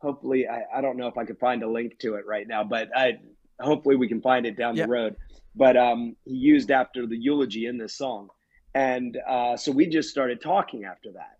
hopefully, 0.00 0.46
I, 0.48 0.78
I 0.78 0.80
don't 0.80 0.96
know 0.96 1.08
if 1.08 1.18
I 1.18 1.24
could 1.24 1.38
find 1.38 1.62
a 1.62 1.70
link 1.70 1.98
to 2.00 2.14
it 2.14 2.26
right 2.26 2.46
now, 2.46 2.64
but 2.64 2.88
I 2.96 3.18
hopefully 3.60 3.96
we 3.96 4.08
can 4.08 4.20
find 4.20 4.46
it 4.46 4.56
down 4.56 4.76
the 4.76 4.86
road. 4.86 5.16
But 5.54 5.76
um, 5.76 6.16
he 6.24 6.34
used 6.34 6.70
after 6.70 7.06
the 7.06 7.16
eulogy 7.16 7.66
in 7.66 7.78
this 7.78 7.96
song, 7.96 8.28
and 8.74 9.18
uh, 9.28 9.56
so 9.56 9.72
we 9.72 9.86
just 9.86 10.10
started 10.10 10.40
talking 10.40 10.84
after 10.84 11.12
that 11.12 11.38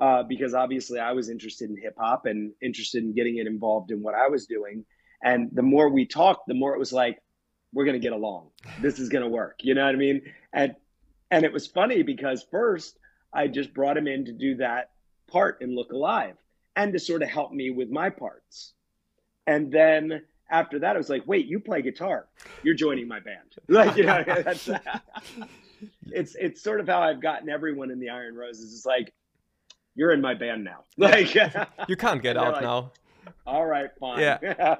uh, 0.00 0.22
because 0.22 0.54
obviously 0.54 0.98
I 0.98 1.12
was 1.12 1.28
interested 1.28 1.70
in 1.70 1.76
hip 1.76 1.96
hop 1.98 2.26
and 2.26 2.52
interested 2.62 3.04
in 3.04 3.14
getting 3.14 3.36
it 3.36 3.46
involved 3.46 3.90
in 3.90 4.02
what 4.02 4.14
I 4.14 4.28
was 4.28 4.46
doing. 4.46 4.84
And 5.22 5.50
the 5.52 5.62
more 5.62 5.88
we 5.88 6.06
talked, 6.06 6.48
the 6.48 6.54
more 6.54 6.74
it 6.74 6.78
was 6.78 6.92
like 6.92 7.22
we're 7.72 7.84
gonna 7.84 7.98
get 7.98 8.12
along. 8.12 8.48
This 8.80 8.98
is 8.98 9.08
gonna 9.08 9.28
work. 9.28 9.60
You 9.62 9.74
know 9.74 9.84
what 9.84 9.94
I 9.94 9.98
mean? 9.98 10.22
And 10.52 10.74
and 11.30 11.44
it 11.44 11.52
was 11.52 11.66
funny 11.66 12.02
because 12.02 12.44
first 12.50 12.98
I 13.32 13.46
just 13.48 13.72
brought 13.72 13.96
him 13.96 14.06
in 14.06 14.24
to 14.26 14.32
do 14.32 14.56
that 14.56 14.90
part 15.30 15.62
in 15.62 15.74
Look 15.74 15.92
Alive 15.92 16.36
and 16.76 16.92
to 16.92 16.98
sort 16.98 17.22
of 17.22 17.28
help 17.28 17.52
me 17.52 17.70
with 17.70 17.90
my 17.90 18.10
parts. 18.10 18.74
And 19.46 19.72
then 19.72 20.22
after 20.50 20.78
that, 20.80 20.94
I 20.94 20.98
was 20.98 21.08
like, 21.08 21.26
wait, 21.26 21.46
you 21.46 21.58
play 21.58 21.82
guitar. 21.82 22.28
You're 22.62 22.74
joining 22.74 23.08
my 23.08 23.20
band. 23.20 23.38
Like, 23.68 23.96
you 23.96 24.04
know, 24.04 24.22
that's, 24.26 24.68
it's, 26.06 26.34
it's 26.36 26.62
sort 26.62 26.80
of 26.80 26.86
how 26.86 27.02
I've 27.02 27.20
gotten 27.20 27.48
everyone 27.48 27.90
in 27.90 27.98
the 27.98 28.10
Iron 28.10 28.34
Roses. 28.36 28.74
It's 28.74 28.86
like, 28.86 29.12
you're 29.94 30.12
in 30.12 30.20
my 30.20 30.34
band 30.34 30.64
now. 30.64 30.84
Like, 30.96 31.34
you 31.88 31.96
can't 31.96 32.22
get 32.22 32.36
out 32.36 32.54
like, 32.54 32.62
now. 32.62 32.92
All 33.46 33.66
right, 33.66 33.90
fine. 34.00 34.20
Yeah. 34.20 34.76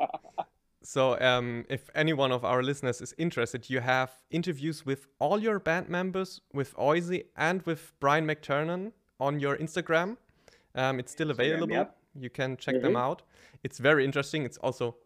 so, 0.82 1.20
um, 1.20 1.66
if 1.68 1.90
any 1.94 2.14
one 2.14 2.32
of 2.32 2.44
our 2.44 2.62
listeners 2.62 3.02
is 3.02 3.14
interested, 3.18 3.68
you 3.68 3.80
have 3.80 4.10
interviews 4.30 4.86
with 4.86 5.06
all 5.18 5.38
your 5.38 5.58
band 5.58 5.90
members, 5.90 6.40
with 6.54 6.74
Oizy 6.76 7.24
and 7.36 7.60
with 7.62 7.92
Brian 8.00 8.26
McTernan 8.26 8.92
on 9.20 9.38
your 9.38 9.56
Instagram. 9.56 10.16
Um, 10.74 10.98
it's 10.98 11.12
still 11.12 11.30
available. 11.30 11.88
You 12.18 12.30
can 12.30 12.56
check 12.56 12.74
mm-hmm. 12.74 12.84
them 12.84 12.96
out. 12.96 13.22
It's 13.62 13.78
very 13.78 14.04
interesting. 14.04 14.44
It's 14.44 14.58
also 14.58 14.96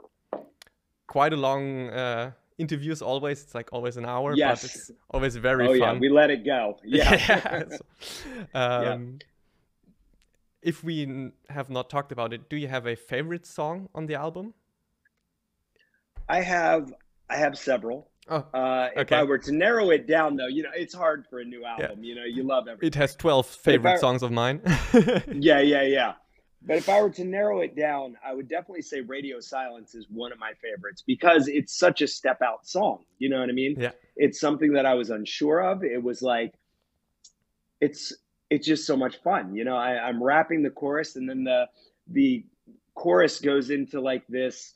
quite 1.06 1.32
a 1.32 1.36
long 1.36 1.88
uh, 1.90 2.32
interviews 2.58 3.02
always 3.02 3.42
it's 3.42 3.54
like 3.54 3.68
always 3.72 3.96
an 3.96 4.06
hour 4.06 4.34
yes. 4.34 4.62
but 4.62 4.70
it's 4.70 4.90
always 5.10 5.36
very 5.36 5.66
oh, 5.66 5.78
fun 5.78 5.94
yeah 5.94 6.00
we 6.00 6.08
let 6.08 6.30
it 6.30 6.44
go 6.44 6.78
yeah, 6.84 7.12
yeah. 7.12 7.64
So, 7.68 7.78
um, 8.54 8.82
yeah. 8.82 9.26
if 10.62 10.82
we 10.82 11.32
have 11.50 11.68
not 11.70 11.90
talked 11.90 12.12
about 12.12 12.32
it 12.32 12.48
do 12.48 12.56
you 12.56 12.68
have 12.68 12.86
a 12.86 12.96
favorite 12.96 13.46
song 13.46 13.88
on 13.94 14.06
the 14.06 14.14
album 14.14 14.54
i 16.28 16.40
have 16.40 16.92
i 17.28 17.36
have 17.36 17.58
several 17.58 18.08
Oh, 18.28 18.44
uh, 18.54 18.88
if 18.92 18.98
okay. 19.02 19.16
I 19.16 19.22
were 19.22 19.38
to 19.38 19.52
narrow 19.52 19.90
it 19.90 20.06
down, 20.06 20.36
though, 20.36 20.48
you 20.48 20.62
know, 20.64 20.70
it's 20.74 20.94
hard 20.94 21.26
for 21.30 21.38
a 21.38 21.44
new 21.44 21.64
album. 21.64 22.02
Yeah. 22.02 22.08
You 22.08 22.14
know, 22.16 22.24
you 22.24 22.42
love 22.42 22.66
everything. 22.66 22.88
It 22.88 22.94
has 22.96 23.14
twelve 23.14 23.46
favorite 23.46 23.94
I, 23.94 23.96
songs 23.98 24.22
of 24.22 24.32
mine. 24.32 24.60
yeah, 25.32 25.60
yeah, 25.60 25.82
yeah. 25.82 26.14
But 26.66 26.78
if 26.78 26.88
I 26.88 27.00
were 27.00 27.10
to 27.10 27.24
narrow 27.24 27.60
it 27.60 27.76
down, 27.76 28.16
I 28.24 28.34
would 28.34 28.48
definitely 28.48 28.82
say 28.82 29.00
Radio 29.00 29.38
Silence 29.38 29.94
is 29.94 30.06
one 30.10 30.32
of 30.32 30.40
my 30.40 30.52
favorites 30.60 31.04
because 31.06 31.46
it's 31.46 31.78
such 31.78 32.02
a 32.02 32.08
step 32.08 32.42
out 32.42 32.66
song. 32.66 33.04
You 33.18 33.28
know 33.28 33.38
what 33.38 33.48
I 33.48 33.52
mean? 33.52 33.76
Yeah. 33.78 33.92
It's 34.16 34.40
something 34.40 34.72
that 34.72 34.84
I 34.84 34.94
was 34.94 35.10
unsure 35.10 35.60
of. 35.60 35.84
It 35.84 36.02
was 36.02 36.22
like, 36.22 36.54
it's 37.80 38.12
it's 38.50 38.66
just 38.66 38.86
so 38.86 38.96
much 38.96 39.22
fun. 39.22 39.54
You 39.54 39.64
know, 39.64 39.76
I, 39.76 39.98
I'm 39.98 40.20
rapping 40.22 40.62
the 40.62 40.70
chorus 40.70 41.14
and 41.14 41.28
then 41.28 41.44
the 41.44 41.68
the 42.08 42.44
chorus 42.94 43.40
goes 43.40 43.70
into 43.70 44.00
like 44.00 44.26
this 44.26 44.74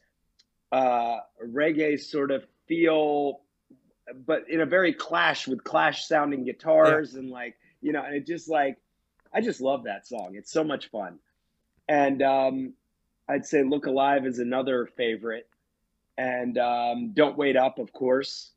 uh 0.71 1.19
reggae 1.45 1.99
sort 1.99 2.31
of 2.31 2.45
feel 2.71 3.41
but 4.27 4.49
in 4.49 4.61
a 4.61 4.67
very 4.67 4.93
clash 4.95 5.47
with 5.47 5.63
clash 5.65 6.07
sounding 6.07 6.45
guitars 6.45 7.13
yeah. 7.13 7.21
and 7.21 7.31
like 7.31 7.57
you 7.83 7.93
know 7.93 8.03
and 8.03 8.15
it 8.15 8.27
just 8.27 8.49
like 8.49 8.79
i 9.35 9.41
just 9.41 9.61
love 9.61 9.85
that 9.85 10.07
song 10.07 10.31
it's 10.35 10.53
so 10.53 10.65
much 10.65 10.89
fun 10.91 11.19
and 11.91 12.23
um, 12.23 12.75
I'd 13.29 13.45
say 13.45 13.65
Look 13.65 13.87
Alive 13.87 14.25
is 14.25 14.39
another 14.39 14.87
favorite, 14.97 15.49
and 16.17 16.57
um, 16.57 17.11
Don't 17.15 17.37
Wait 17.37 17.57
Up, 17.57 17.81
of 17.81 17.93
course, 17.93 18.53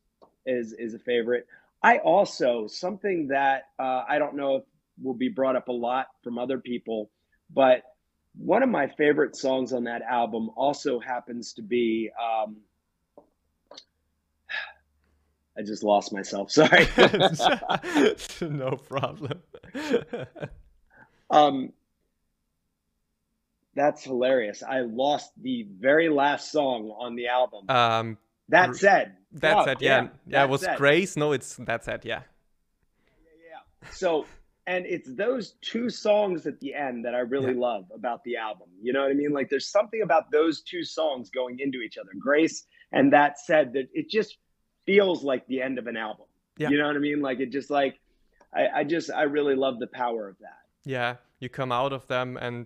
is 0.45 0.73
is 0.73 0.93
a 0.93 0.99
favorite. 0.99 1.47
I 1.81 1.97
also 1.97 2.67
something 2.67 3.27
that 3.29 3.63
uh, 3.79 4.03
I 4.07 4.19
don't 4.19 4.35
know 4.35 4.57
if 4.57 4.63
will 5.01 5.15
be 5.15 5.29
brought 5.29 5.55
up 5.55 5.67
a 5.67 5.73
lot 5.73 6.07
from 6.23 6.37
other 6.37 6.59
people, 6.59 7.09
but 7.51 7.81
one 8.37 8.61
of 8.61 8.69
my 8.69 8.87
favorite 8.87 9.35
songs 9.35 9.73
on 9.73 9.83
that 9.85 10.03
album 10.03 10.51
also 10.55 10.99
happens 10.99 11.53
to 11.53 11.63
be. 11.63 12.11
Um, 12.21 12.57
I 15.57 15.61
just 15.61 15.83
lost 15.83 16.11
myself. 16.11 16.51
Sorry. 16.51 16.87
no 18.41 18.71
problem. 18.71 19.41
um, 21.29 21.73
that's 23.75 24.03
hilarious. 24.03 24.63
I 24.63 24.81
lost 24.81 25.31
the 25.41 25.67
very 25.79 26.09
last 26.09 26.51
song 26.51 26.93
on 26.97 27.15
the 27.15 27.27
album. 27.27 27.69
Um, 27.69 28.17
that 28.49 28.75
said, 28.75 29.13
that 29.33 29.57
oh, 29.57 29.65
said, 29.65 29.77
yeah, 29.81 30.01
yeah, 30.01 30.09
yeah 30.27 30.43
it 30.43 30.49
was 30.49 30.61
said. 30.61 30.77
Grace. 30.77 31.15
No, 31.15 31.31
it's 31.31 31.55
that 31.57 31.83
said, 31.83 32.01
yeah. 32.03 32.21
yeah, 33.23 33.49
yeah. 33.83 33.89
So, 33.89 34.25
and 34.67 34.85
it's 34.85 35.09
those 35.11 35.55
two 35.61 35.89
songs 35.89 36.45
at 36.45 36.59
the 36.59 36.73
end 36.73 37.05
that 37.05 37.15
I 37.15 37.19
really 37.19 37.53
yeah. 37.53 37.59
love 37.59 37.85
about 37.93 38.23
the 38.23 38.37
album. 38.37 38.67
You 38.81 38.93
know 38.93 39.01
what 39.01 39.11
I 39.11 39.15
mean? 39.15 39.31
Like, 39.31 39.49
there's 39.49 39.67
something 39.67 40.01
about 40.01 40.31
those 40.31 40.61
two 40.61 40.83
songs 40.83 41.29
going 41.29 41.59
into 41.59 41.81
each 41.81 41.97
other, 41.97 42.11
Grace 42.19 42.65
and 42.93 43.11
that 43.11 43.39
said, 43.39 43.73
that 43.73 43.89
it 43.93 44.09
just 44.09 44.37
feels 44.85 45.23
like 45.23 45.45
the 45.47 45.61
end 45.61 45.77
of 45.79 45.87
an 45.87 45.97
album. 45.97 46.25
Yeah. 46.57 46.69
You 46.69 46.77
know 46.77 46.87
what 46.87 46.95
I 46.95 46.99
mean? 46.99 47.21
Like, 47.21 47.39
it 47.39 47.51
just 47.51 47.69
like, 47.69 47.99
I, 48.53 48.67
I 48.67 48.83
just, 48.83 49.11
I 49.11 49.23
really 49.23 49.55
love 49.55 49.79
the 49.79 49.87
power 49.87 50.27
of 50.27 50.37
that. 50.39 50.59
Yeah, 50.85 51.15
you 51.39 51.49
come 51.49 51.71
out 51.71 51.93
of 51.93 52.07
them 52.07 52.37
and 52.37 52.65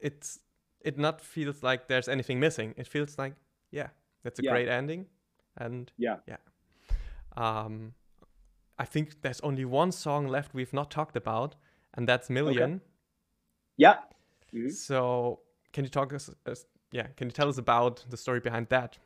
it's 0.00 0.38
it 0.80 0.98
not 0.98 1.20
feels 1.20 1.62
like 1.62 1.88
there's 1.88 2.08
anything 2.08 2.40
missing. 2.40 2.74
It 2.76 2.86
feels 2.86 3.18
like 3.18 3.34
yeah, 3.70 3.88
that's 4.22 4.38
a 4.38 4.42
yeah. 4.42 4.50
great 4.50 4.68
ending, 4.68 5.06
and 5.56 5.90
yeah, 5.98 6.16
yeah. 6.26 6.36
Um, 7.36 7.94
I 8.78 8.84
think 8.84 9.22
there's 9.22 9.40
only 9.40 9.64
one 9.64 9.92
song 9.92 10.28
left 10.28 10.54
we've 10.54 10.72
not 10.72 10.90
talked 10.90 11.16
about, 11.16 11.56
and 11.94 12.08
that's 12.08 12.30
Million. 12.30 12.74
Okay. 12.74 12.84
Yeah. 13.76 13.96
Mm-hmm. 14.54 14.70
So 14.70 15.40
can 15.72 15.84
you 15.84 15.90
talk 15.90 16.12
us, 16.12 16.30
us 16.46 16.64
yeah, 16.92 17.08
can 17.16 17.28
you 17.28 17.32
tell 17.32 17.48
us 17.48 17.58
about 17.58 18.04
the 18.08 18.16
story 18.16 18.40
behind 18.40 18.68
that? 18.68 18.98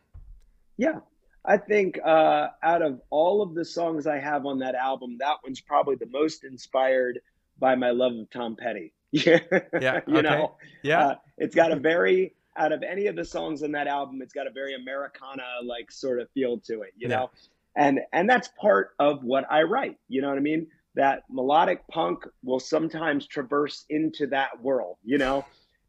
Yeah, 0.76 1.00
I 1.45 1.57
think 1.57 1.99
uh, 2.05 2.49
out 2.62 2.82
of 2.82 3.01
all 3.11 3.43
of 3.43 3.55
the 3.55 3.64
songs 3.64 4.07
I 4.07 4.18
have 4.18 4.47
on 4.47 4.59
that 4.61 4.74
album, 4.74 5.16
that 5.18 5.36
one's 5.43 5.61
probably 5.61 5.97
the 5.97 6.07
most 6.07 6.45
inspired 6.45 7.20
by 7.59 7.74
my 7.74 7.90
love 7.90 8.12
of 8.14 8.30
Tom 8.30 8.57
Petty. 8.57 8.93
yeah, 9.12 9.40
yeah, 9.80 10.01
you 10.07 10.18
okay. 10.18 10.22
know, 10.22 10.57
yeah, 10.82 11.07
uh, 11.07 11.14
it's 11.36 11.55
got 11.55 11.70
a 11.70 11.76
very 11.76 12.34
out 12.57 12.72
of 12.72 12.82
any 12.82 13.07
of 13.07 13.16
the 13.16 13.24
songs 13.24 13.62
on 13.62 13.72
that 13.72 13.86
album, 13.86 14.20
it's 14.22 14.32
got 14.32 14.47
a 14.47 14.51
very 14.51 14.74
Americana 14.74 15.43
like 15.64 15.90
sort 15.90 16.20
of 16.20 16.30
feel 16.30 16.59
to 16.59 16.82
it, 16.82 16.93
you 16.97 17.09
yeah. 17.09 17.16
know, 17.16 17.30
and 17.76 18.01
and 18.12 18.28
that's 18.28 18.49
part 18.61 18.90
of 18.99 19.22
what 19.22 19.45
I 19.51 19.62
write. 19.62 19.99
You 20.09 20.22
know 20.22 20.28
what 20.28 20.38
I 20.38 20.43
mean? 20.43 20.66
That 20.95 21.24
melodic 21.30 21.86
punk 21.88 22.24
will 22.43 22.61
sometimes 22.61 23.26
traverse 23.26 23.84
into 23.88 24.26
that 24.28 24.62
world, 24.62 24.97
you 25.05 25.18
know, 25.18 25.45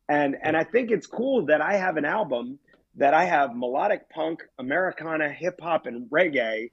and 0.10 0.36
and 0.42 0.56
I 0.56 0.64
think 0.64 0.92
it's 0.92 1.08
cool 1.08 1.46
that 1.48 1.62
I 1.62 1.76
have 1.76 1.98
an 1.98 2.06
album 2.06 2.60
that 2.96 3.14
I 3.14 3.26
have 3.26 3.56
melodic 3.56 4.10
punk, 4.10 4.44
Americana, 4.60 5.30
hip 5.30 5.60
hop, 5.62 5.86
and 5.86 6.10
reggae 6.10 6.72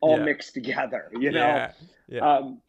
all 0.00 0.18
yeah. 0.18 0.24
mixed 0.24 0.54
together. 0.54 1.10
You 1.18 1.30
know, 1.30 1.40
yeah. 1.40 1.72
yeah. 2.08 2.20
Um, 2.20 2.60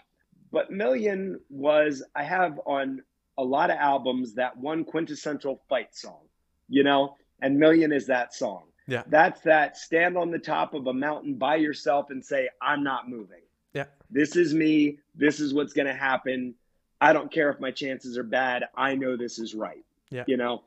but 0.52 0.72
Million 0.72 1.40
was 1.50 2.04
I 2.16 2.24
have 2.24 2.60
on 2.66 3.02
a 3.38 3.44
lot 3.44 3.72
of 3.72 3.78
albums 3.78 4.36
that 4.36 4.58
one 4.58 4.84
quintessential 4.84 5.62
fight 5.70 5.96
song. 5.96 6.22
You 6.70 6.84
know, 6.84 7.16
and 7.42 7.58
Million 7.58 7.92
is 7.92 8.08
that 8.08 8.34
song. 8.34 8.64
Yeah, 8.88 9.04
that's 9.08 9.42
that 9.42 9.78
stand 9.78 10.18
on 10.18 10.32
the 10.32 10.40
top 10.40 10.74
of 10.74 10.88
a 10.88 10.94
mountain 10.94 11.36
by 11.36 11.56
yourself 11.56 12.10
and 12.10 12.24
say, 12.24 12.50
"I'm 12.62 12.84
not 12.84 13.10
moving." 13.10 13.42
Yeah, 13.74 13.86
this 14.10 14.36
is 14.36 14.54
me. 14.54 15.00
This 15.16 15.40
is 15.40 15.54
what's 15.54 15.74
going 15.74 15.88
to 15.88 15.94
happen. 15.94 16.56
I 17.00 17.14
don't 17.14 17.32
care 17.32 17.50
if 17.50 17.60
my 17.60 17.72
chances 17.72 18.18
are 18.18 18.24
bad. 18.24 18.66
I 18.76 18.96
know 18.96 19.18
this 19.18 19.40
is 19.40 19.56
right. 19.56 19.84
Yeah, 20.10 20.24
you 20.28 20.38
know 20.38 20.64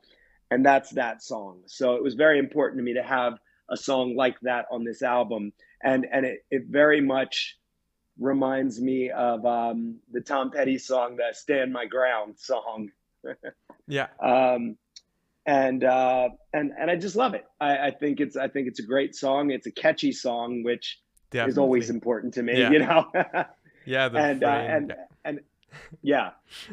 and 0.51 0.65
that's 0.65 0.91
that 0.91 1.23
song. 1.23 1.61
So 1.65 1.95
it 1.95 2.03
was 2.03 2.13
very 2.13 2.39
important 2.39 2.79
to 2.79 2.83
me 2.83 2.93
to 2.93 3.03
have 3.03 3.39
a 3.69 3.77
song 3.77 4.15
like 4.15 4.39
that 4.41 4.65
on 4.71 4.83
this 4.83 5.01
album, 5.01 5.53
and 5.83 6.05
and 6.11 6.25
it, 6.25 6.45
it 6.51 6.63
very 6.69 7.01
much 7.01 7.57
reminds 8.19 8.79
me 8.79 9.09
of 9.09 9.45
um, 9.45 9.97
the 10.11 10.21
Tom 10.21 10.51
Petty 10.51 10.77
song, 10.77 11.17
the 11.17 11.33
"Stand 11.33 11.73
My 11.73 11.85
Ground" 11.85 12.35
song. 12.37 12.89
yeah. 13.87 14.07
Um, 14.21 14.77
and 15.47 15.83
uh, 15.83 16.29
and 16.53 16.71
and 16.77 16.89
I 16.89 16.95
just 16.95 17.15
love 17.15 17.33
it. 17.33 17.45
I, 17.59 17.87
I 17.87 17.91
think 17.91 18.19
it's 18.19 18.35
I 18.35 18.47
think 18.47 18.67
it's 18.67 18.79
a 18.79 18.85
great 18.85 19.15
song. 19.15 19.51
It's 19.51 19.67
a 19.67 19.71
catchy 19.71 20.11
song, 20.11 20.63
which 20.63 20.99
Definitely. 21.31 21.51
is 21.51 21.57
always 21.57 21.89
important 21.89 22.35
to 22.35 22.43
me. 22.43 22.59
Yeah. 22.59 22.71
You 22.71 22.79
know. 22.79 23.11
yeah. 23.85 24.05
and 24.07 24.43
uh, 24.43 24.47
and 24.47 24.93
and 25.23 25.39
yeah, 26.01 26.31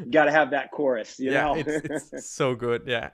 got 0.09 0.25
to 0.25 0.31
have 0.31 0.51
that 0.51 0.71
chorus. 0.71 1.19
You 1.19 1.31
yeah, 1.31 1.43
know. 1.43 1.55
it's, 1.55 2.11
it's 2.13 2.29
so 2.33 2.55
good. 2.55 2.83
Yeah 2.85 3.09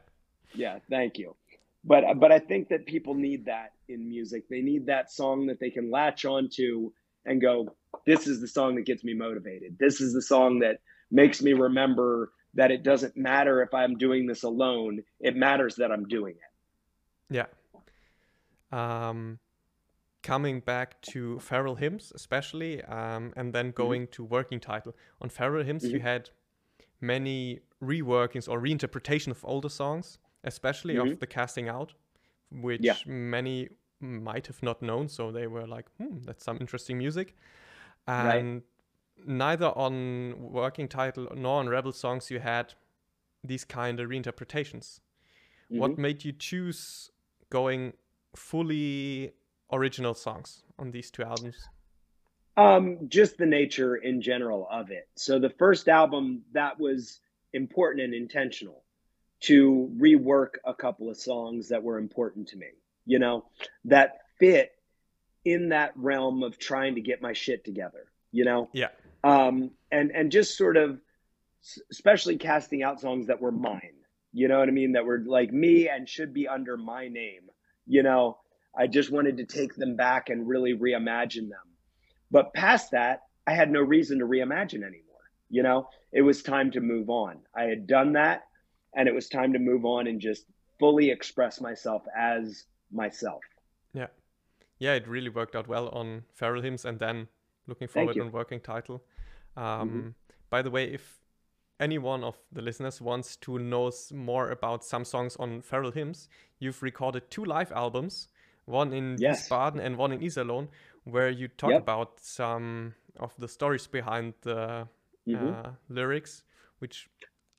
yeah 0.54 0.80
thank 0.89 1.18
you. 1.18 1.36
But 1.84 2.04
but 2.20 2.32
i 2.32 2.39
think 2.39 2.70
that 2.70 2.86
people 2.86 3.14
need 3.14 3.45
that 3.45 3.74
in 3.88 4.08
music. 4.08 4.47
They 4.50 4.62
need 4.62 4.86
that 4.88 5.12
song 5.12 5.47
that 5.47 5.60
they 5.60 5.70
can 5.70 5.91
latch 5.91 6.26
on 6.26 6.50
to 6.54 6.93
and 7.26 7.41
go 7.41 7.76
this 8.06 8.28
is 8.28 8.39
the 8.39 8.47
song 8.47 8.76
that 8.76 8.86
gets 8.86 9.04
me 9.04 9.14
motivated. 9.14 9.78
This 9.80 10.02
is 10.02 10.14
the 10.14 10.22
song 10.22 10.60
that 10.60 10.80
makes 11.12 11.41
me 11.41 11.54
remember 11.54 12.32
that 12.54 12.72
it 12.72 12.84
doesn't 12.84 13.16
matter 13.16 13.62
if 13.62 13.74
i'm 13.74 13.97
doing 13.97 14.28
this 14.28 14.43
alone. 14.43 15.04
It 15.20 15.36
matters 15.36 15.76
that 15.76 15.91
i'm 15.91 16.08
doing 16.08 16.36
it. 16.36 17.36
Yeah. 17.36 17.50
Um 18.72 19.39
coming 20.22 20.60
back 20.60 21.02
to 21.02 21.39
feral 21.39 21.76
hymns 21.76 22.12
especially 22.14 22.84
um 22.84 23.32
and 23.38 23.54
then 23.54 23.68
mm-hmm. 23.68 23.84
going 23.84 24.02
mm-hmm. 24.04 24.12
to 24.12 24.24
working 24.24 24.60
title. 24.60 24.95
On 25.22 25.30
feral 25.30 25.64
hymns 25.64 25.84
mm-hmm. 25.84 25.95
you 25.95 26.02
had 26.02 26.30
many 27.02 27.60
reworkings 27.82 28.50
or 28.50 28.60
reinterpretation 28.60 29.30
of 29.32 29.45
older 29.45 29.70
songs 29.70 30.18
especially 30.44 30.96
mm-hmm. 30.96 31.14
of 31.14 31.20
the 31.20 31.28
casting 31.28 31.70
out, 31.70 31.94
which 32.52 32.82
yeah. 32.82 32.96
many 33.06 33.70
might 34.00 34.48
have 34.48 34.62
not 34.64 34.82
known. 34.82 35.08
So 35.08 35.32
they 35.32 35.48
were 35.48 35.68
like, 35.68 35.86
hmm, 35.98 36.20
that's 36.26 36.44
some 36.44 36.58
interesting 36.60 36.98
music. 36.98 37.36
And 38.08 38.54
right. 38.56 39.28
neither 39.28 39.68
on 39.68 40.36
working 40.40 40.88
title 40.88 41.28
nor 41.36 41.60
on 41.60 41.70
Rebel 41.70 41.92
songs 41.92 42.32
you 42.32 42.40
had 42.40 42.74
these 43.44 43.64
kind 43.64 44.00
of 44.00 44.10
reinterpretations. 44.10 45.02
Mm-hmm. 45.72 45.80
What 45.80 45.98
made 45.98 46.26
you 46.26 46.32
choose 46.32 47.12
going 47.50 47.94
fully 48.36 49.34
original 49.72 50.14
songs 50.14 50.64
on 50.78 50.92
these 50.92 51.12
two 51.12 51.24
albums? 51.24 51.68
Um, 52.58 53.08
just 53.08 53.38
the 53.38 53.46
nature 53.46 53.96
in 53.96 54.22
general 54.22 54.68
of 54.70 54.92
it. 54.92 55.08
So 55.16 55.40
the 55.40 55.50
first 55.50 55.88
album 55.88 56.42
that 56.54 56.80
was 56.80 57.22
important 57.54 58.04
and 58.04 58.14
intentional 58.14 58.84
to 59.42 59.90
rework 59.98 60.56
a 60.66 60.74
couple 60.74 61.10
of 61.10 61.18
songs 61.18 61.70
that 61.70 61.84
were 61.84 61.98
important 61.98 62.50
to 62.50 62.58
me, 62.58 62.68
you 63.06 63.20
know, 63.20 63.46
that 63.86 64.20
fit 64.40 64.72
in 65.46 65.70
that 65.70 65.92
realm 65.96 66.44
of 66.44 66.60
trying 66.60 66.96
to 66.96 67.02
get 67.02 67.22
my 67.22 67.34
shit 67.34 67.64
together, 67.64 68.06
you 68.32 68.44
know? 68.44 68.70
Yeah. 68.74 68.90
Um, 69.24 69.72
and, 69.92 70.12
and 70.12 70.32
just 70.32 70.58
sort 70.58 70.78
of, 70.78 71.00
especially 71.92 72.38
casting 72.38 72.84
out 72.84 73.00
songs 73.00 73.28
that 73.28 73.42
were 73.42 73.52
mine, 73.52 73.94
you 74.34 74.48
know 74.48 74.60
what 74.60 74.68
I 74.68 74.72
mean? 74.72 74.94
That 74.94 75.06
were 75.06 75.24
like 75.26 75.52
me 75.52 75.90
and 75.90 76.08
should 76.08 76.34
be 76.34 76.48
under 76.48 76.78
my 76.78 77.08
name, 77.08 77.50
you 77.88 78.04
know? 78.04 78.38
I 78.78 78.88
just 78.88 79.12
wanted 79.12 79.38
to 79.38 79.46
take 79.46 79.76
them 79.76 79.96
back 79.96 80.30
and 80.30 80.48
really 80.48 80.74
reimagine 80.74 81.50
them. 81.50 81.60
But 82.30 82.54
past 82.54 82.92
that, 82.92 83.22
I 83.48 83.54
had 83.54 83.72
no 83.72 83.82
reason 83.82 84.20
to 84.20 84.26
reimagine 84.26 84.84
anymore. 84.84 85.06
You 85.50 85.64
know, 85.64 85.90
it 86.12 86.22
was 86.22 86.44
time 86.44 86.72
to 86.72 86.80
move 86.80 87.10
on. 87.10 87.40
I 87.56 87.64
had 87.64 87.88
done 87.88 88.14
that 88.14 88.44
and 88.96 89.08
it 89.08 89.14
was 89.14 89.28
time 89.28 89.54
to 89.54 89.60
move 89.60 89.86
on 89.86 90.08
and 90.08 90.20
just 90.20 90.46
fully 90.80 91.10
express 91.10 91.62
myself 91.62 92.04
as 92.18 92.66
myself. 92.92 93.42
Yeah. 93.94 94.08
Yeah, 94.80 94.94
it 94.94 95.08
really 95.08 95.30
worked 95.30 95.56
out 95.56 95.68
well 95.68 95.90
on 95.90 96.24
Feral 96.34 96.62
Hymns 96.62 96.86
and 96.86 97.00
then 97.00 97.28
looking 97.68 97.88
forward 97.88 98.20
on 98.20 98.32
working 98.32 98.60
title. 98.60 99.04
Um, 99.58 99.64
mm-hmm. 99.66 100.10
By 100.50 100.62
the 100.62 100.72
way, 100.72 100.86
if 100.86 101.20
any 101.80 101.98
one 101.98 102.24
of 102.24 102.38
the 102.52 102.62
listeners 102.62 103.02
wants 103.02 103.36
to 103.38 103.60
know 103.60 103.92
more 104.14 104.52
about 104.52 104.84
some 104.84 105.06
songs 105.06 105.36
on 105.38 105.62
Feral 105.62 105.92
Hymns, 105.92 106.30
you've 106.60 106.82
recorded 106.82 107.30
two 107.30 107.46
live 107.46 107.72
albums, 107.72 108.28
one 108.66 108.94
in 108.94 109.18
yes. 109.20 109.48
Wiesbaden 109.48 109.80
and 109.80 109.98
one 109.98 110.12
in 110.12 110.20
Iserlohn, 110.20 110.68
where 111.04 111.30
you 111.30 111.48
talk 111.48 111.72
yep. 111.72 111.82
about 111.82 112.20
some 112.20 112.96
of 113.20 113.34
the 113.38 113.48
stories 113.48 113.88
behind 113.88 114.34
the 114.42 114.88
mm-hmm. 115.28 115.48
uh, 115.48 115.72
lyrics, 115.90 116.44
which 116.80 117.10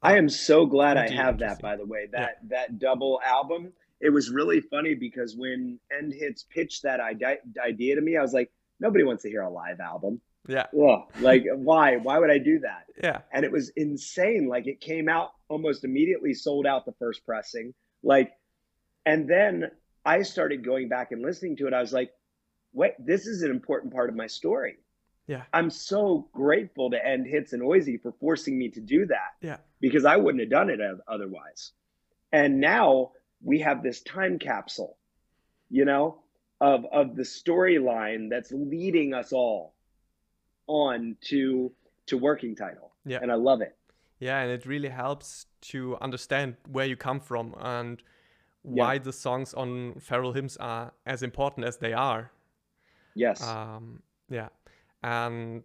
I 0.02 0.16
am 0.16 0.28
so 0.28 0.66
glad 0.66 0.96
I 0.96 1.10
have 1.10 1.38
that. 1.38 1.60
By 1.60 1.76
the 1.76 1.84
way, 1.84 2.08
that 2.12 2.38
yeah. 2.42 2.48
that 2.50 2.78
double 2.78 3.20
album. 3.24 3.72
It 4.00 4.10
was 4.10 4.30
really 4.30 4.60
funny 4.62 4.94
because 4.94 5.36
when 5.36 5.78
End 5.96 6.14
Hits 6.14 6.46
pitched 6.48 6.84
that 6.84 7.00
idea 7.00 7.94
to 7.94 8.00
me, 8.00 8.16
I 8.16 8.22
was 8.22 8.32
like, 8.32 8.50
nobody 8.80 9.04
wants 9.04 9.22
to 9.24 9.28
hear 9.28 9.42
a 9.42 9.50
live 9.50 9.78
album. 9.78 10.22
Yeah. 10.48 10.66
Ugh, 10.72 11.02
like 11.20 11.44
why? 11.54 11.96
Why 11.96 12.18
would 12.18 12.30
I 12.30 12.38
do 12.38 12.60
that? 12.60 12.86
Yeah. 13.02 13.18
And 13.30 13.44
it 13.44 13.52
was 13.52 13.70
insane. 13.76 14.48
Like 14.48 14.66
it 14.66 14.80
came 14.80 15.08
out 15.08 15.32
almost 15.48 15.84
immediately, 15.84 16.32
sold 16.32 16.66
out 16.66 16.86
the 16.86 16.94
first 16.98 17.26
pressing. 17.26 17.74
Like, 18.02 18.32
and 19.04 19.28
then 19.28 19.70
I 20.06 20.22
started 20.22 20.64
going 20.64 20.88
back 20.88 21.12
and 21.12 21.20
listening 21.20 21.56
to 21.56 21.66
it. 21.66 21.74
I 21.74 21.80
was 21.82 21.92
like, 21.92 22.10
wait, 22.72 22.92
this 22.98 23.26
is 23.26 23.42
an 23.42 23.50
important 23.50 23.92
part 23.92 24.08
of 24.08 24.16
my 24.16 24.26
story. 24.26 24.78
Yeah. 25.26 25.42
I'm 25.52 25.68
so 25.68 26.28
grateful 26.32 26.90
to 26.90 27.06
End 27.06 27.26
Hits 27.26 27.52
and 27.52 27.62
Oisey 27.62 28.00
for 28.00 28.12
forcing 28.12 28.58
me 28.58 28.70
to 28.70 28.80
do 28.80 29.04
that. 29.06 29.34
Yeah. 29.42 29.58
Because 29.80 30.04
I 30.04 30.16
wouldn't 30.16 30.40
have 30.40 30.50
done 30.50 30.70
it 30.70 30.80
otherwise. 31.08 31.72
And 32.32 32.60
now 32.60 33.12
we 33.42 33.60
have 33.60 33.82
this 33.82 34.02
time 34.02 34.38
capsule, 34.38 34.96
you 35.70 35.84
know, 35.84 36.20
of 36.60 36.84
of 36.92 37.16
the 37.16 37.22
storyline 37.22 38.28
that's 38.28 38.52
leading 38.52 39.14
us 39.14 39.32
all 39.32 39.74
on 40.66 41.16
to 41.28 41.72
to 42.06 42.18
working 42.18 42.54
title. 42.54 42.92
Yeah. 43.04 43.18
And 43.22 43.32
I 43.32 43.36
love 43.36 43.62
it. 43.62 43.76
Yeah, 44.18 44.40
and 44.40 44.50
it 44.52 44.66
really 44.66 44.90
helps 44.90 45.46
to 45.72 45.96
understand 46.02 46.56
where 46.70 46.84
you 46.84 46.96
come 46.96 47.20
from 47.20 47.54
and 47.58 48.02
why 48.62 48.94
yeah. 48.94 48.98
the 48.98 49.12
songs 49.12 49.54
on 49.54 49.94
Feral 49.98 50.32
Hymns 50.32 50.58
are 50.58 50.92
as 51.06 51.22
important 51.22 51.66
as 51.66 51.78
they 51.78 51.94
are. 51.94 52.30
Yes. 53.14 53.42
Um, 53.42 54.02
yeah. 54.28 54.48
And 55.02 55.64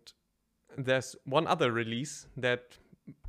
there's 0.77 1.15
one 1.25 1.47
other 1.47 1.71
release 1.71 2.27
that 2.37 2.77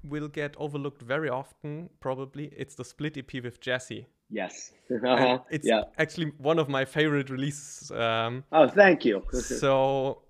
will 0.05 0.29
get 0.29 0.55
overlooked 0.59 1.03
very 1.03 1.29
often, 1.29 1.91
probably. 2.01 2.53
It's 2.57 2.75
the 2.75 2.85
split 2.85 3.17
EP 3.17 3.43
with 3.43 3.61
Jesse. 3.61 4.07
Yes. 4.31 4.73
Uh-huh. 5.05 5.39
It's 5.51 5.67
yeah. 5.67 5.83
actually 5.99 6.33
one 6.39 6.59
of 6.59 6.69
my 6.69 6.85
favorite 6.85 7.29
releases. 7.29 7.91
Um, 7.91 8.45
oh, 8.53 8.69
thank 8.69 9.05
you. 9.05 9.25
so, 9.33 10.23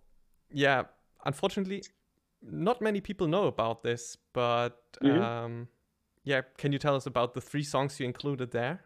yeah, 0.51 0.84
unfortunately, 1.24 1.82
not 2.42 2.80
many 2.80 3.01
people 3.01 3.28
know 3.28 3.47
about 3.47 3.82
this, 3.82 4.16
but 4.32 4.80
mm-hmm. 5.03 5.22
um, 5.22 5.68
yeah, 6.24 6.42
can 6.57 6.72
you 6.72 6.78
tell 6.78 6.97
us 6.97 7.07
about 7.07 7.34
the 7.34 7.40
three 7.40 7.62
songs 7.62 8.01
you 8.01 8.07
included 8.07 8.51
there? 8.51 8.82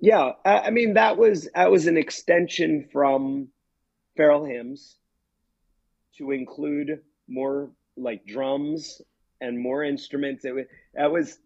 Yeah, 0.00 0.32
I 0.44 0.70
mean 0.70 0.94
that 0.94 1.16
was 1.16 1.48
that 1.54 1.70
was 1.70 1.86
an 1.86 1.96
extension 1.96 2.88
from 2.92 3.48
Feral 4.16 4.44
Hymns 4.44 4.96
to 6.18 6.30
include 6.30 7.00
more 7.28 7.70
like 7.96 8.24
drums 8.24 9.02
and 9.40 9.58
more 9.58 9.84
instruments. 9.84 10.44
It 10.44 10.54
was 10.54 10.66
that 10.94 11.10
was 11.10 11.38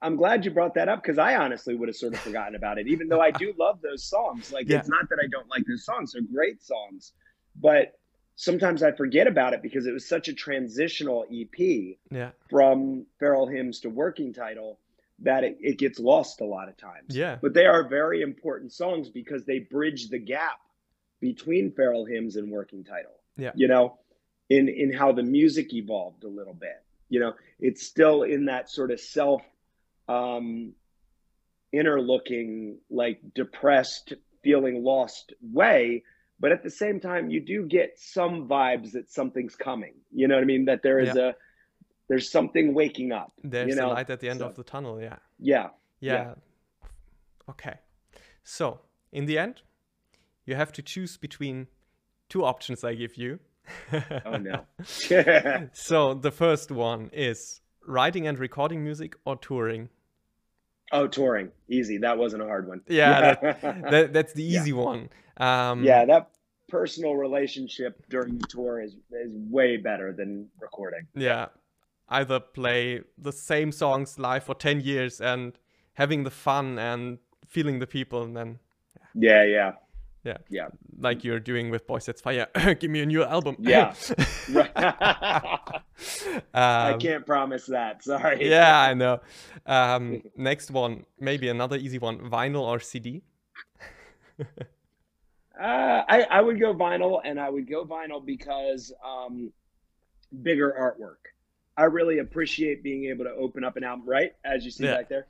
I'm 0.00 0.16
glad 0.16 0.44
you 0.44 0.50
brought 0.50 0.74
that 0.74 0.88
up 0.88 1.02
because 1.02 1.18
I 1.18 1.36
honestly 1.36 1.74
would 1.74 1.88
have 1.88 1.96
sort 1.96 2.14
of 2.14 2.20
forgotten 2.20 2.54
about 2.54 2.78
it, 2.78 2.86
even 2.86 3.08
though 3.08 3.20
I 3.20 3.30
do 3.30 3.52
love 3.58 3.80
those 3.82 4.04
songs. 4.04 4.52
Like, 4.52 4.68
yeah. 4.68 4.78
it's 4.78 4.88
not 4.88 5.08
that 5.08 5.18
I 5.22 5.26
don't 5.26 5.48
like 5.48 5.64
those 5.66 5.84
songs, 5.84 6.12
they're 6.12 6.22
great 6.22 6.62
songs. 6.62 7.12
But 7.60 7.98
sometimes 8.36 8.82
I 8.82 8.92
forget 8.92 9.26
about 9.26 9.54
it 9.54 9.62
because 9.62 9.86
it 9.86 9.92
was 9.92 10.08
such 10.08 10.28
a 10.28 10.32
transitional 10.34 11.24
EP 11.32 11.96
yeah. 12.10 12.30
from 12.48 13.06
Feral 13.18 13.48
Hymns 13.48 13.80
to 13.80 13.90
Working 13.90 14.32
Title 14.32 14.78
that 15.20 15.44
it, 15.44 15.56
it 15.60 15.78
gets 15.78 15.98
lost 15.98 16.42
a 16.42 16.44
lot 16.44 16.68
of 16.68 16.76
times. 16.76 17.16
Yeah. 17.16 17.38
But 17.40 17.54
they 17.54 17.66
are 17.66 17.88
very 17.88 18.22
important 18.22 18.72
songs 18.72 19.08
because 19.08 19.44
they 19.44 19.60
bridge 19.60 20.10
the 20.10 20.18
gap 20.18 20.60
between 21.20 21.72
Feral 21.72 22.04
Hymns 22.04 22.36
and 22.36 22.50
Working 22.50 22.84
Title. 22.84 23.18
Yeah. 23.36 23.52
You 23.54 23.68
know, 23.68 23.98
in 24.48 24.68
in 24.68 24.92
how 24.92 25.12
the 25.12 25.22
music 25.22 25.72
evolved 25.72 26.24
a 26.24 26.28
little 26.28 26.54
bit. 26.54 26.82
You 27.08 27.20
know, 27.20 27.32
it's 27.60 27.86
still 27.86 28.22
in 28.22 28.46
that 28.46 28.70
sort 28.70 28.90
of 28.90 29.00
self 29.00 29.42
um 30.08 30.72
inner 31.72 32.00
looking 32.00 32.78
like 32.90 33.20
depressed 33.34 34.12
feeling 34.42 34.82
lost 34.84 35.32
way. 35.42 36.04
But 36.38 36.52
at 36.52 36.62
the 36.62 36.70
same 36.70 37.00
time 37.00 37.30
you 37.30 37.40
do 37.40 37.66
get 37.66 37.94
some 37.96 38.48
vibes 38.48 38.92
that 38.92 39.10
something's 39.10 39.56
coming. 39.56 39.94
You 40.12 40.28
know 40.28 40.34
what 40.34 40.42
i 40.42 40.46
mean? 40.46 40.66
That 40.66 40.82
there 40.82 40.98
is 40.98 41.14
yeah. 41.14 41.30
a 41.30 41.32
there's 42.08 42.30
something 42.30 42.72
waking 42.72 43.12
up 43.12 43.32
there's 43.42 43.68
you 43.68 43.74
know? 43.74 43.88
a 43.88 43.94
light 43.94 44.10
at 44.10 44.20
the 44.20 44.28
end 44.28 44.38
so, 44.40 44.46
of 44.46 44.54
the 44.54 44.62
tunnel 44.62 45.00
yeah. 45.00 45.16
yeah. 45.38 45.68
Yeah. 46.00 46.12
Yeah. 46.12 46.34
Okay. 47.50 47.74
So 48.44 48.80
in 49.12 49.26
the 49.26 49.38
end 49.38 49.62
you 50.44 50.54
have 50.54 50.72
to 50.72 50.82
choose 50.82 51.16
between 51.16 51.66
two 52.28 52.44
options 52.44 52.84
i 52.84 52.94
give 52.94 53.16
you 53.16 53.38
oh 54.26 54.36
no. 54.36 54.64
So 55.72 56.14
the 56.14 56.30
first 56.30 56.70
one 56.70 57.10
is 57.12 57.60
writing 57.86 58.26
and 58.26 58.38
recording 58.38 58.82
music 58.82 59.16
or 59.24 59.36
touring? 59.36 59.88
Oh 60.92 61.06
touring. 61.06 61.50
Easy. 61.68 61.98
That 61.98 62.18
wasn't 62.18 62.42
a 62.42 62.46
hard 62.46 62.68
one. 62.68 62.80
Yeah 62.88 63.34
that, 63.34 63.62
that, 63.90 64.12
that's 64.12 64.32
the 64.32 64.44
easy 64.44 64.70
yeah. 64.70 64.76
one. 64.76 65.08
Um, 65.36 65.84
yeah 65.84 66.04
that 66.04 66.30
personal 66.68 67.14
relationship 67.14 68.02
during 68.08 68.38
the 68.38 68.46
tour 68.46 68.80
is 68.80 68.94
is 69.10 69.32
way 69.50 69.76
better 69.76 70.12
than 70.12 70.48
recording. 70.60 71.06
Yeah. 71.14 71.46
Either 72.08 72.38
play 72.38 73.00
the 73.18 73.32
same 73.32 73.72
songs 73.72 74.18
live 74.18 74.44
for 74.44 74.54
10 74.54 74.80
years 74.80 75.20
and 75.20 75.58
having 75.94 76.22
the 76.22 76.30
fun 76.30 76.78
and 76.78 77.18
feeling 77.46 77.80
the 77.80 77.86
people 77.86 78.22
and 78.22 78.36
then 78.36 78.58
yeah. 79.14 79.42
Yeah 79.42 79.44
yeah 79.44 79.72
yeah. 80.26 80.38
Yeah. 80.50 80.68
like 80.98 81.24
you're 81.24 81.40
doing 81.40 81.70
with 81.70 81.86
boy 81.86 82.00
sets 82.00 82.20
fire. 82.20 82.46
Give 82.80 82.90
me 82.90 83.00
a 83.00 83.06
new 83.06 83.24
album. 83.24 83.56
Yeah. 83.58 83.94
Um, 86.52 86.52
i 86.52 86.96
can't 87.00 87.24
promise 87.24 87.64
that. 87.66 88.04
Sorry. 88.04 88.50
Yeah 88.50 88.80
i 88.82 88.92
know. 88.92 89.20
Um, 89.66 90.22
next 90.36 90.70
one 90.70 91.06
maybe 91.18 91.48
another 91.48 91.76
easy 91.76 91.98
one 91.98 92.18
vinyl 92.18 92.60
or 92.60 92.78
cd 92.78 93.22
uh, 94.38 94.44
I, 95.58 96.26
I 96.30 96.40
would 96.42 96.60
go 96.60 96.74
vinyl 96.74 97.20
and 97.24 97.40
i 97.40 97.48
would 97.48 97.68
go 97.68 97.84
vinyl 97.86 98.24
because 98.24 98.92
um, 99.04 99.50
bigger 100.42 100.74
artwork. 100.78 101.32
I 101.78 101.84
really 101.84 102.18
appreciate 102.18 102.82
being 102.82 103.06
able 103.06 103.24
to 103.24 103.32
open 103.32 103.64
up 103.64 103.76
an 103.76 103.84
album 103.84 104.06
right? 104.06 104.32
As 104.44 104.64
you 104.64 104.70
see 104.70 104.84
yeah. 104.84 104.96
back 104.96 105.08
there 105.08 105.26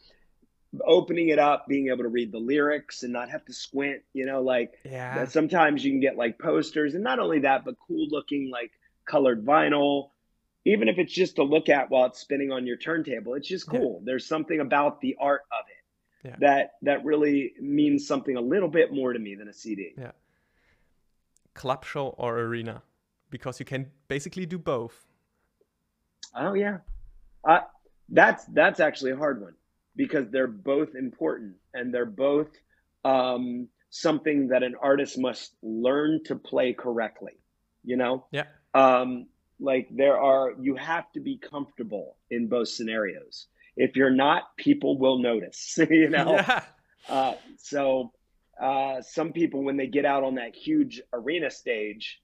opening 0.84 1.28
it 1.28 1.38
up, 1.38 1.66
being 1.66 1.88
able 1.88 2.04
to 2.04 2.08
read 2.08 2.32
the 2.32 2.38
lyrics 2.38 3.02
and 3.02 3.12
not 3.12 3.30
have 3.30 3.44
to 3.44 3.52
squint, 3.52 4.02
you 4.12 4.26
know, 4.26 4.42
like 4.42 4.74
yeah. 4.84 5.24
sometimes 5.26 5.84
you 5.84 5.90
can 5.92 6.00
get 6.00 6.16
like 6.16 6.38
posters 6.38 6.94
and 6.94 7.04
not 7.04 7.18
only 7.18 7.40
that, 7.40 7.64
but 7.64 7.76
cool 7.86 8.06
looking 8.10 8.50
like 8.50 8.72
colored 9.04 9.44
vinyl. 9.44 10.10
Even 10.64 10.88
if 10.88 10.98
it's 10.98 11.12
just 11.12 11.36
to 11.36 11.44
look 11.44 11.68
at 11.68 11.90
while 11.90 12.06
it's 12.06 12.18
spinning 12.18 12.50
on 12.50 12.66
your 12.66 12.76
turntable, 12.76 13.34
it's 13.34 13.46
just 13.46 13.68
cool. 13.68 13.98
Yeah. 14.00 14.06
There's 14.06 14.26
something 14.26 14.58
about 14.58 15.00
the 15.00 15.16
art 15.20 15.42
of 15.52 15.64
it 15.68 15.76
yeah. 16.26 16.36
that 16.40 16.72
that 16.82 17.04
really 17.04 17.52
means 17.60 18.06
something 18.06 18.36
a 18.36 18.40
little 18.40 18.68
bit 18.68 18.92
more 18.92 19.12
to 19.12 19.18
me 19.18 19.34
than 19.34 19.48
a 19.48 19.52
CD. 19.52 19.94
Yeah. 19.96 20.12
Club 21.54 21.84
show 21.84 22.08
or 22.18 22.38
arena, 22.38 22.82
because 23.30 23.60
you 23.60 23.64
can 23.64 23.90
basically 24.08 24.44
do 24.44 24.58
both. 24.58 25.06
Oh 26.34 26.54
yeah, 26.54 26.78
uh, 27.48 27.60
that's 28.08 28.44
that's 28.46 28.80
actually 28.80 29.12
a 29.12 29.16
hard 29.16 29.40
one 29.40 29.54
because 29.96 30.30
they're 30.30 30.46
both 30.46 30.94
important 30.94 31.56
and 31.74 31.92
they're 31.92 32.04
both 32.06 32.48
um, 33.04 33.68
something 33.90 34.48
that 34.48 34.62
an 34.62 34.74
artist 34.80 35.18
must 35.18 35.54
learn 35.62 36.22
to 36.24 36.36
play 36.36 36.72
correctly. 36.72 37.32
You 37.84 37.96
know? 37.96 38.26
Yeah. 38.30 38.44
Um, 38.74 39.26
like 39.58 39.88
there 39.90 40.18
are, 40.18 40.52
you 40.60 40.76
have 40.76 41.10
to 41.12 41.20
be 41.20 41.38
comfortable 41.38 42.16
in 42.30 42.48
both 42.48 42.68
scenarios. 42.68 43.46
If 43.76 43.96
you're 43.96 44.10
not, 44.10 44.56
people 44.56 44.98
will 44.98 45.18
notice. 45.18 45.78
you 45.90 46.10
know? 46.10 46.32
Yeah. 46.32 46.62
Uh, 47.08 47.34
so 47.58 48.12
uh, 48.60 49.02
some 49.02 49.32
people, 49.32 49.62
when 49.62 49.76
they 49.76 49.86
get 49.86 50.04
out 50.04 50.24
on 50.24 50.36
that 50.36 50.54
huge 50.54 51.00
arena 51.12 51.50
stage, 51.50 52.20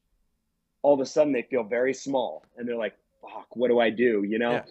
all 0.83 0.95
of 0.95 1.01
a 1.01 1.07
sudden 1.07 1.33
they 1.33 1.43
feel 1.43 1.63
very 1.63 1.95
small 1.95 2.45
and 2.57 2.69
they're 2.69 2.77
like, 2.77 2.95
"Fuck, 3.21 3.55
what 3.55 3.69
do 3.69 3.79
I 3.79 3.91
do?" 3.91 4.25
You 4.27 4.39
know. 4.39 4.53
Yeah. 4.53 4.65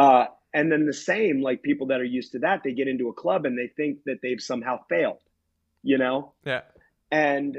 Uh, 0.00 0.26
and 0.54 0.70
then 0.70 0.86
the 0.86 0.92
same, 0.92 1.40
like 1.40 1.62
people 1.62 1.86
that 1.88 2.00
are 2.00 2.04
used 2.04 2.32
to 2.32 2.40
that, 2.40 2.62
they 2.62 2.72
get 2.72 2.88
into 2.88 3.08
a 3.08 3.12
club 3.12 3.46
and 3.46 3.56
they 3.56 3.68
think 3.68 4.04
that 4.04 4.20
they've 4.22 4.40
somehow 4.40 4.80
failed, 4.88 5.20
you 5.82 5.98
know? 5.98 6.32
Yeah. 6.44 6.62
And 7.10 7.58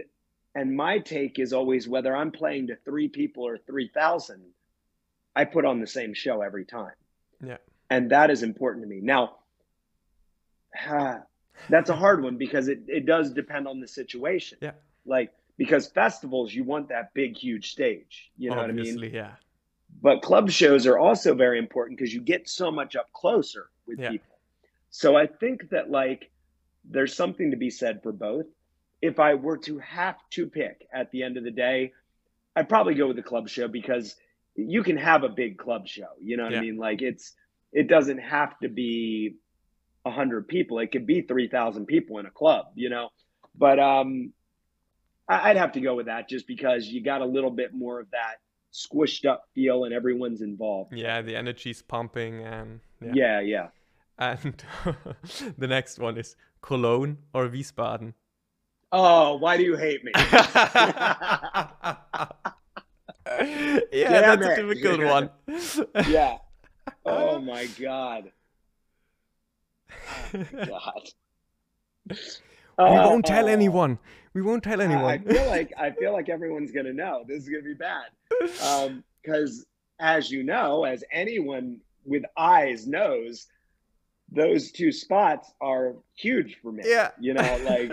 and 0.56 0.76
my 0.76 1.00
take 1.00 1.40
is 1.40 1.52
always 1.54 1.88
whether 1.88 2.16
I'm 2.16 2.32
playing 2.32 2.68
to 2.68 2.76
three 2.76 3.08
people 3.08 3.44
or 3.44 3.58
three 3.58 3.88
thousand, 3.88 4.44
I 5.36 5.46
put 5.46 5.66
on 5.66 5.80
the 5.80 5.88
same 5.88 6.14
show 6.14 6.42
every 6.42 6.66
time. 6.66 6.94
Yeah. 7.44 7.58
And 7.90 8.12
that 8.12 8.30
is 8.30 8.44
important 8.44 8.84
to 8.84 8.90
me. 8.90 9.00
Now, 9.02 9.38
that's 11.70 11.90
a 11.90 11.96
hard 11.96 12.24
one 12.24 12.38
because 12.38 12.68
it, 12.68 12.82
it 12.88 13.06
does 13.06 13.32
depend 13.32 13.68
on 13.68 13.80
the 13.80 13.88
situation. 13.88 14.60
Yeah. 14.62 14.72
Like 15.06 15.34
because 15.58 15.88
festivals, 15.88 16.54
you 16.54 16.64
want 16.64 16.90
that 16.90 17.14
big, 17.16 17.38
huge 17.38 17.72
stage. 17.72 18.32
You 18.38 18.52
know 18.52 18.60
Obviously, 18.60 18.94
what 18.94 19.00
I 19.00 19.06
mean? 19.08 19.14
Yeah. 19.16 19.32
But 20.04 20.22
club 20.22 20.52
shows 20.52 20.86
are 20.86 21.00
also 21.00 21.34
very 21.34 21.58
important 21.58 21.98
because 21.98 22.14
you 22.14 22.20
get 22.20 22.50
so 22.50 22.70
much 22.70 22.98
up 22.98 23.12
closer 23.14 23.70
with 23.88 24.00
yeah. 24.00 24.10
people. 24.12 24.38
So 24.90 25.16
I 25.16 25.28
think 25.28 25.70
that 25.70 25.90
like 25.90 26.30
there's 26.84 27.16
something 27.16 27.52
to 27.52 27.58
be 27.58 27.70
said 27.70 28.04
for 28.04 28.12
both. 28.12 28.46
If 29.02 29.20
I 29.20 29.36
were 29.36 29.58
to 29.60 29.80
have 29.80 30.18
to 30.32 30.48
pick 30.48 30.86
at 30.94 31.10
the 31.12 31.24
end 31.24 31.38
of 31.38 31.46
the 31.46 31.52
day, 31.52 31.94
I'd 32.54 32.68
probably 32.68 32.96
go 32.96 33.08
with 33.08 33.16
the 33.16 33.24
club 33.24 33.48
show 33.48 33.70
because 33.70 34.16
you 34.56 34.84
can 34.84 34.98
have 34.98 35.24
a 35.24 35.30
big 35.30 35.58
club 35.58 35.88
show. 35.88 36.10
You 36.22 36.36
know 36.36 36.44
what 36.44 36.52
yeah. 36.52 36.60
I 36.60 36.62
mean? 36.62 36.78
Like 36.78 37.02
it's 37.02 37.34
it 37.72 37.88
doesn't 37.88 38.20
have 38.20 38.60
to 38.60 38.68
be 38.68 39.38
a 40.06 40.12
hundred 40.12 40.50
people. 40.50 40.80
It 40.80 40.92
could 40.92 41.08
be 41.08 41.22
three 41.22 41.48
thousand 41.48 41.86
people 41.86 42.20
in 42.20 42.26
a 42.26 42.32
club. 42.32 42.66
You 42.76 42.90
know, 42.90 43.10
but 43.56 43.80
um, 43.80 44.34
I'd 45.30 45.58
have 45.58 45.72
to 45.74 45.82
go 45.82 45.96
with 45.96 46.08
that 46.08 46.28
just 46.28 46.46
because 46.46 46.88
you 46.88 47.02
got 47.02 47.22
a 47.22 47.26
little 47.26 47.52
bit 47.52 47.74
more 47.74 48.02
of 48.02 48.12
that 48.12 48.36
squished 48.74 49.26
up 49.26 49.48
feel 49.54 49.86
and 49.86 49.94
everyone's 49.94 50.42
involved. 50.42 50.94
Yeah, 50.94 51.22
the 51.22 51.36
energy's 51.36 51.82
pumping 51.82 52.42
and 52.44 52.80
yeah, 53.02 53.40
yeah. 53.40 53.40
yeah. 53.42 53.68
And 54.20 54.64
the 55.58 55.68
next 55.68 56.00
one 56.00 56.18
is 56.18 56.36
Cologne 56.62 57.18
or 57.34 57.48
Wiesbaden. 57.48 58.14
Oh, 58.92 59.38
why 59.38 59.58
do 59.58 59.64
you 59.64 59.76
hate 59.76 60.04
me? 60.04 60.12
yeah, 60.16 60.26
Damn 63.92 64.40
that's 64.40 64.60
it. 64.60 64.60
a 64.60 64.74
difficult 64.76 65.04
one. 65.04 65.30
yeah. 66.10 66.38
Oh 67.06 67.40
my 67.40 67.66
god. 67.80 68.32
Oh 70.34 70.46
my 70.52 70.66
god. 70.66 71.10
We 72.78 72.84
won't 72.84 73.26
tell 73.26 73.48
anyone. 73.48 74.00
We 74.34 74.42
won't 74.42 74.64
tell 74.64 74.82
anyone. 74.82 75.06
I 75.06 75.18
feel 75.18 75.46
like 75.48 75.74
I 75.78 75.92
feel 75.92 76.14
like 76.14 76.30
everyone's 76.30 76.72
gonna 76.72 76.94
know. 76.94 77.24
This 77.28 77.44
is 77.44 77.50
gonna 77.50 77.64
be 77.64 77.74
bad. 77.74 78.08
Because 78.30 79.60
um, 79.60 79.66
as 80.00 80.32
you 80.32 80.44
know, 80.44 80.84
as 80.84 81.04
anyone 81.12 81.80
with 82.06 82.24
eyes 82.36 82.88
knows, 82.88 83.48
those 84.32 84.72
two 84.72 84.92
spots 84.92 85.52
are 85.62 85.96
huge 86.16 86.58
for 86.62 86.72
me. 86.72 86.84
Yeah. 86.86 87.12
You 87.20 87.36
know, 87.36 87.42
like 87.64 87.90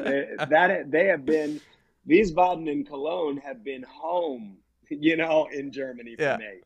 that 0.49 0.91
they 0.91 1.07
have 1.07 1.25
been 1.25 1.61
Wiesbaden 2.09 2.71
and 2.71 2.87
Cologne 2.87 3.37
have 3.39 3.63
been 3.63 3.83
home, 3.83 4.57
you 4.89 5.17
know, 5.17 5.49
in 5.53 5.73
Germany 5.73 6.17
for 6.17 6.23
yeah. 6.23 6.37
me. 6.39 6.61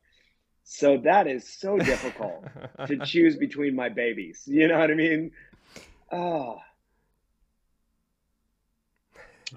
So 0.63 0.97
that 0.99 1.27
is 1.27 1.47
so 1.47 1.79
difficult 1.79 2.47
to 2.87 2.99
choose 3.05 3.37
between 3.37 3.75
my 3.75 3.89
babies. 3.91 4.45
You 4.47 4.69
know 4.69 4.79
what 4.79 4.91
I 4.91 4.95
mean? 4.95 5.33
Oh. 6.11 6.59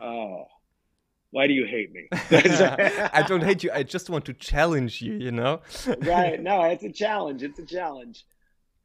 Oh. 0.02 0.48
Why 1.32 1.48
do 1.48 1.54
you 1.54 1.66
hate 1.66 1.92
me? 1.94 2.08
I 2.12 3.24
don't 3.28 3.44
hate 3.44 3.64
you. 3.64 3.72
I 3.74 3.84
just 3.84 4.10
want 4.10 4.26
to 4.26 4.34
challenge 4.34 5.02
you, 5.02 5.14
you 5.14 5.32
know? 5.32 5.62
right. 6.00 6.42
No, 6.42 6.64
it's 6.64 6.84
a 6.84 6.92
challenge. 6.92 7.44
It's 7.44 7.60
a 7.60 7.66
challenge. 7.66 8.26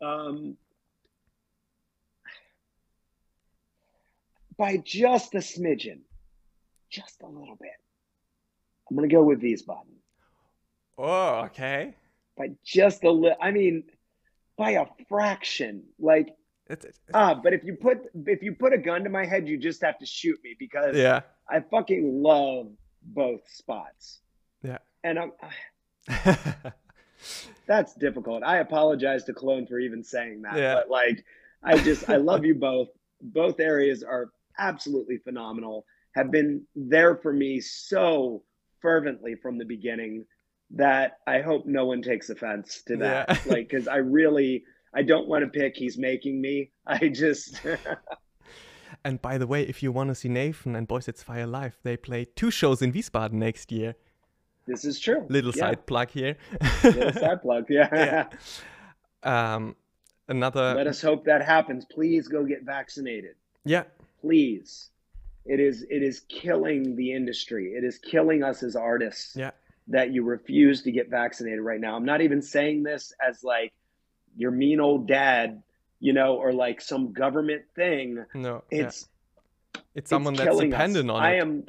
Um, 0.00 0.56
by 4.58 4.78
just 4.78 5.34
a 5.34 5.38
smidgen, 5.38 6.00
just 6.90 7.22
a 7.22 7.26
little 7.26 7.56
bit. 7.60 7.70
I'm 8.90 8.96
going 8.96 9.08
to 9.08 9.14
go 9.14 9.22
with 9.22 9.40
Wiesbaden. 9.40 9.86
Oh, 10.98 11.44
okay. 11.46 11.94
By 12.36 12.50
just 12.64 13.04
a 13.04 13.10
little. 13.10 13.38
I 13.40 13.52
mean, 13.52 13.84
by 14.58 14.72
a 14.72 14.86
fraction. 15.08 15.84
Like 15.98 16.34
ah, 17.14 17.34
but 17.34 17.52
if 17.52 17.64
you 17.64 17.74
put 17.74 17.98
if 18.26 18.42
you 18.42 18.54
put 18.54 18.72
a 18.72 18.78
gun 18.78 19.04
to 19.04 19.10
my 19.10 19.26
head, 19.26 19.48
you 19.48 19.58
just 19.58 19.82
have 19.82 19.98
to 19.98 20.06
shoot 20.06 20.38
me 20.42 20.54
because 20.58 20.96
yeah, 20.96 21.20
I 21.48 21.60
fucking 21.60 22.22
love 22.22 22.68
both 23.02 23.40
spots. 23.48 24.20
Yeah, 24.62 24.78
and 25.04 25.18
I'm. 25.18 25.32
that's 27.66 27.94
difficult. 27.94 28.42
I 28.42 28.58
apologize 28.58 29.24
to 29.24 29.32
Cologne 29.32 29.66
for 29.66 29.78
even 29.78 30.02
saying 30.02 30.42
that, 30.42 30.56
yeah. 30.56 30.74
but 30.74 30.90
like, 30.90 31.24
I 31.62 31.78
just 31.78 32.08
I 32.08 32.16
love 32.16 32.44
you 32.44 32.54
both. 32.54 32.88
Both 33.20 33.60
areas 33.60 34.02
are 34.02 34.30
absolutely 34.58 35.18
phenomenal. 35.18 35.84
Have 36.14 36.30
been 36.30 36.62
there 36.74 37.16
for 37.16 37.32
me 37.32 37.60
so 37.60 38.42
fervently 38.80 39.36
from 39.36 39.58
the 39.58 39.64
beginning 39.64 40.26
that 40.74 41.18
I 41.26 41.40
hope 41.40 41.66
no 41.66 41.86
one 41.86 42.02
takes 42.02 42.30
offense 42.30 42.82
to 42.88 42.96
that. 42.98 43.28
Yeah. 43.28 43.38
like, 43.46 43.68
because 43.68 43.88
I 43.88 43.96
really 43.96 44.64
I 44.94 45.02
don't 45.02 45.28
want 45.28 45.44
to 45.44 45.48
pick. 45.48 45.76
He's 45.76 45.96
making 45.96 46.40
me. 46.40 46.70
I 46.86 47.08
just. 47.08 47.60
and 49.04 49.20
by 49.22 49.38
the 49.38 49.46
way, 49.46 49.62
if 49.62 49.82
you 49.82 49.92
want 49.92 50.08
to 50.08 50.14
see 50.14 50.28
Nathan 50.28 50.76
and 50.76 50.86
Boy 50.86 51.00
Sets 51.00 51.22
Fire 51.22 51.46
live, 51.46 51.78
they 51.82 51.96
play 51.96 52.24
two 52.24 52.50
shows 52.50 52.82
in 52.82 52.92
Wiesbaden 52.92 53.32
next 53.32 53.72
year. 53.72 53.94
This 54.66 54.84
is 54.84 55.00
true. 55.00 55.26
Little 55.28 55.52
yeah. 55.54 55.60
side 55.60 55.86
plug 55.86 56.10
here. 56.10 56.36
Little 56.84 57.12
side 57.12 57.42
plug, 57.42 57.66
yeah. 57.68 57.88
yeah. 59.24 59.54
Um, 59.54 59.76
another. 60.28 60.74
Let 60.74 60.86
us 60.86 61.02
hope 61.02 61.24
that 61.24 61.42
happens. 61.44 61.84
Please 61.84 62.28
go 62.28 62.44
get 62.44 62.62
vaccinated. 62.62 63.34
Yeah. 63.64 63.84
Please. 64.20 64.90
It 65.44 65.58
is 65.58 65.84
it 65.90 66.02
is 66.02 66.20
killing 66.28 66.94
the 66.94 67.12
industry. 67.12 67.72
It 67.72 67.82
is 67.82 67.98
killing 67.98 68.44
us 68.44 68.62
as 68.62 68.76
artists. 68.76 69.34
Yeah. 69.34 69.50
That 69.88 70.12
you 70.12 70.22
refuse 70.22 70.82
to 70.82 70.92
get 70.92 71.10
vaccinated 71.10 71.60
right 71.60 71.80
now. 71.80 71.96
I'm 71.96 72.04
not 72.04 72.20
even 72.20 72.40
saying 72.40 72.84
this 72.84 73.12
as 73.26 73.42
like 73.42 73.72
your 74.36 74.50
mean 74.50 74.80
old 74.80 75.06
dad, 75.06 75.62
you 76.00 76.12
know, 76.12 76.36
or 76.36 76.52
like 76.52 76.80
some 76.80 77.12
government 77.12 77.62
thing. 77.74 78.24
No, 78.34 78.64
it's 78.70 79.08
yeah. 79.74 79.80
it's 79.94 80.10
someone 80.10 80.34
it's 80.34 80.44
that's 80.44 80.58
dependent 80.58 81.10
us. 81.10 81.14
on 81.14 81.22
I 81.22 81.34
it. 81.34 81.40
am 81.40 81.64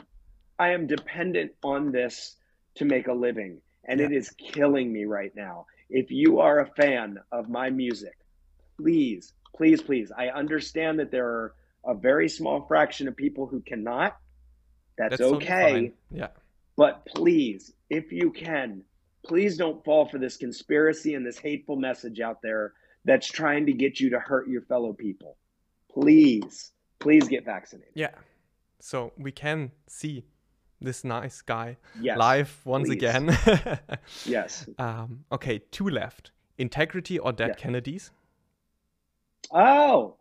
I 0.59 0.69
am 0.69 0.87
dependent 0.87 1.51
on 1.63 1.91
this 1.91 2.35
to 2.75 2.85
make 2.85 3.07
a 3.07 3.13
living, 3.13 3.61
and 3.85 3.99
yeah. 3.99 4.07
it 4.07 4.11
is 4.11 4.29
killing 4.31 4.91
me 4.91 5.05
right 5.05 5.35
now. 5.35 5.65
If 5.89 6.11
you 6.11 6.39
are 6.39 6.59
a 6.59 6.67
fan 6.67 7.19
of 7.31 7.49
my 7.49 7.69
music, 7.69 8.17
please, 8.77 9.33
please, 9.55 9.81
please. 9.81 10.11
I 10.17 10.29
understand 10.29 10.99
that 10.99 11.11
there 11.11 11.27
are 11.27 11.53
a 11.85 11.93
very 11.93 12.29
small 12.29 12.65
fraction 12.67 13.07
of 13.07 13.15
people 13.15 13.45
who 13.45 13.61
cannot. 13.61 14.17
That's, 14.97 15.17
that's 15.17 15.21
okay. 15.33 15.93
Yeah. 16.11 16.27
But 16.75 17.05
please, 17.05 17.73
if 17.89 18.11
you 18.11 18.31
can, 18.31 18.83
please 19.25 19.57
don't 19.57 19.83
fall 19.83 20.05
for 20.05 20.17
this 20.17 20.37
conspiracy 20.37 21.15
and 21.15 21.25
this 21.25 21.37
hateful 21.37 21.75
message 21.75 22.19
out 22.19 22.41
there 22.41 22.73
that's 23.05 23.27
trying 23.27 23.65
to 23.65 23.73
get 23.73 23.99
you 23.99 24.09
to 24.09 24.19
hurt 24.19 24.47
your 24.47 24.61
fellow 24.61 24.93
people. 24.93 25.37
Please, 25.91 26.71
please 26.99 27.27
get 27.27 27.45
vaccinated. 27.45 27.93
Yeah. 27.95 28.11
So 28.79 29.11
we 29.17 29.31
can 29.31 29.71
see 29.87 30.25
this 30.81 31.03
nice 31.03 31.41
guy 31.41 31.77
yes, 31.99 32.17
live 32.17 32.59
once 32.65 32.89
please. 32.89 32.95
again. 32.95 33.37
yes. 34.25 34.67
Um, 34.77 35.23
okay, 35.31 35.59
two 35.71 35.87
left. 35.87 36.31
Integrity 36.57 37.17
or 37.17 37.31
Dead 37.31 37.57
Kennedys? 37.57 38.11
Oh, 39.51 40.17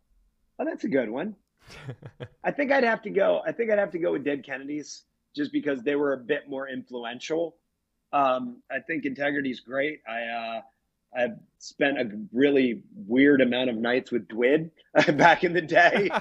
oh, 0.59 0.65
that's 0.65 0.85
a 0.85 0.89
good 0.89 1.11
one. 1.11 1.37
I 2.45 2.51
think 2.51 2.73
I'd 2.73 2.85
have 2.85 3.03
to 3.03 3.11
go. 3.11 3.43
I 3.47 3.53
think 3.53 3.71
I'd 3.71 3.79
have 3.79 3.91
to 3.93 3.99
go 3.99 4.13
with 4.13 4.25
Dead 4.25 4.45
Kennedys 4.45 5.05
just 5.35 5.53
because 5.53 5.83
they 5.83 5.97
were 5.97 6.15
a 6.15 6.19
bit 6.19 6.49
more 6.49 6.69
influential. 6.69 7.57
Um, 8.13 8.63
I 8.71 8.81
think 8.81 9.05
integrity 9.05 9.51
is 9.51 9.61
great. 9.61 10.01
I 10.09 10.23
uh, 10.23 10.61
I've 11.15 11.37
spent 11.59 11.99
a 11.99 12.11
really 12.33 12.83
weird 13.07 13.41
amount 13.41 13.71
of 13.71 13.77
nights 13.77 14.11
with 14.11 14.29
Dwid 14.29 14.71
back 15.17 15.45
in 15.45 15.53
the 15.53 15.61
day. 15.61 16.09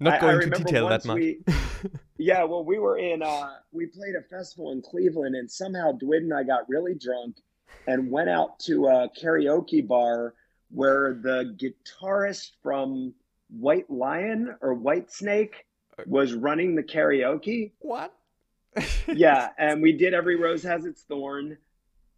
Not 0.00 0.20
going 0.20 0.36
I, 0.36 0.38
I 0.38 0.44
to 0.44 0.50
detail 0.50 0.88
that 0.88 1.04
much. 1.04 1.16
We, 1.16 1.40
yeah, 2.18 2.44
well, 2.44 2.64
we 2.64 2.78
were 2.78 2.98
in. 2.98 3.22
Uh, 3.22 3.50
we 3.72 3.86
played 3.86 4.14
a 4.14 4.22
festival 4.22 4.72
in 4.72 4.82
Cleveland, 4.82 5.34
and 5.34 5.50
somehow 5.50 5.92
Dwid 5.92 6.18
and 6.18 6.34
I 6.34 6.42
got 6.42 6.68
really 6.68 6.94
drunk 6.94 7.36
and 7.86 8.10
went 8.10 8.28
out 8.28 8.58
to 8.60 8.86
a 8.86 9.08
karaoke 9.20 9.86
bar 9.86 10.34
where 10.70 11.14
the 11.14 11.56
guitarist 11.56 12.50
from 12.62 13.14
White 13.48 13.90
Lion 13.90 14.54
or 14.60 14.76
Whitesnake 14.76 15.54
was 16.06 16.34
running 16.34 16.74
the 16.74 16.82
karaoke. 16.82 17.72
What? 17.80 18.14
Yeah, 19.06 19.48
and 19.58 19.82
we 19.82 19.92
did 19.92 20.14
every 20.14 20.36
rose 20.36 20.62
has 20.62 20.84
its 20.84 21.02
thorn, 21.02 21.58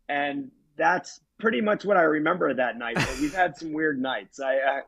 and 0.09 0.51
that's 0.77 1.21
pretty 1.39 1.61
much 1.61 1.85
what 1.85 1.97
I 1.97 2.03
remember 2.03 2.53
that 2.55 2.79
night. 2.79 2.97
But 2.97 3.19
we've 3.21 3.35
had 3.35 3.57
some 3.57 3.73
weird 3.73 4.01
nights. 4.01 4.41
I, 4.41 4.57
uh, 4.57 4.81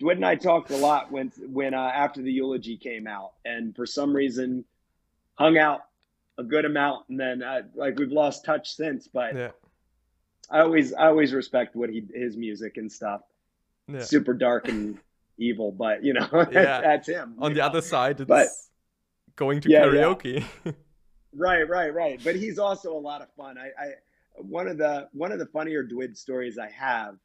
Dwid 0.00 0.16
and 0.16 0.26
I 0.26 0.34
talked 0.34 0.70
a 0.70 0.76
lot 0.76 1.10
when 1.10 1.32
when 1.46 1.74
uh, 1.74 1.92
after 1.94 2.22
the 2.22 2.32
eulogy 2.32 2.76
came 2.76 3.06
out, 3.06 3.32
and 3.44 3.74
for 3.74 3.86
some 3.86 4.14
reason, 4.14 4.64
hung 5.34 5.58
out 5.58 5.82
a 6.38 6.42
good 6.42 6.64
amount, 6.64 7.08
and 7.08 7.18
then 7.18 7.42
uh, 7.42 7.62
like 7.74 7.98
we've 7.98 8.12
lost 8.12 8.44
touch 8.44 8.74
since. 8.74 9.08
But 9.08 9.36
yeah. 9.36 9.50
I 10.50 10.60
always 10.60 10.92
I 10.92 11.06
always 11.06 11.32
respect 11.32 11.76
what 11.76 11.90
he 11.90 12.04
his 12.12 12.36
music 12.36 12.76
and 12.76 12.90
stuff. 12.90 13.22
Yeah. 13.88 14.02
Super 14.02 14.34
dark 14.34 14.68
and 14.68 14.98
evil, 15.38 15.72
but 15.72 16.04
you 16.04 16.14
know 16.14 16.28
yeah. 16.52 16.80
that's 16.80 17.08
him. 17.08 17.36
On 17.38 17.52
the 17.52 17.58
know? 17.58 17.66
other 17.66 17.80
side, 17.80 18.20
it's 18.20 18.28
but, 18.28 18.48
going 19.36 19.60
to 19.62 19.68
karaoke. 19.68 20.44
Right, 21.36 21.68
right, 21.68 21.92
right. 21.92 22.20
But 22.22 22.36
he's 22.36 22.58
also 22.58 22.92
a 22.92 22.98
lot 22.98 23.22
of 23.22 23.28
fun. 23.36 23.56
I, 23.58 23.66
I 23.82 23.92
one 24.36 24.68
of 24.68 24.78
the 24.78 25.08
one 25.12 25.32
of 25.32 25.38
the 25.38 25.46
funnier 25.46 25.84
Dwid 25.84 26.16
stories 26.16 26.58
I 26.58 26.70
have 26.70 27.16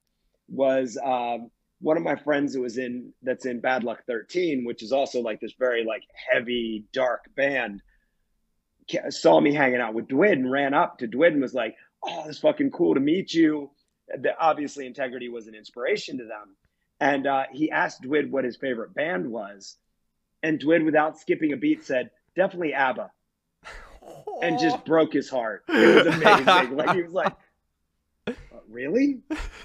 was 0.47 0.97
um, 1.03 1.51
one 1.81 1.97
of 1.97 2.03
my 2.03 2.15
friends 2.15 2.53
who 2.53 2.61
was 2.61 2.77
in 2.77 3.13
that's 3.21 3.45
in 3.45 3.59
Bad 3.59 3.83
Luck 3.83 4.03
13, 4.07 4.65
which 4.65 4.83
is 4.83 4.91
also 4.91 5.21
like 5.21 5.39
this 5.39 5.53
very 5.57 5.83
like 5.85 6.03
heavy 6.31 6.85
dark 6.93 7.25
band, 7.35 7.81
saw 9.09 9.39
me 9.39 9.53
hanging 9.53 9.79
out 9.79 9.93
with 9.93 10.07
Dwid 10.07 10.33
and 10.33 10.51
ran 10.51 10.73
up 10.73 10.97
to 10.99 11.07
Dwid 11.07 11.33
and 11.33 11.41
was 11.41 11.53
like, 11.53 11.75
"Oh, 12.03 12.25
it's 12.27 12.39
fucking 12.39 12.71
cool 12.71 12.95
to 12.95 12.99
meet 12.99 13.33
you." 13.33 13.71
The, 14.07 14.37
obviously, 14.39 14.87
Integrity 14.87 15.29
was 15.29 15.47
an 15.47 15.55
inspiration 15.55 16.17
to 16.17 16.25
them, 16.25 16.55
and 16.99 17.27
uh, 17.27 17.43
he 17.51 17.69
asked 17.71 18.01
Dwid 18.01 18.31
what 18.31 18.43
his 18.43 18.57
favorite 18.57 18.93
band 18.95 19.29
was, 19.29 19.77
and 20.41 20.59
Dwid, 20.59 20.83
without 20.83 21.19
skipping 21.19 21.53
a 21.53 21.57
beat, 21.57 21.85
said, 21.85 22.09
"Definitely 22.35 22.73
ABBA." 22.73 23.11
And 24.41 24.59
just 24.59 24.83
broke 24.85 25.13
his 25.13 25.29
heart. 25.29 25.63
It 25.67 26.05
was 26.05 26.15
amazing. 26.15 26.75
like 26.75 26.95
he 26.95 27.03
was 27.03 27.13
like, 27.13 27.33
uh, 28.27 28.33
"Really? 28.69 29.19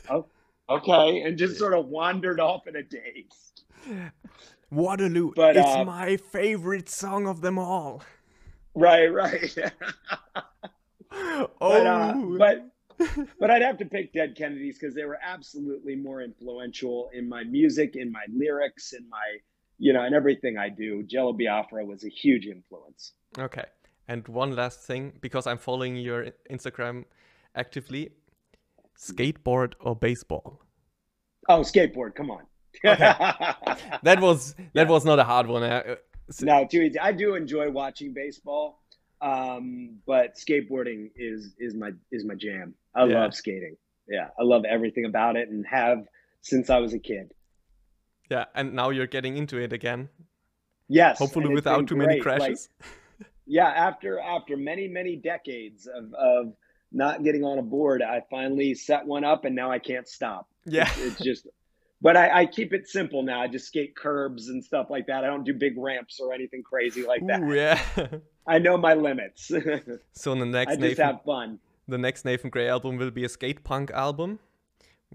Oh, 0.09 0.27
okay," 0.69 1.23
and 1.23 1.39
just 1.39 1.59
sort 1.59 1.75
of 1.75 1.87
wandered 1.87 2.41
off 2.41 2.67
in 2.67 2.77
a 2.77 2.83
daze. 2.83 3.53
Waterloo, 4.71 5.33
but 5.37 5.57
it's 5.57 5.67
uh, 5.67 5.85
my 5.85 6.17
favorite 6.17 6.89
song 6.89 7.27
of 7.27 7.41
them 7.41 7.59
all. 7.59 8.03
Right, 8.75 9.07
right. 9.07 9.57
oh, 11.13 11.49
but, 11.61 11.87
uh, 11.87 12.15
but 12.39 12.71
but 13.39 13.51
I'd 13.51 13.63
have 13.63 13.79
to 13.79 13.85
pick 13.85 14.13
Dead 14.13 14.35
Kennedys 14.37 14.79
because 14.79 14.95
they 14.95 15.05
were 15.05 15.19
absolutely 15.23 15.95
more 15.97 16.23
influential 16.23 17.11
in 17.13 17.29
my 17.29 17.45
music, 17.45 17.95
in 17.95 18.11
my 18.11 18.25
lyrics, 18.33 18.93
in 18.93 19.09
my 19.09 19.39
you 19.79 19.93
know, 19.93 20.05
in 20.05 20.15
everything 20.15 20.57
I 20.57 20.69
do. 20.69 21.03
Jello 21.03 21.33
Biafra 21.33 21.85
was 21.85 22.05
a 22.05 22.09
huge 22.09 22.47
influence. 22.47 23.13
Okay. 23.39 23.65
And 24.09 24.27
one 24.29 24.55
last 24.55 24.81
thing, 24.81 25.13
because 25.21 25.47
I'm 25.47 25.59
following 25.59 25.97
your 25.97 26.29
Instagram 26.51 27.05
actively, 27.55 28.11
skateboard 28.99 29.75
or 29.81 29.97
baseball? 29.97 30.61
Oh, 31.49 31.61
skateboard! 31.61 32.15
Come 32.15 32.31
on. 32.31 32.43
okay. 32.85 33.15
That 34.03 34.21
was 34.21 34.55
that 34.55 34.69
yeah. 34.75 34.85
was 34.85 35.05
not 35.05 35.19
a 35.19 35.25
hard 35.25 35.47
one. 35.47 35.63
Uh, 35.63 35.97
no, 36.41 36.67
too 36.71 36.83
easy. 36.83 36.99
I 36.99 37.13
do 37.13 37.35
enjoy 37.35 37.71
watching 37.71 38.13
baseball, 38.13 38.83
um, 39.21 39.99
but 40.07 40.37
skateboarding 40.37 41.11
is 41.17 41.55
is 41.59 41.75
my 41.75 41.93
is 42.13 42.25
my 42.25 42.35
jam. 42.35 42.75
I 42.95 43.05
yeah. 43.05 43.21
love 43.21 43.35
skating. 43.35 43.77
Yeah, 44.09 44.29
I 44.39 44.43
love 44.43 44.65
everything 44.65 45.07
about 45.07 45.37
it, 45.37 45.49
and 45.49 45.67
have 45.67 46.07
since 46.43 46.69
I 46.71 46.79
was 46.79 46.93
a 46.93 46.99
kid. 46.99 47.33
Yeah, 48.31 48.45
and 48.55 48.75
now 48.75 48.91
you're 48.91 49.07
getting 49.07 49.37
into 49.37 49.59
it 49.59 49.73
again. 49.73 50.09
Yes. 50.89 51.19
Hopefully, 51.19 51.49
without 51.49 51.87
too 51.87 51.95
great. 51.95 52.09
many 52.09 52.21
crashes. 52.21 52.69
Like, 52.81 52.89
yeah, 53.47 53.69
after 53.69 54.19
after 54.19 54.57
many 54.57 54.89
many 54.89 55.17
decades 55.17 55.87
of 55.87 56.13
of 56.15 56.55
not 56.93 57.25
getting 57.25 57.45
on 57.45 57.59
a 57.59 57.63
board, 57.63 58.03
I 58.03 58.23
finally 58.31 58.75
set 58.75 59.05
one 59.05 59.25
up, 59.25 59.45
and 59.45 59.55
now 59.55 59.71
I 59.71 59.79
can't 59.79 60.09
stop. 60.09 60.49
Yeah, 60.65 60.89
it's, 60.99 60.99
it's 60.99 61.23
just. 61.23 61.47
But 62.03 62.19
I, 62.19 62.43
I, 62.43 62.47
keep 62.47 62.75
it 62.75 62.87
simple 62.87 63.23
now. 63.23 63.41
I 63.41 63.49
just 63.49 63.67
skate 63.67 63.97
curbs 63.97 64.51
and 64.51 64.63
stuff 64.63 64.89
like 64.91 65.07
that. 65.07 65.25
I 65.25 65.27
don't 65.27 65.43
do 65.43 65.55
big 65.55 65.79
ramps 65.79 66.21
or 66.21 66.35
anything 66.35 66.63
crazy 66.63 67.03
like 67.03 67.27
that. 67.27 67.41
Ooh, 67.41 67.55
yeah. 67.55 67.81
I 68.47 68.59
know 68.59 68.77
my 68.77 68.93
limits. 68.93 69.51
so 70.13 70.33
in 70.33 70.39
the 70.39 70.45
next, 70.45 70.73
I 70.73 70.75
just 70.75 70.83
Nathan, 70.83 71.07
have 71.07 71.23
fun. 71.25 71.59
The 71.89 71.97
next 71.97 72.27
Nathan 72.27 72.51
Gray 72.51 72.69
album 72.69 72.99
will 72.99 73.11
be 73.11 73.25
a 73.25 73.29
skate 73.29 73.65
punk 73.65 73.91
album. 73.91 74.39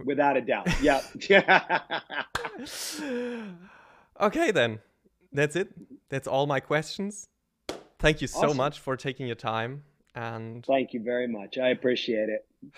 Without 0.04 0.38
a 0.38 0.42
doubt. 0.42 0.68
Yep. 0.82 1.04
okay, 4.22 4.52
then. 4.52 4.80
That's 5.32 5.56
it. 5.56 5.70
That's 6.10 6.28
all 6.28 6.48
my 6.48 6.60
questions. 6.60 7.28
Thank 8.00 8.22
you 8.22 8.28
so 8.28 8.48
awesome. 8.48 8.58
much 8.58 8.80
for 8.80 8.96
taking 8.96 9.28
your 9.28 9.36
time 9.36 9.84
and 10.16 10.66
thank 10.66 10.94
you 10.94 11.02
very 11.02 11.28
much. 11.28 11.58
I 11.58 11.70
appreciate 11.70 12.30
it. 12.30 12.46